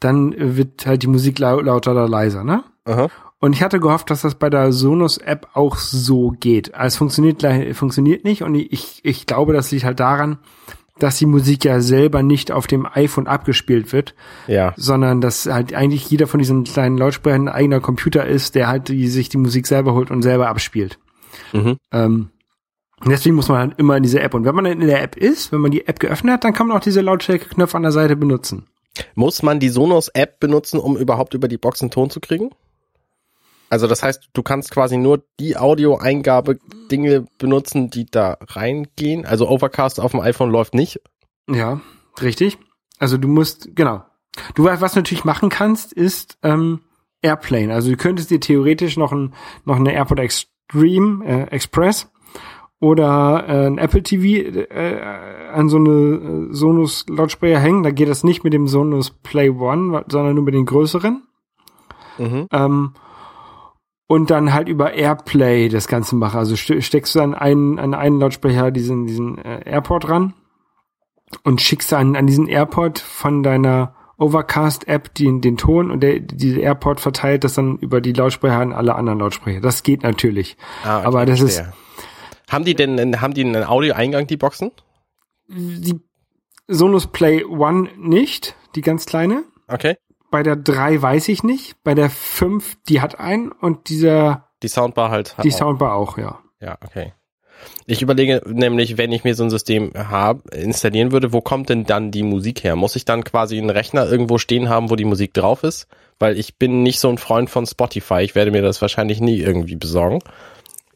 dann 0.00 0.34
wird 0.38 0.86
halt 0.86 1.02
die 1.02 1.06
Musik 1.06 1.38
lau 1.38 1.60
lauter 1.60 1.92
oder 1.92 2.08
leiser, 2.08 2.44
ne? 2.44 2.64
Aha. 2.84 3.08
Und 3.40 3.52
ich 3.52 3.62
hatte 3.62 3.78
gehofft, 3.78 4.10
dass 4.10 4.22
das 4.22 4.36
bei 4.36 4.48
der 4.48 4.72
Sonos-App 4.72 5.48
auch 5.52 5.76
so 5.76 6.30
geht. 6.30 6.74
Also 6.74 6.94
es 6.94 6.96
funktioniert, 6.96 7.76
funktioniert 7.76 8.24
nicht 8.24 8.42
und 8.42 8.54
ich, 8.54 9.00
ich 9.02 9.26
glaube, 9.26 9.52
das 9.52 9.70
liegt 9.70 9.84
halt 9.84 10.00
daran, 10.00 10.38
dass 10.98 11.18
die 11.18 11.26
Musik 11.26 11.64
ja 11.64 11.80
selber 11.80 12.22
nicht 12.22 12.52
auf 12.52 12.66
dem 12.66 12.86
iPhone 12.90 13.26
abgespielt 13.26 13.92
wird, 13.92 14.14
Ja. 14.46 14.72
sondern 14.76 15.20
dass 15.20 15.44
halt 15.46 15.74
eigentlich 15.74 16.08
jeder 16.08 16.26
von 16.26 16.38
diesen 16.38 16.64
kleinen 16.64 16.96
Lautsprechern 16.96 17.48
ein 17.48 17.54
eigener 17.54 17.80
Computer 17.80 18.24
ist, 18.24 18.54
der 18.54 18.68
halt 18.68 18.88
die, 18.88 19.08
sich 19.08 19.28
die 19.28 19.36
Musik 19.38 19.66
selber 19.66 19.92
holt 19.92 20.10
und 20.10 20.22
selber 20.22 20.48
abspielt. 20.48 20.98
Mhm. 21.52 21.76
Ähm, 21.92 22.28
und 23.04 23.10
deswegen 23.10 23.36
muss 23.36 23.48
man 23.48 23.58
halt 23.58 23.78
immer 23.78 23.96
in 23.96 24.02
diese 24.02 24.20
App. 24.20 24.32
Und 24.32 24.44
wenn 24.46 24.54
man 24.54 24.64
in 24.64 24.80
der 24.80 25.02
App 25.02 25.16
ist, 25.16 25.52
wenn 25.52 25.60
man 25.60 25.70
die 25.70 25.86
App 25.86 26.00
geöffnet 26.00 26.34
hat, 26.34 26.44
dann 26.44 26.54
kann 26.54 26.68
man 26.68 26.76
auch 26.76 26.82
diese 26.82 27.02
Lautstärke-Knöpfe 27.02 27.76
an 27.76 27.82
der 27.82 27.92
Seite 27.92 28.16
benutzen. 28.16 28.66
Muss 29.14 29.42
man 29.42 29.60
die 29.60 29.68
Sonos-App 29.68 30.40
benutzen, 30.40 30.80
um 30.80 30.96
überhaupt 30.96 31.34
über 31.34 31.48
die 31.48 31.58
Box 31.58 31.82
einen 31.82 31.90
Ton 31.90 32.08
zu 32.08 32.20
kriegen? 32.20 32.50
Also 33.68 33.86
das 33.86 34.02
heißt, 34.02 34.30
du 34.32 34.42
kannst 34.42 34.70
quasi 34.70 34.96
nur 34.96 35.22
die 35.38 35.56
Audioeingabe-Dinge 35.56 37.26
benutzen, 37.38 37.90
die 37.90 38.06
da 38.06 38.38
reingehen. 38.40 39.26
Also 39.26 39.48
Overcast 39.48 40.00
auf 40.00 40.12
dem 40.12 40.20
iPhone 40.20 40.50
läuft 40.50 40.74
nicht. 40.74 41.00
Ja, 41.50 41.80
richtig. 42.22 42.58
Also 42.98 43.18
du 43.18 43.28
musst, 43.28 43.74
genau. 43.74 44.04
Du 44.54 44.64
was 44.64 44.80
was 44.80 44.92
du 44.92 45.00
natürlich 45.00 45.24
machen 45.24 45.48
kannst, 45.48 45.92
ist 45.92 46.38
ähm, 46.42 46.80
Airplane. 47.20 47.74
Also 47.74 47.90
du 47.90 47.96
könntest 47.96 48.30
dir 48.30 48.40
theoretisch 48.40 48.96
noch 48.96 49.12
ein 49.12 49.34
noch 49.64 49.76
eine 49.76 49.92
AirPod 49.92 50.20
Extreme 50.20 51.24
äh, 51.24 51.42
Express 51.50 52.08
oder 52.84 53.44
äh, 53.48 53.66
ein 53.66 53.78
Apple 53.78 54.02
TV 54.02 54.46
äh, 54.70 55.00
an 55.50 55.70
so 55.70 55.78
eine 55.78 56.50
äh, 56.50 56.54
Sonos 56.54 57.06
Lautsprecher 57.08 57.58
hängen. 57.58 57.82
Da 57.82 57.90
geht 57.90 58.10
das 58.10 58.24
nicht 58.24 58.44
mit 58.44 58.52
dem 58.52 58.68
Sonos 58.68 59.10
Play 59.10 59.48
One, 59.48 60.04
sondern 60.06 60.34
nur 60.34 60.44
mit 60.44 60.52
den 60.52 60.66
größeren. 60.66 61.22
Mhm. 62.18 62.46
Ähm, 62.52 62.92
und 64.06 64.30
dann 64.30 64.52
halt 64.52 64.68
über 64.68 64.92
Airplay 64.92 65.70
das 65.70 65.88
Ganze 65.88 66.14
machen. 66.14 66.38
Also 66.38 66.56
ste 66.56 66.82
steckst 66.82 67.14
du 67.14 67.22
an 67.22 67.32
einen, 67.34 67.78
an 67.78 67.94
einen 67.94 68.20
Lautsprecher 68.20 68.70
diesen, 68.70 69.06
diesen 69.06 69.38
äh, 69.38 69.62
AirPod 69.64 70.10
ran 70.10 70.34
und 71.42 71.62
schickst 71.62 71.90
an, 71.94 72.16
an 72.16 72.26
diesen 72.26 72.48
AirPod 72.48 72.98
von 72.98 73.42
deiner 73.42 73.94
Overcast-App 74.18 75.14
den, 75.14 75.40
den 75.40 75.56
Ton 75.56 75.90
und 75.90 76.00
der, 76.02 76.20
diese 76.20 76.60
AirPod 76.60 77.00
verteilt 77.00 77.44
das 77.44 77.54
dann 77.54 77.78
über 77.78 78.02
die 78.02 78.12
Lautsprecher 78.12 78.58
an 78.58 78.74
alle 78.74 78.94
anderen 78.94 79.20
Lautsprecher. 79.20 79.62
Das 79.62 79.82
geht 79.82 80.02
natürlich. 80.02 80.58
Ah, 80.84 80.98
okay, 80.98 81.06
Aber 81.06 81.24
das 81.24 81.40
ist, 81.40 81.56
verstehe. 81.56 81.83
Haben 82.54 82.64
die 82.64 82.74
denn, 82.74 82.98
einen- 82.98 83.20
haben 83.20 83.34
die 83.34 83.44
einen 83.44 83.64
Audioeingang, 83.64 84.26
die 84.26 84.36
Boxen? 84.36 84.70
Die 85.48 86.00
Sonos 86.68 87.08
Play 87.08 87.44
One 87.44 87.90
nicht, 87.98 88.56
die 88.74 88.80
ganz 88.80 89.04
kleine. 89.06 89.44
Okay. 89.68 89.96
Bei 90.30 90.42
der 90.42 90.56
3 90.56 91.00
weiß 91.00 91.28
ich 91.28 91.42
nicht. 91.42 91.76
Bei 91.84 91.94
der 91.94 92.10
5, 92.10 92.76
die 92.88 93.00
hat 93.00 93.20
einen 93.20 93.52
und 93.52 93.88
dieser, 93.88 94.48
Die 94.62 94.68
Soundbar 94.68 95.10
halt. 95.10 95.36
die 95.42 95.52
auch. 95.52 95.56
Soundbar 95.58 95.94
auch, 95.94 96.16
ja. 96.18 96.40
Ja, 96.60 96.78
okay. 96.84 97.12
Ich 97.86 98.02
überlege 98.02 98.42
nämlich, 98.46 98.98
wenn 98.98 99.12
ich 99.12 99.24
mir 99.24 99.34
so 99.34 99.44
ein 99.44 99.50
System 99.50 99.92
hab, 99.94 100.52
installieren 100.52 101.12
würde, 101.12 101.32
wo 101.32 101.40
kommt 101.40 101.68
denn 101.68 101.84
dann 101.84 102.10
die 102.10 102.22
Musik 102.22 102.64
her? 102.64 102.74
Muss 102.76 102.96
ich 102.96 103.04
dann 103.04 103.22
quasi 103.24 103.58
einen 103.58 103.70
Rechner 103.70 104.10
irgendwo 104.10 104.38
stehen 104.38 104.68
haben, 104.68 104.90
wo 104.90 104.96
die 104.96 105.04
Musik 105.04 105.34
drauf 105.34 105.62
ist? 105.62 105.86
Weil 106.18 106.36
ich 106.38 106.58
bin 106.58 106.82
nicht 106.82 106.98
so 107.00 107.08
ein 107.08 107.18
Freund 107.18 107.48
von 107.50 107.64
Spotify. 107.66 108.20
Ich 108.22 108.34
werde 108.34 108.50
mir 108.50 108.62
das 108.62 108.82
wahrscheinlich 108.82 109.20
nie 109.20 109.38
irgendwie 109.38 109.76
besorgen. 109.76 110.18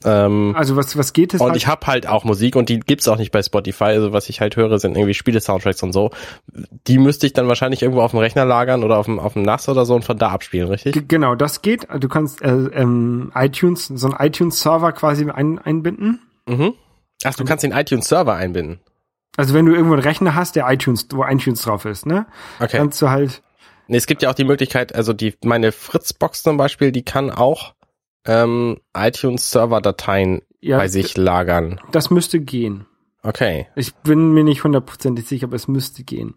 Ähm, 0.04 0.54
Also 0.56 0.76
was, 0.76 0.96
was 0.96 1.12
geht 1.12 1.34
es 1.34 1.40
und 1.40 1.48
halt? 1.48 1.56
ich 1.56 1.66
habe 1.66 1.86
halt 1.86 2.06
auch 2.06 2.24
Musik 2.24 2.54
und 2.56 2.68
die 2.68 2.78
gibt's 2.80 3.08
auch 3.08 3.16
nicht 3.18 3.32
bei 3.32 3.42
Spotify. 3.42 3.84
Also 3.84 4.12
was 4.12 4.28
ich 4.28 4.40
halt 4.40 4.56
höre, 4.56 4.78
sind 4.78 4.96
irgendwie 4.96 5.14
Spiele-Soundtracks 5.14 5.82
und 5.82 5.92
so. 5.92 6.10
Die 6.86 6.98
müsste 6.98 7.26
ich 7.26 7.32
dann 7.32 7.48
wahrscheinlich 7.48 7.82
irgendwo 7.82 8.02
auf 8.02 8.12
dem 8.12 8.20
Rechner 8.20 8.44
lagern 8.44 8.84
oder 8.84 8.98
auf 8.98 9.06
dem, 9.06 9.18
auf 9.18 9.32
dem 9.32 9.42
NAS 9.42 9.68
oder 9.68 9.84
so 9.84 9.94
und 9.94 10.04
von 10.04 10.18
da 10.18 10.28
abspielen, 10.28 10.68
richtig? 10.68 10.92
G- 10.94 11.02
Genau, 11.08 11.34
das 11.34 11.62
geht. 11.62 11.86
Du 11.98 12.08
kannst 12.08 12.42
äh, 12.42 12.48
ähm, 12.50 13.32
iTunes, 13.34 13.86
so 13.88 14.08
einen 14.10 14.16
iTunes-Server 14.26 14.92
quasi 14.92 15.28
ein, 15.30 15.58
einbinden. 15.58 16.20
Mhm. 16.46 16.74
Ach, 17.24 17.34
du 17.34 17.44
kannst 17.44 17.64
den 17.64 17.72
iTunes-Server 17.72 18.34
einbinden. 18.34 18.80
Also 19.36 19.54
wenn 19.54 19.66
du 19.66 19.72
irgendwo 19.72 19.94
einen 19.94 20.02
Rechner 20.02 20.34
hast, 20.34 20.56
der 20.56 20.68
iTunes, 20.70 21.06
wo 21.12 21.24
iTunes 21.24 21.62
drauf 21.62 21.84
ist, 21.84 22.06
ne? 22.06 22.26
Okay. 22.60 22.76
Kannst 22.78 23.00
du 23.02 23.10
halt, 23.10 23.42
Nee, 23.90 23.96
es 23.96 24.06
gibt 24.06 24.22
ja 24.22 24.30
auch 24.30 24.34
die 24.34 24.44
Möglichkeit, 24.44 24.94
also 24.94 25.12
die 25.14 25.34
meine 25.44 25.72
Fritzbox 25.72 26.42
zum 26.42 26.56
Beispiel, 26.58 26.92
die 26.92 27.04
kann 27.04 27.30
auch 27.30 27.72
ähm, 28.28 28.76
iTunes-Server-Dateien 28.96 30.42
ja, 30.60 30.76
bei 30.78 30.88
sich 30.88 31.16
lagern. 31.16 31.80
das 31.90 32.10
müsste 32.10 32.40
gehen. 32.40 32.86
Okay. 33.22 33.66
Ich 33.74 33.94
bin 33.96 34.32
mir 34.32 34.44
nicht 34.44 34.62
hundertprozentig 34.64 35.26
sicher, 35.26 35.46
aber 35.46 35.56
es 35.56 35.66
müsste 35.68 36.04
gehen. 36.04 36.34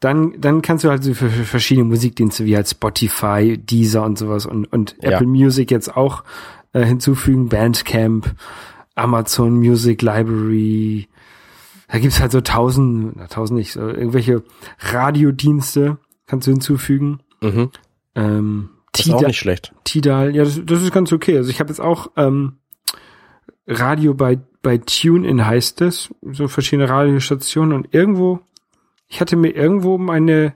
Dann, 0.00 0.38
dann 0.38 0.60
kannst 0.60 0.84
du 0.84 0.90
halt 0.90 1.02
so 1.02 1.14
für, 1.14 1.30
für 1.30 1.44
verschiedene 1.44 1.86
Musikdienste 1.86 2.44
wie 2.44 2.54
halt 2.54 2.68
Spotify, 2.68 3.56
Deezer 3.56 4.04
und 4.04 4.18
sowas 4.18 4.44
und, 4.44 4.70
und 4.70 4.94
Ja. 5.00 5.12
Apple 5.12 5.26
Music 5.26 5.70
jetzt 5.70 5.96
auch 5.96 6.22
äh, 6.74 6.84
hinzufügen, 6.84 7.48
Bandcamp, 7.48 8.34
Amazon 8.94 9.54
Music 9.54 10.02
Library. 10.02 11.08
Da 11.88 11.98
gibt's 11.98 12.20
halt 12.20 12.32
so 12.32 12.42
tausend, 12.42 13.16
na, 13.16 13.26
tausend 13.28 13.58
nicht, 13.58 13.72
so 13.72 13.80
irgendwelche 13.88 14.42
Radiodienste 14.80 15.98
kannst 16.26 16.46
du 16.46 16.50
hinzufügen. 16.50 17.20
Mhm. 17.40 17.70
Ähm, 18.14 18.68
Das 18.96 19.06
ist 19.06 19.12
auch 19.12 19.18
Tidal- 19.18 19.28
nicht 19.28 19.38
schlecht. 19.38 19.72
Tidal, 19.84 20.34
ja, 20.36 20.44
das, 20.44 20.60
das 20.64 20.82
ist 20.82 20.92
ganz 20.92 21.12
okay. 21.12 21.36
Also 21.36 21.50
ich 21.50 21.60
habe 21.60 21.70
jetzt 21.70 21.80
auch 21.80 22.10
ähm, 22.16 22.58
Radio 23.66 24.14
bei 24.14 24.38
bei 24.62 24.78
TuneIn 24.78 25.46
heißt 25.46 25.80
es, 25.82 26.12
so 26.22 26.48
verschiedene 26.48 26.88
Radiostationen 26.88 27.72
und 27.72 27.94
irgendwo, 27.94 28.40
ich 29.06 29.20
hatte 29.20 29.36
mir 29.36 29.50
irgendwo 29.50 29.96
meine 29.98 30.54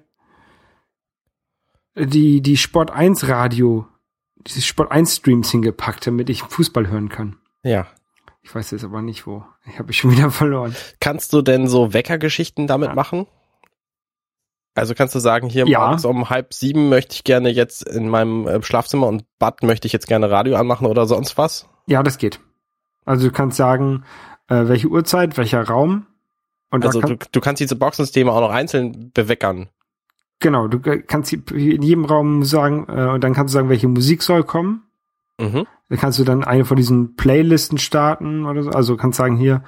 die 1.97 2.41
die 2.41 2.57
Sport 2.57 2.91
1 2.91 3.29
Radio, 3.29 3.87
diese 4.47 4.63
Sport 4.63 4.91
1 4.91 5.17
Streams 5.17 5.51
hingepackt, 5.51 6.07
damit 6.07 6.31
ich 6.31 6.43
Fußball 6.43 6.89
hören 6.89 7.09
kann. 7.09 7.37
Ja. 7.63 7.87
Ich 8.43 8.55
weiß 8.55 8.71
jetzt 8.71 8.85
aber 8.85 9.03
nicht 9.03 9.27
wo. 9.27 9.45
Ich 9.67 9.79
habe 9.79 9.91
ich 9.91 9.99
schon 9.99 10.11
wieder 10.13 10.31
verloren. 10.31 10.75
Kannst 10.99 11.33
du 11.33 11.43
denn 11.43 11.69
so 11.69 11.93
Weckergeschichten 11.93 12.67
damit 12.67 12.89
Ja. 12.89 12.95
machen? 12.95 13.27
Also 14.75 14.95
kannst 14.95 15.15
du 15.15 15.19
sagen, 15.19 15.49
hier 15.49 15.67
Ja. 15.67 15.81
morgens 15.81 16.05
um 16.05 16.31
halb 16.31 16.55
sieben 16.55 16.89
möchte 16.89 17.15
ich 17.15 17.25
gerne 17.25 17.49
jetzt 17.51 17.87
in 17.87 18.09
meinem 18.09 18.47
äh, 18.47 18.63
Schlafzimmer 18.63 19.09
und 19.09 19.25
Bad 19.39 19.63
möchte 19.63 19.87
ich 19.87 19.93
jetzt 19.93 20.07
gerne 20.07 20.31
Radio 20.31 20.57
anmachen 20.57 20.87
oder 20.87 21.07
sonst 21.07 21.37
was? 21.37 21.69
Ja, 21.87 22.03
das 22.03 22.19
geht. 22.19 22.41
Also 23.05 23.29
du 23.29 23.33
kannst 23.33 23.57
sagen, 23.57 24.05
äh, 24.49 24.69
welche 24.69 24.89
Uhrzeit, 24.89 25.37
welcher 25.37 25.63
Raum. 25.65 26.07
Und 26.71 26.85
Also 26.87 27.01
kann, 27.01 27.19
du, 27.19 27.27
du 27.33 27.41
kannst 27.41 27.61
diese 27.61 27.75
Boxensysteme 27.75 28.31
auch 28.31 28.41
noch 28.41 28.51
einzeln 28.51 29.11
beweckern. 29.13 29.69
Genau, 30.39 30.69
du 30.69 30.81
kannst 30.81 31.33
in 31.33 31.83
jedem 31.83 32.05
Raum 32.05 32.45
sagen, 32.45 32.87
äh, 32.89 33.09
und 33.09 33.25
dann 33.25 33.35
kannst 33.35 33.53
du 33.53 33.59
sagen, 33.59 33.69
welche 33.69 33.89
Musik 33.89 34.23
soll 34.23 34.45
kommen. 34.45 34.85
Mhm. 35.39 35.67
Dann 35.89 35.99
kannst 35.99 36.19
du 36.19 36.25
dann 36.25 36.45
eine 36.45 36.65
von 36.65 36.77
diesen 36.77 37.17
Playlisten 37.17 37.79
starten 37.79 38.47
oder 38.47 38.63
so. 38.63 38.71
Also 38.71 38.97
kannst 38.97 39.19
sagen 39.19 39.37
hier, 39.37 39.65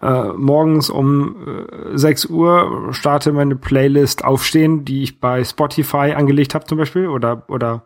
äh, 0.00 0.32
morgens 0.32 0.90
um 0.90 1.66
äh, 1.68 1.98
6 1.98 2.26
Uhr 2.26 2.88
starte 2.92 3.32
meine 3.32 3.56
Playlist 3.56 4.24
Aufstehen, 4.24 4.84
die 4.84 5.02
ich 5.02 5.20
bei 5.20 5.44
Spotify 5.44 6.14
angelegt 6.16 6.54
habe 6.54 6.64
zum 6.64 6.78
Beispiel 6.78 7.08
oder, 7.08 7.44
oder 7.48 7.84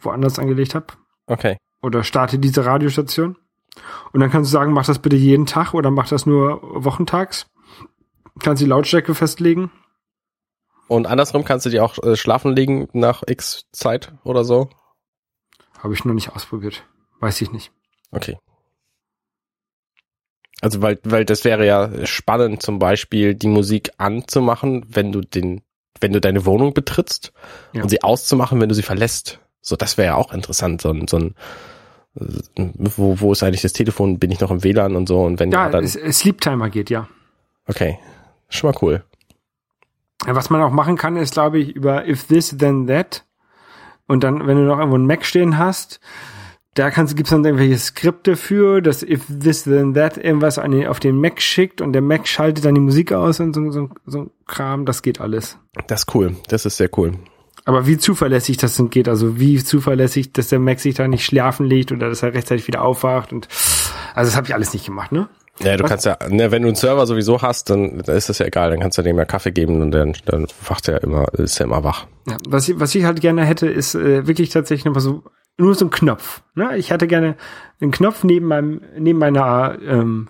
woanders 0.00 0.38
angelegt 0.38 0.74
habe. 0.74 0.86
Okay. 1.26 1.56
Oder 1.82 2.04
starte 2.04 2.38
diese 2.38 2.64
Radiostation. 2.64 3.36
Und 4.12 4.20
dann 4.20 4.30
kannst 4.30 4.50
du 4.50 4.52
sagen, 4.52 4.72
mach 4.72 4.86
das 4.86 4.98
bitte 4.98 5.16
jeden 5.16 5.46
Tag 5.46 5.74
oder 5.74 5.90
mach 5.90 6.08
das 6.08 6.26
nur 6.26 6.60
wochentags. 6.84 7.46
Kannst 8.40 8.62
die 8.62 8.66
Lautstärke 8.66 9.14
festlegen. 9.14 9.70
Und 10.88 11.06
andersrum 11.06 11.44
kannst 11.44 11.66
du 11.66 11.70
die 11.70 11.80
auch 11.80 11.98
äh, 12.02 12.16
schlafen 12.16 12.54
legen 12.56 12.88
nach 12.92 13.22
X 13.26 13.66
Zeit 13.72 14.12
oder 14.24 14.44
so? 14.44 14.70
Habe 15.78 15.94
ich 15.94 16.04
noch 16.04 16.14
nicht 16.14 16.30
ausprobiert. 16.34 16.84
Weiß 17.20 17.40
ich 17.40 17.52
nicht. 17.52 17.72
Okay. 18.10 18.38
Also 20.60 20.82
weil, 20.82 20.98
weil 21.04 21.24
das 21.24 21.44
wäre 21.44 21.64
ja 21.66 21.90
spannend, 22.06 22.62
zum 22.62 22.78
Beispiel 22.78 23.34
die 23.34 23.46
Musik 23.48 23.90
anzumachen, 23.98 24.84
wenn 24.88 25.12
du 25.12 25.20
den, 25.20 25.60
wenn 26.00 26.12
du 26.12 26.20
deine 26.20 26.44
Wohnung 26.46 26.74
betrittst 26.74 27.32
Ja. 27.72 27.82
und 27.82 27.88
sie 27.88 28.02
auszumachen, 28.02 28.60
wenn 28.60 28.68
du 28.68 28.74
sie 28.74 28.82
verlässt. 28.82 29.38
So, 29.60 29.76
das 29.76 29.98
wäre 29.98 30.08
ja 30.08 30.14
auch 30.16 30.32
interessant, 30.32 30.80
so 30.80 30.90
ein, 30.90 31.06
so 31.08 31.18
ein 31.18 31.34
äh, 32.18 32.70
wo, 32.76 33.20
wo 33.20 33.32
ist 33.32 33.42
eigentlich 33.42 33.62
das 33.62 33.72
Telefon? 33.72 34.18
Bin 34.18 34.30
ich 34.30 34.40
noch 34.40 34.50
im 34.50 34.64
WLAN 34.64 34.96
und 34.96 35.06
so? 35.08 35.20
Und 35.22 35.38
wenn 35.40 35.52
ja, 35.52 35.66
Ja, 35.66 35.70
dann 35.70 35.86
Sleep 35.86 36.40
Timer 36.40 36.70
geht, 36.70 36.90
ja. 36.90 37.08
okay, 37.66 37.98
schon 38.48 38.70
mal 38.70 38.78
cool. 38.82 39.04
Ja, 40.26 40.34
Was 40.34 40.50
man 40.50 40.60
auch 40.62 40.72
machen 40.72 40.96
kann, 40.96 41.16
ist, 41.16 41.34
glaube 41.34 41.58
ich, 41.60 41.70
über 41.76 42.08
if 42.08 42.26
this, 42.26 42.56
then 42.58 42.86
that. 42.88 43.24
Und 44.08 44.24
dann, 44.24 44.46
wenn 44.46 44.56
du 44.56 44.64
noch 44.64 44.78
irgendwo 44.78 44.96
einen 44.96 45.06
Mac 45.06 45.24
stehen 45.24 45.58
hast, 45.58 46.00
da 46.78 46.90
kannst, 46.90 47.16
gibt's 47.16 47.30
dann 47.30 47.44
irgendwelche 47.44 47.78
Skripte 47.78 48.36
für, 48.36 48.80
dass 48.80 49.02
if 49.02 49.22
this, 49.26 49.64
then 49.64 49.94
that 49.94 50.16
irgendwas 50.16 50.58
an 50.58 50.70
den, 50.70 50.86
auf 50.86 51.00
den 51.00 51.20
Mac 51.20 51.40
schickt 51.40 51.80
und 51.80 51.92
der 51.92 52.02
Mac 52.02 52.26
schaltet 52.28 52.64
dann 52.64 52.74
die 52.74 52.80
Musik 52.80 53.12
aus 53.12 53.40
und 53.40 53.54
so, 53.54 53.70
so, 53.70 53.88
so 54.06 54.18
ein 54.20 54.30
Kram, 54.46 54.86
das 54.86 55.02
geht 55.02 55.20
alles. 55.20 55.58
Das 55.86 56.00
ist 56.00 56.14
cool. 56.14 56.36
Das 56.48 56.64
ist 56.66 56.76
sehr 56.76 56.90
cool. 56.96 57.12
Aber 57.64 57.86
wie 57.86 57.98
zuverlässig 57.98 58.56
das 58.56 58.76
denn 58.76 58.88
geht, 58.88 59.08
also 59.08 59.38
wie 59.38 59.62
zuverlässig, 59.62 60.32
dass 60.32 60.48
der 60.48 60.58
Mac 60.58 60.80
sich 60.80 60.94
da 60.94 61.06
nicht 61.06 61.24
schlafen 61.24 61.66
legt 61.66 61.92
oder 61.92 62.08
dass 62.08 62.22
er 62.22 62.32
rechtzeitig 62.32 62.66
wieder 62.66 62.82
aufwacht 62.82 63.32
und 63.32 63.48
also 64.14 64.30
das 64.30 64.36
habe 64.36 64.46
ich 64.46 64.54
alles 64.54 64.72
nicht 64.72 64.86
gemacht, 64.86 65.12
ne? 65.12 65.28
Ja, 65.60 65.76
du 65.76 65.82
Was? 65.82 65.90
kannst 65.90 66.06
ja, 66.06 66.16
ne, 66.28 66.50
wenn 66.50 66.62
du 66.62 66.68
einen 66.68 66.76
Server 66.76 67.06
sowieso 67.06 67.42
hast, 67.42 67.68
dann, 67.68 68.02
dann 68.04 68.16
ist 68.16 68.28
das 68.28 68.38
ja 68.38 68.46
egal, 68.46 68.70
dann 68.70 68.80
kannst 68.80 68.96
du 68.96 69.02
dem 69.02 69.18
ja 69.18 69.24
Kaffee 69.24 69.50
geben 69.50 69.82
und 69.82 69.90
dann, 69.90 70.14
dann 70.24 70.46
wacht 70.66 70.88
er 70.88 71.02
immer, 71.02 71.26
ist 71.34 71.58
er 71.60 71.66
immer 71.66 71.82
wach. 71.82 72.06
Ja, 72.28 72.36
was 72.48 72.68
ich, 72.68 72.78
was 72.78 72.94
ich 72.94 73.04
halt 73.04 73.20
gerne 73.20 73.44
hätte, 73.44 73.66
ist 73.66 73.94
äh, 73.94 74.26
wirklich 74.26 74.50
tatsächlich 74.50 74.84
noch 74.84 74.94
mal 74.94 75.00
so 75.00 75.24
nur 75.58 75.74
so 75.74 75.86
ein 75.86 75.90
Knopf. 75.90 76.42
Ne? 76.54 76.76
Ich 76.78 76.90
hätte 76.90 77.06
gerne 77.06 77.36
einen 77.80 77.90
Knopf 77.90 78.24
neben 78.24 78.46
meinem 78.46 78.80
neben 78.96 79.18
meiner 79.18 79.78
ähm, 79.82 80.28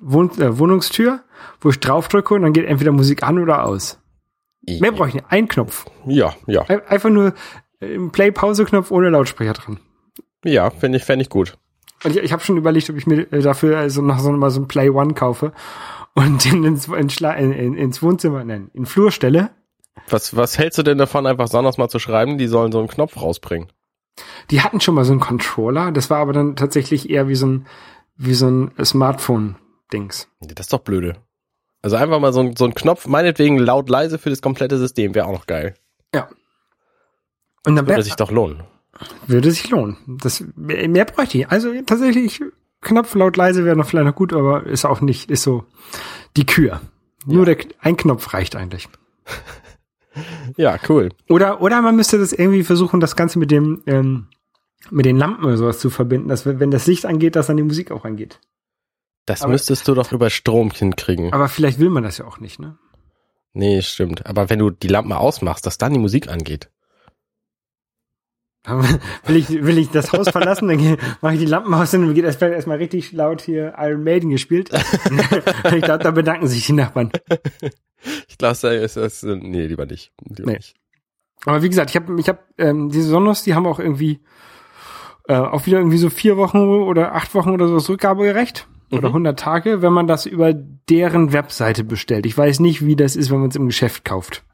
Wohn 0.00 0.30
äh, 0.40 0.58
Wohnungstür, 0.58 1.20
wo 1.60 1.70
ich 1.70 1.80
draufdrücke 1.80 2.34
und 2.34 2.42
dann 2.42 2.52
geht 2.52 2.66
entweder 2.66 2.92
Musik 2.92 3.22
an 3.22 3.38
oder 3.38 3.64
aus. 3.64 3.98
Mehr 4.66 4.92
brauche 4.92 5.08
ich 5.08 5.14
nicht. 5.14 5.26
Ein 5.30 5.48
Knopf. 5.48 5.86
Ja, 6.06 6.34
ja, 6.46 6.62
Ein- 6.68 6.86
Einfach 6.88 7.08
nur 7.10 7.32
äh, 7.80 7.94
ein 7.94 8.10
Play-Pause-Knopf 8.10 8.90
ohne 8.90 9.08
Lautsprecher 9.10 9.54
dran. 9.54 9.80
ja, 10.44 10.68
finde 10.70 10.98
ich, 10.98 11.04
fände 11.04 11.22
ich 11.22 11.30
gut. 11.30 11.56
Und 12.04 12.12
ich, 12.16 12.22
ich 12.22 12.32
habe 12.32 12.42
schon 12.44 12.56
überlegt, 12.58 12.88
ob 12.90 12.96
ich 12.96 13.06
mir 13.06 13.32
äh, 13.32 13.40
dafür 13.40 13.78
also 13.78 14.02
noch 14.02 14.18
so 14.18 14.30
mal 14.32 14.50
so 14.50 14.60
ein 14.60 14.68
Play 14.68 14.90
One 14.90 15.14
kaufe 15.14 15.52
und 16.14 16.44
den 16.50 16.64
ins, 16.64 16.86
in, 16.88 17.08
in, 17.08 17.52
in, 17.52 17.74
ins 17.74 18.02
Wohnzimmer, 18.02 18.44
nein, 18.44 18.70
in 18.74 18.84
Flur 18.86 19.10
stelle. 19.10 19.50
Was, 20.10 20.36
was 20.36 20.58
hältst 20.58 20.78
du 20.78 20.82
denn 20.82 20.98
davon, 20.98 21.26
einfach 21.26 21.48
sonntags 21.48 21.76
mal 21.78 21.88
zu 21.88 21.98
schreiben, 21.98 22.38
die 22.38 22.46
sollen 22.46 22.70
so 22.72 22.78
einen 22.78 22.88
Knopf 22.88 23.20
rausbringen? 23.20 23.68
Die 24.50 24.62
hatten 24.62 24.80
schon 24.80 24.94
mal 24.94 25.04
so 25.04 25.12
einen 25.12 25.20
Controller, 25.20 25.92
das 25.92 26.10
war 26.10 26.18
aber 26.18 26.32
dann 26.32 26.56
tatsächlich 26.56 27.10
eher 27.10 27.28
wie 27.28 27.34
so 27.34 27.46
ein, 27.46 27.66
wie 28.16 28.34
so 28.34 28.48
ein 28.48 28.72
Smartphone-Dings. 28.82 30.28
Das 30.40 30.66
ist 30.66 30.72
doch 30.72 30.80
blöde. 30.80 31.16
Also 31.82 31.96
einfach 31.96 32.18
mal 32.18 32.32
so 32.32 32.40
ein, 32.40 32.56
so 32.56 32.64
ein 32.64 32.74
Knopf, 32.74 33.06
meinetwegen 33.06 33.58
laut 33.58 33.88
leise 33.88 34.18
für 34.18 34.30
das 34.30 34.42
komplette 34.42 34.78
System, 34.78 35.14
wäre 35.14 35.26
auch 35.26 35.32
noch 35.32 35.46
geil. 35.46 35.74
Ja. 36.14 36.28
Und 37.66 37.76
dann 37.76 37.86
Würde 37.86 38.02
sich 38.02 38.16
doch 38.16 38.30
lohnen. 38.30 38.64
würde 39.26 39.50
sich 39.50 39.68
lohnen. 39.70 39.96
Das, 40.20 40.42
mehr, 40.56 41.04
bräuchte 41.04 41.38
ich. 41.38 41.48
Also 41.48 41.72
tatsächlich, 41.82 42.42
Knopf 42.80 43.14
laut 43.14 43.36
leise 43.36 43.64
wäre 43.64 43.76
noch 43.76 43.86
vielleicht 43.86 44.06
noch 44.06 44.14
gut, 44.14 44.32
aber 44.32 44.64
ist 44.66 44.84
auch 44.84 45.00
nicht, 45.00 45.30
ist 45.30 45.42
so 45.42 45.64
die 46.36 46.46
Kür. 46.46 46.80
Nur 47.26 47.44
der, 47.44 47.58
ein 47.80 47.96
Knopf 47.96 48.32
reicht 48.32 48.56
eigentlich. 48.56 48.88
Ja, 50.56 50.76
cool. 50.88 51.10
Oder, 51.28 51.60
oder 51.60 51.80
man 51.82 51.96
müsste 51.96 52.18
das 52.18 52.32
irgendwie 52.32 52.64
versuchen, 52.64 53.00
das 53.00 53.16
Ganze 53.16 53.38
mit 53.38 53.50
dem, 53.50 53.82
ähm, 53.86 54.26
mit 54.90 55.06
den 55.06 55.16
Lampen 55.16 55.44
oder 55.44 55.56
sowas 55.56 55.78
zu 55.80 55.90
verbinden, 55.90 56.28
dass 56.28 56.46
wenn 56.46 56.70
das 56.70 56.86
Licht 56.86 57.04
angeht, 57.06 57.36
dass 57.36 57.48
dann 57.48 57.56
die 57.56 57.62
Musik 57.62 57.90
auch 57.90 58.04
angeht. 58.04 58.40
Das 59.26 59.42
Aber- 59.42 59.52
müsstest 59.52 59.86
du 59.88 59.94
doch 59.94 60.12
über 60.12 60.30
Strom 60.30 60.70
hinkriegen. 60.70 61.32
Aber 61.32 61.48
vielleicht 61.48 61.78
will 61.78 61.90
man 61.90 62.02
das 62.04 62.18
ja 62.18 62.26
auch 62.26 62.38
nicht, 62.40 62.58
ne? 62.58 62.78
Nee, 63.52 63.82
stimmt. 63.82 64.26
Aber 64.26 64.50
wenn 64.50 64.58
du 64.58 64.70
die 64.70 64.88
Lampen 64.88 65.12
ausmachst, 65.12 65.66
dass 65.66 65.78
dann 65.78 65.92
die 65.92 65.98
Musik 65.98 66.28
angeht. 66.28 66.70
will 69.26 69.36
ich, 69.36 69.48
will 69.48 69.78
ich 69.78 69.90
das 69.90 70.12
Haus 70.12 70.28
verlassen, 70.28 70.68
dann 70.68 70.98
mache 71.20 71.34
ich 71.34 71.40
die 71.40 71.46
Lampen 71.46 71.72
aus 71.74 71.94
und 71.94 72.02
dann 72.06 72.14
geht 72.14 72.24
erstmal 72.24 72.52
erstmal 72.52 72.78
richtig 72.78 73.12
laut 73.12 73.40
hier 73.40 73.74
Iron 73.78 74.02
Maiden 74.04 74.30
gespielt. 74.30 74.70
ich 75.74 75.82
glaube, 75.82 76.04
da 76.04 76.10
bedanken 76.10 76.48
sich 76.48 76.66
die 76.66 76.72
Nachbarn. 76.72 77.10
Ich 78.28 78.38
glaube, 78.38 78.68
es 78.68 78.96
ist, 78.96 79.22
nee, 79.24 79.66
lieber 79.66 79.86
nicht. 79.86 80.12
Lieber 80.22 80.50
Nee. 80.50 80.56
nicht. 80.56 80.74
Aber 81.44 81.62
wie 81.62 81.68
gesagt, 81.68 81.90
ich 81.90 81.96
habe, 81.96 82.18
ich 82.20 82.28
habe 82.28 82.40
ähm, 82.58 82.90
diese 82.90 83.08
Sonos, 83.08 83.42
die 83.44 83.54
haben 83.54 83.66
auch 83.66 83.78
irgendwie 83.78 84.20
äh, 85.28 85.34
auch 85.34 85.66
wieder 85.66 85.78
irgendwie 85.78 85.98
so 85.98 86.10
vier 86.10 86.36
Wochen 86.36 86.58
oder 86.58 87.14
acht 87.14 87.34
Wochen 87.34 87.50
oder 87.50 87.68
so 87.68 87.74
das 87.74 87.88
Rückgaberecht 87.88 88.66
oder 88.90 89.08
100 89.08 89.38
Tage, 89.38 89.82
wenn 89.82 89.92
man 89.92 90.06
das 90.06 90.26
über 90.26 90.52
deren 90.54 91.32
Webseite 91.32 91.84
bestellt. 91.84 92.26
Ich 92.26 92.36
weiß 92.36 92.60
nicht, 92.60 92.84
wie 92.84 92.96
das 92.96 93.16
ist, 93.16 93.30
wenn 93.30 93.40
man 93.40 93.50
es 93.50 93.56
im 93.56 93.66
Geschäft 93.66 94.04
kauft. 94.04 94.44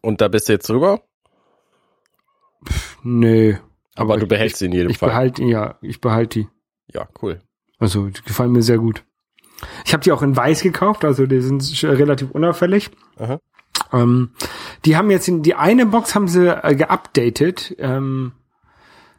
Und 0.00 0.20
da 0.20 0.28
bist 0.28 0.48
du 0.48 0.52
jetzt 0.52 0.68
drüber, 0.68 1.02
Nö. 3.04 3.54
aber 3.94 4.16
du 4.18 4.26
behältst 4.26 4.58
sie 4.58 4.66
in 4.66 4.72
jedem 4.72 4.90
Ich 4.90 4.98
Fall. 4.98 5.10
behalte, 5.10 5.44
ja, 5.44 5.78
ich 5.82 6.00
behalte 6.00 6.40
die. 6.40 6.48
ja, 6.92 7.06
cool. 7.22 7.40
Also, 7.78 8.06
die 8.08 8.22
gefallen 8.22 8.52
mir 8.52 8.62
sehr 8.62 8.78
gut. 8.78 9.04
Ich 9.84 9.92
habe 9.92 10.02
die 10.02 10.10
auch 10.12 10.22
in 10.22 10.36
weiß 10.36 10.62
gekauft, 10.62 11.04
also 11.04 11.26
die 11.26 11.40
sind 11.40 11.62
sch- 11.62 11.86
relativ 11.88 12.30
unauffällig. 12.32 12.90
Ähm, 13.92 14.30
die 14.84 14.96
haben 14.96 15.10
jetzt 15.10 15.28
in, 15.28 15.42
die 15.42 15.54
eine 15.54 15.86
Box 15.86 16.14
haben 16.14 16.28
sie 16.28 16.48
äh, 16.48 16.74
geupdatet. 16.74 17.74
Ähm, 17.78 18.32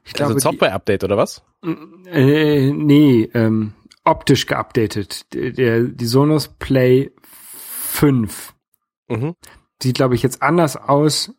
ich 0.04 0.14
glaube, 0.14 0.34
Also 0.34 0.50
Software-Update 0.50 1.04
oder 1.04 1.18
was? 1.18 1.44
äh, 1.64 2.72
nee, 2.72 3.30
ähm, 3.34 3.74
optisch 4.04 4.46
geupdatet. 4.46 5.26
Der, 5.34 5.82
die 5.84 6.06
Sonos 6.06 6.48
Play 6.60 7.12
5 7.22 8.54
Mhm. 9.10 9.36
sieht, 9.82 9.96
glaube 9.96 10.16
ich, 10.16 10.24
jetzt 10.24 10.42
anders 10.42 10.78
aus 10.78 11.34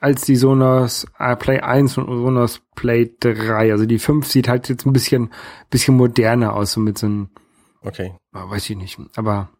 als 0.00 0.22
die 0.22 0.36
Sonos 0.36 1.06
äh, 1.18 1.36
Play 1.36 1.60
1 1.60 1.98
und 1.98 2.06
Sonos 2.06 2.62
Play 2.74 3.10
3. 3.20 3.72
Also 3.72 3.86
die 3.86 3.98
5 3.98 4.26
sieht 4.26 4.48
halt 4.48 4.68
jetzt 4.68 4.86
ein 4.86 4.92
bisschen, 4.92 5.30
bisschen 5.68 5.96
moderner 5.96 6.54
aus, 6.54 6.72
so 6.72 6.80
mit 6.80 6.98
so 6.98 7.06
einem 7.06 7.30
Okay. 7.82 8.14
Ah, 8.32 8.48
weiß 8.48 8.68
ich 8.70 8.76
nicht. 8.76 8.98
Aber 9.16 9.50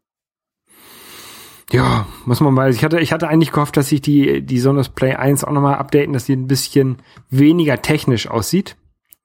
ja, 1.70 2.06
muss 2.24 2.40
man 2.40 2.52
mal. 2.52 2.70
Ich 2.70 2.84
hatte, 2.84 3.00
ich 3.00 3.12
hatte 3.12 3.28
eigentlich 3.28 3.52
gehofft, 3.52 3.76
dass 3.76 3.88
sich 3.88 4.00
die, 4.00 4.42
die 4.42 4.58
Sonos 4.58 4.88
Play 4.88 5.14
1 5.14 5.44
auch 5.44 5.52
nochmal 5.52 5.76
updaten, 5.76 6.12
dass 6.12 6.26
die 6.26 6.34
ein 6.34 6.48
bisschen 6.48 6.98
weniger 7.28 7.80
technisch 7.80 8.28
aussieht. 8.28 8.76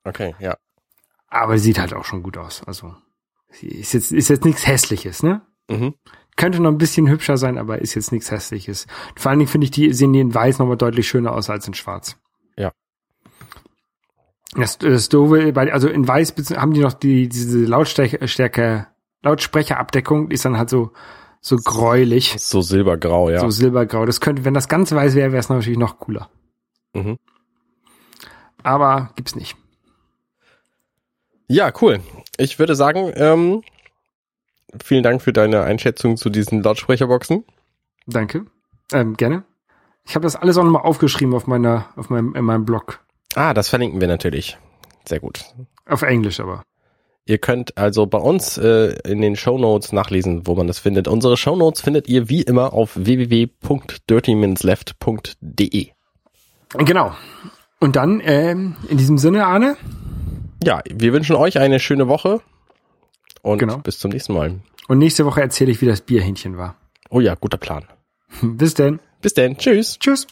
Okay, 0.03 0.35
ja. 0.39 0.55
Aber 1.27 1.57
sieht 1.57 1.79
halt 1.79 1.93
auch 1.93 2.05
schon 2.05 2.23
gut 2.23 2.37
aus. 2.37 2.63
Also 2.65 2.95
sie 3.49 3.67
ist 3.67 3.93
jetzt, 3.93 4.11
ist 4.11 4.29
jetzt 4.29 4.45
nichts 4.45 4.67
Hässliches, 4.67 5.23
ne? 5.23 5.41
Mhm. 5.69 5.95
Könnte 6.37 6.61
noch 6.61 6.69
ein 6.71 6.77
bisschen 6.77 7.07
hübscher 7.07 7.37
sein, 7.37 7.57
aber 7.57 7.79
ist 7.79 7.95
jetzt 7.95 8.11
nichts 8.11 8.29
Hässliches. 8.29 8.87
Vor 9.15 9.29
allen 9.29 9.39
Dingen 9.39 9.49
finde 9.49 9.65
ich, 9.65 9.71
die 9.71 9.93
sehen 9.93 10.11
die 10.13 10.19
in 10.19 10.33
weiß 10.33 10.59
nochmal 10.59 10.75
deutlich 10.77 11.07
schöner 11.07 11.31
aus 11.33 11.49
als 11.49 11.67
in 11.67 11.73
schwarz. 11.73 12.17
Ja. 12.57 12.71
Das, 14.53 14.77
das 14.77 15.07
bei- 15.09 15.71
also 15.71 15.87
in 15.87 16.07
weiß 16.07 16.33
haben 16.57 16.73
die 16.73 16.81
noch 16.81 16.93
die, 16.93 17.29
diese 17.29 17.59
Lautstärke, 17.59 18.27
Stärke, 18.27 18.87
Lautsprecherabdeckung, 19.23 20.29
die 20.29 20.35
ist 20.35 20.43
dann 20.45 20.57
halt 20.57 20.69
so, 20.69 20.91
so 21.39 21.55
gräulich. 21.55 22.35
So 22.37 22.61
silbergrau, 22.61 23.29
ja. 23.29 23.39
So 23.39 23.49
silbergrau. 23.49 24.05
Das 24.05 24.19
könnte, 24.19 24.43
wenn 24.45 24.53
das 24.53 24.67
ganz 24.67 24.91
weiß 24.91 25.15
wäre, 25.15 25.31
wäre 25.31 25.39
es 25.39 25.49
natürlich 25.49 25.79
noch 25.79 25.99
cooler. 25.99 26.29
Mhm. 26.93 27.17
Aber 28.61 29.11
gibt's 29.15 29.35
nicht. 29.35 29.55
Ja, 31.47 31.71
cool. 31.81 31.99
Ich 32.37 32.57
würde 32.59 32.75
sagen, 32.75 33.11
ähm, 33.15 33.61
vielen 34.83 35.03
Dank 35.03 35.21
für 35.21 35.33
deine 35.33 35.63
Einschätzung 35.63 36.17
zu 36.17 36.29
diesen 36.29 36.63
Lautsprecherboxen. 36.63 37.43
Danke. 38.07 38.45
Ähm, 38.93 39.15
gerne. 39.15 39.43
Ich 40.05 40.15
habe 40.15 40.23
das 40.23 40.35
alles 40.35 40.57
auch 40.57 40.63
nochmal 40.63 40.83
aufgeschrieben 40.83 41.33
auf 41.33 41.47
meiner, 41.47 41.89
auf 41.95 42.09
meinem, 42.09 42.35
in 42.35 42.45
meinem 42.45 42.65
Blog. 42.65 42.99
Ah, 43.33 43.53
das 43.53 43.69
verlinken 43.69 43.99
wir 43.99 44.07
natürlich. 44.07 44.57
Sehr 45.07 45.19
gut. 45.19 45.43
Auf 45.87 46.03
Englisch 46.03 46.39
aber. 46.39 46.63
Ihr 47.27 47.39
könnt 47.39 47.75
also 47.77 48.05
bei 48.05 48.19
uns 48.19 48.59
äh, 48.59 48.95
in 49.03 49.19
den 49.21 49.35
Shownotes 49.35 49.91
nachlesen, 49.91 50.45
wo 50.45 50.53
man 50.53 50.67
das 50.67 50.77
findet. 50.77 51.07
Unsere 51.07 51.37
Shownotes 51.37 51.81
findet 51.81 52.07
ihr 52.07 52.29
wie 52.29 52.43
immer 52.43 52.73
auf 52.73 52.91
www.dirtyminsleft.de. 52.95 55.87
Genau. 56.77 57.15
Und 57.79 57.95
dann, 57.95 58.21
ähm, 58.23 58.75
in 58.89 58.97
diesem 58.97 59.17
Sinne, 59.17 59.47
Arne, 59.47 59.75
Ja, 60.63 60.81
wir 60.87 61.13
wünschen 61.13 61.35
euch 61.35 61.57
eine 61.57 61.79
schöne 61.79 62.07
Woche 62.07 62.41
und 63.45 63.59
genau. 63.59 63.77
bis 63.77 63.99
zum 63.99 64.09
nächsten 64.09 64.33
Mal. 64.33 64.59
Und 64.87 64.97
nächste 64.97 65.23
Woche 65.23 65.39
erzähle 65.39 65.71
ich, 65.71 65.79
wie 65.79 65.85
das 65.85 66.01
Bierhähnchen 66.01 66.57
war. 66.57 66.77
Oh 67.11 67.19
ja, 67.19 67.35
guter 67.35 67.57
Plan. 67.57 67.85
bis 68.41 68.73
denn. 68.73 68.99
Bis 69.21 69.35
denn. 69.35 69.55
Tschüss. 69.57 69.99
Tschüss. 69.99 70.25